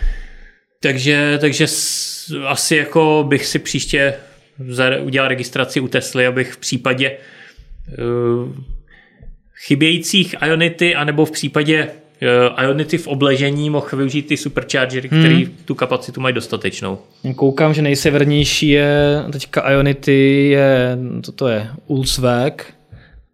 takže, 0.81 1.39
takže 1.41 1.67
asi 2.47 2.77
jako 2.77 3.25
bych 3.29 3.47
si 3.47 3.59
příště 3.59 4.15
udělal 5.01 5.29
registraci 5.29 5.81
u 5.81 5.89
Tesly, 5.89 6.27
abych 6.27 6.53
v 6.53 6.57
případě 6.57 7.17
uh, 7.99 8.55
chybějících 9.55 10.35
Ionity, 10.47 10.95
anebo 10.95 11.25
v 11.25 11.31
případě 11.31 11.89
uh, 11.89 12.65
Ionity 12.65 12.99
v 12.99 13.07
obležení 13.07 13.71
mohl 13.71 13.89
využít 13.97 14.23
ty 14.27 14.37
superchargery, 14.37 15.09
hmm. 15.09 15.21
který 15.21 15.49
tu 15.65 15.75
kapacitu 15.75 16.21
mají 16.21 16.35
dostatečnou. 16.35 16.99
Koukám, 17.37 17.75
že 17.75 17.83
nejsevernější 17.83 18.69
je 18.69 19.25
teďka 19.33 19.71
Ionity 19.71 20.49
je, 20.49 20.99
co 21.23 21.33
to 21.33 21.49
je, 21.49 21.69
Ulsvek 21.87 22.75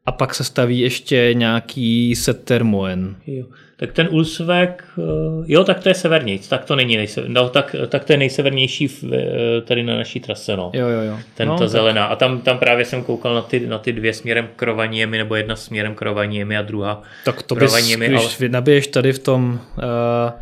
a 0.07 0.13
pak 0.13 0.35
se 0.35 0.45
staví 0.45 0.79
ještě 0.79 1.31
nějaký 1.35 2.17
Settermoen. 2.17 3.17
Jo 3.27 3.47
tak 3.81 3.93
ten 3.93 4.09
Ulsvek, 4.11 4.85
eh, 4.99 5.03
jo, 5.47 5.65
tak 5.65 5.81
to 5.81 5.89
je 5.89 5.95
severnějc, 5.95 6.49
tak 6.49 6.65
to 6.65 6.77
není 6.77 6.97
nejsever, 6.97 7.31
no, 7.31 7.49
tak, 7.49 7.77
tak 7.89 8.05
to 8.05 8.13
je 8.13 8.17
nejsevernější 8.17 8.89
v, 8.89 9.05
eh, 9.05 9.61
tady 9.61 9.83
na 9.83 9.97
naší 9.97 10.21
trase, 10.21 10.57
no. 10.57 10.71
Jo, 10.75 10.89
jo, 10.89 11.01
jo. 11.01 11.19
Ten, 11.35 11.49
no, 11.49 11.55
ta 11.55 11.61
tak. 11.61 11.69
zelená. 11.69 12.05
A 12.05 12.17
tam, 12.17 12.41
tam 12.41 12.59
právě 12.59 12.85
jsem 12.85 13.05
koukal 13.05 13.35
na 13.35 13.43
ty, 13.43 13.67
na 13.67 13.79
ty 13.79 13.93
dvě 13.93 14.15
směrem 14.15 14.49
k 14.57 14.63
Rovaniemi, 14.63 15.19
nebo 15.19 15.35
jedna 15.35 15.57
směrem 15.57 15.95
k 15.95 16.03
Rovaniemi 16.03 16.57
a 16.57 16.63
druhá 16.63 17.03
Tak 17.25 17.43
to 17.43 17.55
bys, 17.55 17.75
když 17.97 18.41
ale... 18.41 18.49
nabiješ 18.49 18.87
tady 18.87 19.13
v 19.13 19.19
tom 19.19 19.61
uh, 19.77 20.41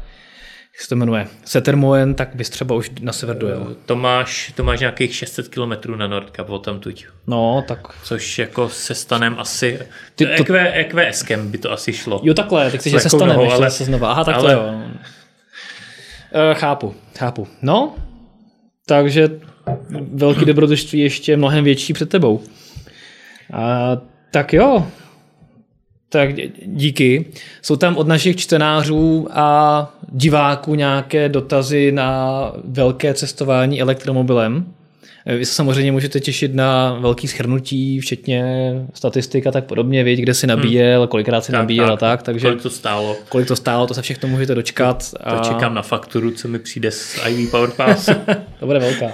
jak 0.78 0.82
se 0.82 0.88
to 0.88 0.96
jmenuje, 0.96 1.26
Setermoen, 1.44 2.14
tak 2.14 2.34
bys 2.34 2.50
třeba 2.50 2.74
už 2.74 2.90
na 3.00 3.12
sever 3.12 3.38
dojel. 3.38 3.76
To 3.86 3.96
máš, 3.96 4.52
to 4.56 4.64
máš 4.64 4.80
nějakých 4.80 5.14
600 5.14 5.48
km 5.48 5.96
na 5.96 6.06
Nordkap 6.06 6.50
o 6.50 6.58
tam 6.58 6.80
tuď. 6.80 7.06
No, 7.26 7.64
tak. 7.68 7.88
Což 8.04 8.38
jako 8.38 8.68
se 8.68 8.94
stanem 8.94 9.36
asi, 9.38 9.78
Ty, 10.14 10.26
to... 10.26 10.32
EQ, 10.32 10.72
EQSkem 10.72 11.50
by 11.50 11.58
to 11.58 11.72
asi 11.72 11.92
šlo. 11.92 12.20
Jo, 12.24 12.34
takhle, 12.34 12.70
tak 12.70 12.82
si, 12.82 12.90
že 12.90 13.00
se 13.00 13.08
stanem 13.08 13.36
nohou, 13.36 13.52
ale... 13.52 13.70
se 13.70 13.84
znova. 13.84 14.10
Aha, 14.10 14.24
tak 14.24 14.34
ale... 14.34 14.54
to 14.54 14.60
jo. 14.60 14.68
Uh, 14.70 16.54
chápu, 16.54 16.94
chápu. 17.18 17.48
No, 17.62 17.94
takže 18.86 19.28
velký 20.12 20.44
dobrodružství 20.44 21.00
ještě 21.00 21.36
mnohem 21.36 21.64
větší 21.64 21.92
před 21.92 22.08
tebou. 22.08 22.42
A, 23.52 23.96
tak 24.30 24.52
jo, 24.52 24.86
tak 26.08 26.28
díky. 26.64 27.24
Jsou 27.62 27.76
tam 27.76 27.96
od 27.96 28.06
našich 28.06 28.36
čtenářů 28.36 29.28
a 29.30 29.90
diváků 30.12 30.74
nějaké 30.74 31.28
dotazy 31.28 31.92
na 31.92 32.52
velké 32.64 33.14
cestování 33.14 33.80
elektromobilem. 33.80 34.66
Vy 35.26 35.46
se 35.46 35.54
samozřejmě 35.54 35.92
můžete 35.92 36.20
těšit 36.20 36.54
na 36.54 36.98
velký 37.00 37.28
schrnutí, 37.28 38.00
včetně 38.00 38.44
statistik 38.94 39.46
a 39.46 39.50
tak 39.50 39.64
podobně, 39.64 40.04
vědět, 40.04 40.22
kde 40.22 40.34
si 40.34 40.46
nabíjel, 40.46 41.00
hmm. 41.00 41.08
kolikrát 41.08 41.44
si 41.44 41.52
tak, 41.52 41.60
nabíjel 41.60 41.86
tak, 41.86 41.92
a 41.92 41.96
tak. 41.96 42.22
Takže 42.22 42.46
kolik 42.46 42.62
to 42.62 42.70
stálo. 42.70 43.16
Kolik 43.28 43.48
to 43.48 43.56
stálo, 43.56 43.86
to 43.86 43.94
se 43.94 44.02
všechno 44.02 44.28
můžete 44.28 44.54
dočkat. 44.54 45.10
To, 45.10 45.30
to 45.30 45.40
a... 45.40 45.44
čekám 45.44 45.74
na 45.74 45.82
fakturu, 45.82 46.30
co 46.30 46.48
mi 46.48 46.58
přijde 46.58 46.90
z 46.90 47.18
IV 47.28 47.50
Power 47.50 47.70
Pass. 47.70 48.06
to 48.60 48.66
bude 48.66 48.78
velká. 48.78 49.12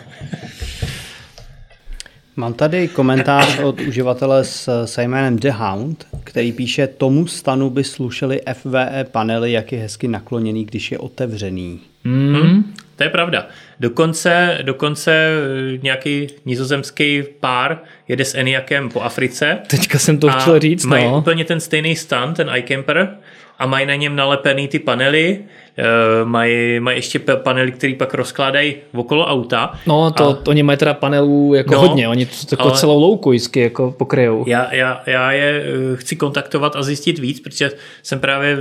Mám 2.37 2.55
tady 2.55 2.89
komentář 2.89 3.59
od 3.59 3.80
uživatele 3.80 4.45
s, 4.45 4.85
s 4.85 4.99
jménem 4.99 5.39
The 5.39 5.51
Hound, 5.51 6.07
který 6.24 6.53
píše, 6.53 6.87
tomu 6.87 7.26
stanu 7.26 7.70
by 7.70 7.85
slušely 7.85 8.41
FVE 8.53 9.07
panely, 9.12 9.53
jak 9.53 9.72
je 9.72 9.78
hezky 9.78 10.09
nakloněný, 10.09 10.64
když 10.64 10.93
je 10.93 10.99
otevřený. 10.99 11.80
Mm. 12.05 12.35
Hmm, 12.35 12.74
to 12.97 13.03
je 13.03 13.09
pravda. 13.11 13.47
Dokonce, 13.80 14.59
dokonce 14.62 15.12
eh, 15.14 15.78
nějaký 15.82 16.26
nizozemský 16.45 17.22
pár 17.41 17.78
jede 18.09 18.24
s 18.24 18.35
Eniakem 18.35 18.89
po 18.89 19.01
Africe. 19.01 19.59
Teďka 19.66 19.99
jsem 19.99 20.18
to 20.18 20.28
chtěl 20.28 20.61
říct, 20.61 20.85
mají 20.85 21.05
no. 21.05 21.18
úplně 21.18 21.45
ten 21.45 21.61
stejný 21.61 21.97
stan, 21.97 22.35
ten 22.35 22.51
iCamper, 22.57 23.16
a 23.59 23.67
mají 23.67 23.87
na 23.87 23.95
něm 23.95 24.17
nalepený 24.17 24.69
ty 24.69 24.79
panely, 24.79 25.45
e, 25.77 26.25
mají, 26.25 26.81
mají 26.81 26.99
ještě 26.99 27.19
panely, 27.19 27.73
které 27.73 27.95
pak 27.95 28.15
rozkládají 28.15 28.75
okolo 28.95 29.27
auta. 29.27 29.73
No, 29.87 30.11
to, 30.11 30.29
a, 30.29 30.39
oni 30.47 30.63
mají 30.63 30.79
teda 30.79 30.95
panelů 30.95 31.55
jako 31.55 31.75
no, 31.75 31.81
hodně, 31.81 32.09
oni 32.09 32.27
to 32.27 32.33
jako 32.51 32.71
celou 32.71 33.01
louku 33.01 33.31
vždycky 33.31 33.61
jako 33.61 33.95
pokryjou. 33.99 34.45
Já, 34.47 34.75
já, 34.75 35.03
já 35.07 35.33
je 35.33 35.65
eh, 35.65 35.97
chci 35.97 36.17
kontaktovat 36.17 36.77
a 36.77 36.83
zjistit 36.83 37.19
víc, 37.19 37.41
protože 37.41 37.71
jsem 38.03 38.21
právě 38.21 38.59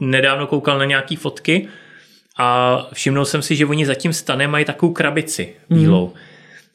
nedávno 0.00 0.46
koukal 0.46 0.78
na 0.78 0.84
nějaký 0.84 1.16
fotky 1.16 1.68
a 2.38 2.78
všimnul 2.92 3.24
jsem 3.24 3.42
si, 3.42 3.56
že 3.56 3.66
oni 3.66 3.86
zatím 3.86 4.12
stane 4.12 4.48
mají 4.48 4.64
takovou 4.64 4.92
krabici 4.92 5.54
bílou. 5.70 6.06
Mm. 6.06 6.20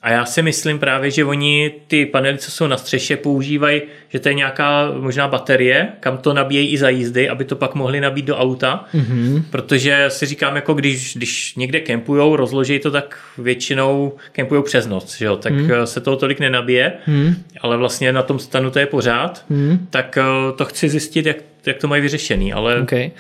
A 0.02 0.12
já 0.12 0.26
si 0.26 0.42
myslím 0.42 0.80
právě, 0.80 1.12
že 1.12 1.26
oni 1.26 1.72
ty 1.88 2.06
panely, 2.06 2.38
co 2.38 2.52
jsou 2.52 2.68
na 2.68 2.78
střeše, 2.78 3.18
používají, 3.18 3.82
že 4.10 4.20
to 4.20 4.30
je 4.30 4.34
nějaká 4.34 4.92
možná 5.00 5.28
baterie, 5.28 5.88
kam 6.00 6.18
to 6.18 6.34
nabíjejí 6.34 6.70
i 6.70 6.78
za 6.78 6.90
jízdy, 6.90 7.30
aby 7.30 7.46
to 7.46 7.56
pak 7.56 7.76
mohli 7.76 8.02
nabít 8.02 8.26
do 8.26 8.38
auta. 8.38 8.86
Mm-hmm. 8.96 9.44
Protože 9.50 10.06
si 10.08 10.26
říkám, 10.26 10.56
jako 10.56 10.74
když, 10.74 11.18
když 11.18 11.56
někde 11.56 11.80
kempujou, 11.80 12.36
rozloží 12.36 12.80
to, 12.80 12.92
tak 12.92 13.20
většinou 13.38 14.14
kempujou 14.32 14.62
přes 14.62 14.88
noc, 14.88 15.18
že 15.18 15.26
jo? 15.26 15.36
tak 15.36 15.54
mm. 15.54 15.70
se 15.86 16.02
toho 16.02 16.18
tolik 16.18 16.40
nenabije, 16.40 16.94
mm. 17.08 17.36
ale 17.62 17.78
vlastně 17.78 18.14
na 18.14 18.22
tom 18.22 18.40
stanu 18.40 18.72
to 18.72 18.80
je 18.80 18.86
pořád. 18.86 19.46
Mm. 19.50 19.88
Tak 19.90 20.18
eh, 20.18 20.24
to 20.58 20.66
chci 20.66 20.90
zjistit, 20.90 21.26
jak, 21.26 21.38
jak 21.66 21.78
to 21.78 21.88
mají 21.88 22.02
vyřešený. 22.02 22.54
Ale... 22.54 22.82
Okay. 22.82 23.12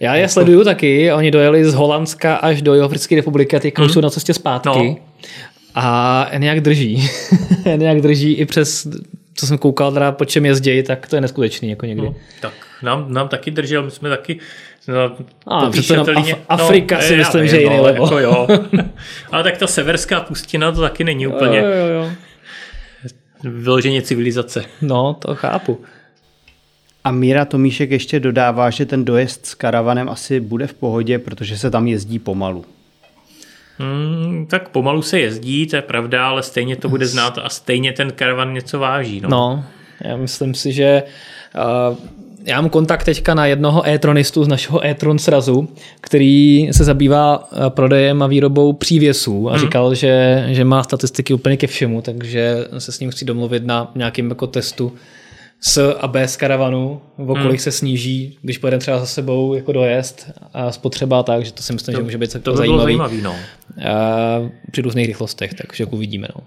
Já 0.00 0.14
je 0.14 0.28
sleduju 0.28 0.64
taky, 0.64 1.12
oni 1.12 1.30
dojeli 1.30 1.64
z 1.64 1.74
Holandska 1.74 2.36
až 2.36 2.62
do 2.62 2.74
Jihoafrické 2.74 3.16
republiky 3.16 3.56
a 3.56 3.60
teď 3.60 3.78
hmm. 3.78 3.88
jsou 3.88 4.00
na 4.00 4.10
cestě 4.10 4.34
zpátky. 4.34 4.68
No. 4.68 4.96
A 5.74 6.26
nějak 6.36 6.60
drží. 6.60 7.10
nějak 7.76 8.00
drží 8.00 8.32
i 8.32 8.44
přes, 8.44 8.88
co 9.34 9.46
jsem 9.46 9.58
koukal, 9.58 9.92
teda 9.92 10.12
po 10.12 10.24
čem 10.24 10.46
jezdí, 10.46 10.82
tak 10.82 11.08
to 11.08 11.16
je 11.16 11.20
neskutečný 11.20 11.70
jako 11.70 11.86
někdy. 11.86 12.06
No, 12.06 12.14
tak 12.40 12.52
nám, 12.82 13.12
nám 13.12 13.28
taky 13.28 13.50
držel, 13.50 13.82
my 13.82 13.90
jsme 13.90 14.08
taky 14.08 14.40
No, 14.88 15.16
a 15.46 15.70
přece 15.70 15.96
Af- 15.96 16.36
Afrika 16.48 16.96
no, 16.96 17.02
si 17.02 17.16
myslím, 17.16 17.48
že 17.48 17.56
je 17.56 17.62
jiný 17.62 17.76
no, 17.76 17.82
level. 17.82 18.04
Jako 18.04 18.18
jo. 18.18 18.46
Ale 19.32 19.42
tak 19.42 19.56
ta 19.56 19.66
severská 19.66 20.20
pustina 20.20 20.72
to 20.72 20.80
taky 20.80 21.04
není 21.04 21.26
úplně 21.26 21.58
jo, 21.58 21.64
jo, 21.64 21.86
jo. 21.86 22.10
vyloženě 23.44 24.02
civilizace. 24.02 24.64
No, 24.82 25.14
to 25.14 25.34
chápu. 25.34 25.80
A 27.04 27.10
Míra 27.10 27.44
Tomíšek 27.44 27.90
ještě 27.90 28.20
dodává, 28.20 28.70
že 28.70 28.86
ten 28.86 29.04
dojezd 29.04 29.46
s 29.46 29.54
karavanem 29.54 30.08
asi 30.08 30.40
bude 30.40 30.66
v 30.66 30.74
pohodě, 30.74 31.18
protože 31.18 31.58
se 31.58 31.70
tam 31.70 31.86
jezdí 31.86 32.18
pomalu. 32.18 32.64
Hmm, 33.80 34.46
tak 34.46 34.68
pomalu 34.68 35.02
se 35.02 35.20
jezdí, 35.20 35.66
to 35.66 35.76
je 35.76 35.82
pravda, 35.82 36.28
ale 36.28 36.42
stejně 36.42 36.76
to 36.76 36.88
bude 36.88 37.06
znát 37.06 37.38
a 37.42 37.48
stejně 37.48 37.92
ten 37.92 38.12
karavan 38.12 38.54
něco 38.54 38.78
váží. 38.78 39.20
No, 39.20 39.28
no 39.28 39.64
já 40.04 40.16
myslím 40.16 40.54
si, 40.54 40.72
že 40.72 41.02
uh, 41.90 41.96
já 42.44 42.60
mám 42.60 42.70
kontakt 42.70 43.04
teďka 43.04 43.34
na 43.34 43.46
jednoho 43.46 43.88
e-tronistu 43.88 44.44
z 44.44 44.48
našeho 44.48 44.86
e-tron 44.86 45.18
srazu, 45.18 45.68
který 46.00 46.68
se 46.72 46.84
zabývá 46.84 47.38
uh, 47.52 47.68
prodejem 47.68 48.22
a 48.22 48.26
výrobou 48.26 48.72
přívěsů 48.72 49.48
a 49.48 49.52
hmm. 49.52 49.60
říkal, 49.60 49.94
že, 49.94 50.44
že 50.48 50.64
má 50.64 50.82
statistiky 50.82 51.34
úplně 51.34 51.56
ke 51.56 51.66
všemu, 51.66 52.02
takže 52.02 52.56
se 52.78 52.92
s 52.92 53.00
ním 53.00 53.10
chci 53.10 53.24
domluvit 53.24 53.66
na 53.66 53.90
nějakém 53.94 54.30
jako 54.30 54.46
testu 54.46 54.92
s 55.62 55.98
a 56.00 56.06
bez 56.06 56.36
karavanu, 56.36 57.00
o 57.16 57.26
kolik 57.26 57.44
hmm. 57.44 57.58
se 57.58 57.72
sníží, 57.72 58.38
když 58.42 58.58
pojedeme 58.58 58.80
třeba 58.80 58.98
za 58.98 59.06
sebou 59.06 59.54
jako 59.54 59.72
dojezd 59.72 60.30
a 60.52 60.72
spotřeba 60.72 61.22
tak, 61.22 61.44
že 61.44 61.52
to 61.52 61.62
si 61.62 61.72
myslím, 61.72 61.94
to, 61.94 62.00
že 62.00 62.04
může 62.04 62.18
být 62.18 62.36
to 62.42 62.56
zajímavý, 62.56 62.82
zajímavý 62.82 63.22
no. 63.22 63.36
při 64.70 64.82
různých 64.82 65.06
rychlostech, 65.06 65.54
takže 65.54 65.82
jak 65.84 65.92
uvidíme. 65.92 66.28
No. 66.36 66.44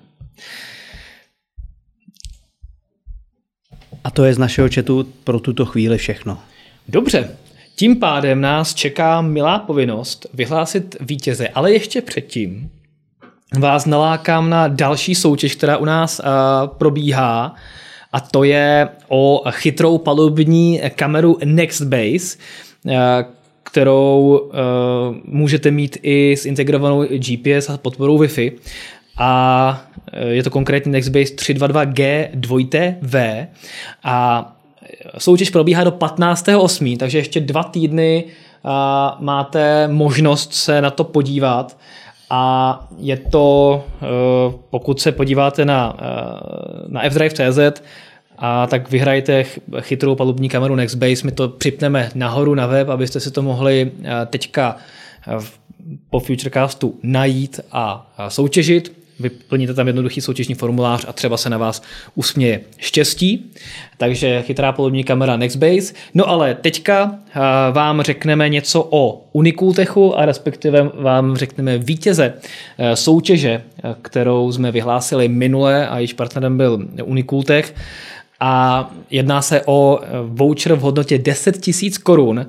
A 4.03 4.11
to 4.11 4.23
je 4.23 4.33
z 4.33 4.37
našeho 4.37 4.69
chatu 4.75 5.07
pro 5.23 5.39
tuto 5.39 5.65
chvíli 5.65 5.97
všechno. 5.97 6.39
Dobře, 6.87 7.29
tím 7.75 7.99
pádem 7.99 8.41
nás 8.41 8.73
čeká 8.73 9.21
milá 9.21 9.59
povinnost 9.59 10.25
vyhlásit 10.33 10.95
vítěze, 10.99 11.47
ale 11.47 11.71
ještě 11.71 12.01
předtím 12.01 12.69
vás 13.59 13.85
nalákám 13.85 14.49
na 14.49 14.67
další 14.67 15.15
soutěž, 15.15 15.55
která 15.55 15.77
u 15.77 15.85
nás 15.85 16.19
uh, 16.19 16.25
probíhá 16.77 17.55
a 18.13 18.19
to 18.19 18.43
je 18.43 18.89
o 19.07 19.43
chytrou 19.49 19.97
palubní 19.97 20.81
kameru 20.95 21.37
Nextbase, 21.45 22.37
uh, 22.85 22.93
kterou 23.63 24.39
uh, 24.39 24.55
můžete 25.25 25.71
mít 25.71 25.97
i 26.01 26.37
s 26.37 26.45
integrovanou 26.45 27.03
GPS 27.03 27.69
a 27.69 27.77
podporou 27.77 28.17
Wi-Fi. 28.17 28.51
A 29.17 29.85
je 30.29 30.43
to 30.43 30.49
konkrétně 30.49 30.91
Nextbase 30.91 31.33
322G 31.33 32.27
2V 32.35 33.47
a 34.03 34.49
soutěž 35.17 35.49
probíhá 35.49 35.83
do 35.83 35.91
15.8., 35.91 36.97
takže 36.97 37.17
ještě 37.17 37.39
dva 37.39 37.63
týdny 37.63 38.23
máte 39.19 39.87
možnost 39.87 40.53
se 40.53 40.81
na 40.81 40.89
to 40.89 41.03
podívat 41.03 41.77
a 42.33 42.87
je 42.97 43.17
to, 43.17 43.83
pokud 44.69 45.01
se 45.01 45.11
podíváte 45.11 45.65
na, 45.65 45.97
na 46.87 47.09
fdrive.cz, 47.09 47.81
a 48.37 48.67
tak 48.67 48.91
vyhrajte 48.91 49.45
chytrou 49.79 50.15
palubní 50.15 50.49
kameru 50.49 50.75
Nextbase, 50.75 51.25
my 51.25 51.31
to 51.31 51.49
připneme 51.49 52.09
nahoru 52.15 52.55
na 52.55 52.67
web, 52.67 52.89
abyste 52.89 53.19
si 53.19 53.31
to 53.31 53.41
mohli 53.41 53.91
teďka 54.25 54.77
po 56.09 56.19
Futurecastu 56.19 56.99
najít 57.03 57.59
a 57.71 58.13
soutěžit 58.27 59.02
vyplníte 59.19 59.73
tam 59.73 59.87
jednoduchý 59.87 60.21
soutěžní 60.21 60.55
formulář 60.55 61.05
a 61.07 61.13
třeba 61.13 61.37
se 61.37 61.49
na 61.49 61.57
vás 61.57 61.81
usměje 62.15 62.61
štěstí. 62.77 63.51
Takže 63.97 64.41
chytrá 64.41 64.71
polubní 64.71 65.03
kamera 65.03 65.37
Nextbase. 65.37 65.93
No 66.13 66.29
ale 66.29 66.55
teďka 66.55 67.15
eh, 67.15 67.39
vám 67.71 68.01
řekneme 68.01 68.49
něco 68.49 68.87
o 68.89 69.25
Unikultechu 69.31 70.19
a 70.19 70.25
respektive 70.25 70.91
vám 70.93 71.35
řekneme 71.35 71.77
vítěze 71.77 72.33
eh, 72.77 72.95
soutěže, 72.95 73.49
eh, 73.83 73.95
kterou 74.01 74.51
jsme 74.51 74.71
vyhlásili 74.71 75.27
minule 75.27 75.87
a 75.87 75.99
již 75.99 76.13
partnerem 76.13 76.57
byl 76.57 76.87
Unikultech. 77.03 77.75
A 78.39 78.91
jedná 79.09 79.41
se 79.41 79.61
o 79.65 79.99
voucher 80.23 80.73
v 80.73 80.79
hodnotě 80.79 81.17
10 81.17 81.67
000 81.67 81.95
korun, 82.03 82.45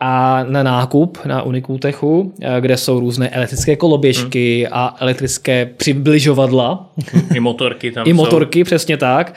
a 0.00 0.44
na 0.44 0.62
nákup 0.62 1.18
na 1.24 1.42
Unikultechu, 1.42 2.34
eh, 2.42 2.60
kde 2.60 2.76
jsou 2.76 3.00
různé 3.00 3.28
elektrické 3.28 3.76
koloběžky 3.76 4.64
hmm. 4.64 4.72
a 4.72 4.96
elektrické 5.00 5.66
přibližovadla. 5.66 6.92
I 7.34 7.40
motorky 7.40 7.92
tam 7.92 8.04
I 8.08 8.12
motorky, 8.12 8.58
jsou. 8.58 8.64
přesně 8.64 8.96
tak. 8.96 9.34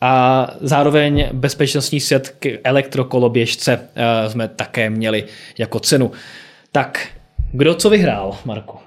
A 0.00 0.46
zároveň 0.60 1.28
bezpečnostní 1.32 2.00
set 2.00 2.34
k 2.38 2.46
elektrokoloběžce 2.64 3.80
eh, 3.94 4.30
jsme 4.30 4.48
také 4.48 4.90
měli 4.90 5.24
jako 5.58 5.80
cenu. 5.80 6.12
Tak, 6.72 7.08
kdo 7.52 7.74
co 7.74 7.90
vyhrál, 7.90 8.36
Marku? 8.44 8.78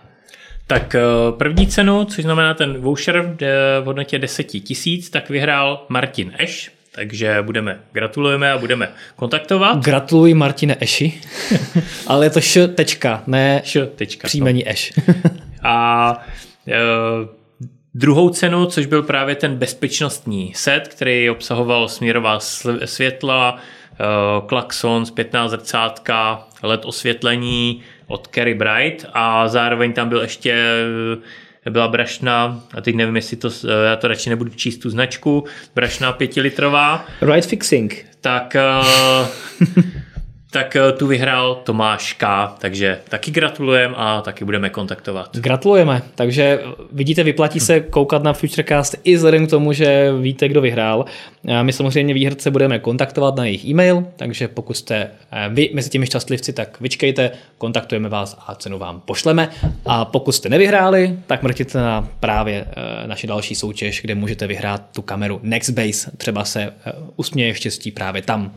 Tak 0.67 0.95
eh, 0.95 1.01
první 1.37 1.67
cenu, 1.67 2.05
což 2.05 2.23
znamená 2.23 2.53
ten 2.53 2.81
voucher 2.81 3.35
v 3.81 3.85
hodnotě 3.85 4.19
10 4.19 4.43
tisíc, 4.43 5.09
tak 5.09 5.29
vyhrál 5.29 5.85
Martin 5.89 6.31
Eš 6.37 6.71
takže 6.95 7.37
budeme, 7.41 7.79
gratulujeme 7.91 8.51
a 8.51 8.57
budeme 8.57 8.91
kontaktovat. 9.15 9.83
Gratuluji 9.83 10.33
Martine 10.33 10.77
Eši, 10.79 11.21
ale 12.07 12.25
je 12.25 12.29
to 12.29 12.41
š 12.41 12.67
tečka, 12.67 13.23
ne 13.27 13.61
š 13.65 13.87
tečka, 13.95 14.27
příjmení 14.27 14.69
Eš. 14.69 14.93
a 15.63 16.17
e, 16.67 16.73
druhou 17.93 18.29
cenu, 18.29 18.65
což 18.65 18.85
byl 18.85 19.03
právě 19.03 19.35
ten 19.35 19.55
bezpečnostní 19.55 20.53
set, 20.55 20.87
který 20.87 21.29
obsahoval 21.29 21.89
směrová 21.89 22.39
světla, 22.85 23.57
e, 23.57 23.97
klakson, 24.47 25.05
zpětná 25.05 25.49
zrcátka, 25.49 26.47
LED 26.63 26.85
osvětlení 26.85 27.81
od 28.07 28.27
Kerry 28.27 28.53
Bright 28.53 29.05
a 29.13 29.47
zároveň 29.47 29.93
tam 29.93 30.09
byl 30.09 30.21
ještě 30.21 30.55
byla 31.69 31.87
brašna, 31.87 32.63
a 32.73 32.81
teď 32.81 32.95
nevím, 32.95 33.15
jestli 33.15 33.37
to, 33.37 33.49
eh, 33.49 33.85
já 33.85 33.95
to 33.95 34.07
radši 34.07 34.29
nebudu 34.29 34.51
číst 34.55 34.77
tu 34.77 34.89
značku, 34.89 35.43
brašna 35.75 36.11
pětilitrová. 36.11 37.05
Right 37.21 37.49
fixing. 37.49 38.05
Tak 38.21 38.55
uh, 38.55 39.27
tak 40.53 40.75
eh, 40.75 40.91
tu 40.91 41.07
vyhrál 41.07 41.55
Tomáš 41.63 42.13
K, 42.13 42.53
takže 42.59 42.99
taky 43.09 43.31
gratulujeme 43.31 43.95
a 43.97 44.21
taky 44.21 44.45
budeme 44.45 44.69
kontaktovat. 44.69 45.37
Gratulujeme, 45.37 46.01
takže 46.15 46.59
vidíte, 46.91 47.23
vyplatí 47.23 47.59
se 47.59 47.79
koukat 47.79 48.23
na 48.23 48.33
Futurecast 48.33 48.95
i 49.03 49.15
vzhledem 49.15 49.47
k 49.47 49.49
tomu, 49.49 49.73
že 49.73 50.11
víte, 50.21 50.47
kdo 50.47 50.61
vyhrál. 50.61 51.05
My 51.61 51.73
samozřejmě 51.73 52.13
výherce 52.13 52.51
budeme 52.51 52.79
kontaktovat 52.79 53.35
na 53.35 53.45
jejich 53.45 53.65
e-mail, 53.65 54.05
takže 54.15 54.47
pokud 54.47 54.77
jste 54.77 54.95
eh, 55.31 55.49
vy 55.49 55.69
mezi 55.73 55.89
těmi 55.89 56.05
šťastlivci, 56.05 56.53
tak 56.53 56.81
vyčkejte, 56.81 57.31
kontaktujeme 57.57 58.09
vás 58.09 58.37
a 58.47 58.55
cenu 58.55 58.79
vám 58.79 59.01
pošleme. 59.01 59.49
A 59.85 60.05
pokud 60.05 60.31
jste 60.31 60.49
nevyhráli, 60.49 61.17
tak 61.27 61.43
mrtěte 61.43 61.77
na 61.77 62.07
právě 62.19 62.65
eh, 62.67 63.07
naši 63.07 63.27
další 63.27 63.55
soutěž, 63.55 64.01
kde 64.01 64.15
můžete 64.15 64.47
vyhrát 64.47 64.81
tu 64.95 65.01
kameru 65.01 65.39
Nextbase, 65.43 66.11
třeba 66.17 66.45
se 66.45 66.73
usměje 67.15 67.53
štěstí 67.53 67.91
právě 67.91 68.21
tam. 68.21 68.51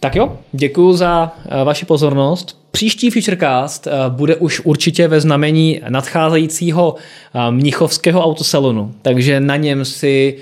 Tak 0.00 0.16
jo, 0.16 0.38
děkuji 0.52 0.92
za 0.92 1.32
eh, 1.44 1.64
vaši 1.64 1.84
pozornost. 1.84 2.62
Příští 2.70 3.10
Futurecast 3.10 3.86
eh, 3.86 3.90
bude 4.08 4.36
už 4.36 4.60
určitě 4.64 5.08
ve 5.08 5.20
znamení 5.20 5.80
nadcházejícího 5.88 6.94
eh, 6.94 7.50
mnichovského 7.50 8.24
autosalonu, 8.24 8.94
takže 9.02 9.40
na 9.40 9.56
něm 9.56 9.84
si 9.84 10.36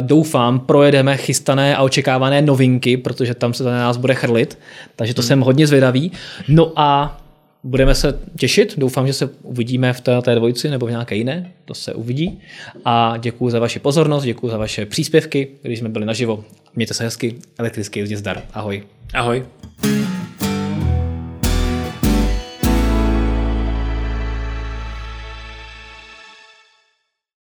doufám 0.00 0.60
projedeme 0.60 1.16
chystané 1.16 1.76
a 1.76 1.82
očekávané 1.82 2.42
novinky, 2.42 2.96
protože 2.96 3.34
tam 3.34 3.54
se 3.54 3.62
to 3.62 3.70
na 3.70 3.78
nás 3.78 3.96
bude 3.96 4.14
chrlit, 4.14 4.58
takže 4.96 5.14
to 5.14 5.22
hmm. 5.22 5.26
jsem 5.26 5.40
hodně 5.40 5.66
zvědavý. 5.66 6.12
No 6.48 6.72
a 6.76 7.20
budeme 7.64 7.94
se 7.94 8.18
těšit, 8.38 8.74
doufám, 8.76 9.06
že 9.06 9.12
se 9.12 9.30
uvidíme 9.42 9.92
v 9.92 10.00
té, 10.00 10.22
té 10.22 10.34
dvojici 10.34 10.70
nebo 10.70 10.86
v 10.86 10.90
nějaké 10.90 11.16
jiné, 11.16 11.52
to 11.64 11.74
se 11.74 11.94
uvidí. 11.94 12.40
A 12.84 13.14
děkuji 13.18 13.50
za 13.50 13.58
vaši 13.58 13.78
pozornost, 13.78 14.24
děkuji 14.24 14.48
za 14.48 14.58
vaše 14.58 14.86
příspěvky, 14.86 15.48
když 15.62 15.78
jsme 15.78 15.88
byli 15.88 16.06
naživo. 16.06 16.44
Mějte 16.78 16.94
se 16.94 17.04
hezky, 17.04 17.34
elektrický 17.58 18.00
jízdě 18.00 18.16
zdar. 18.16 18.42
Ahoj. 18.54 18.82
Ahoj. 19.14 19.46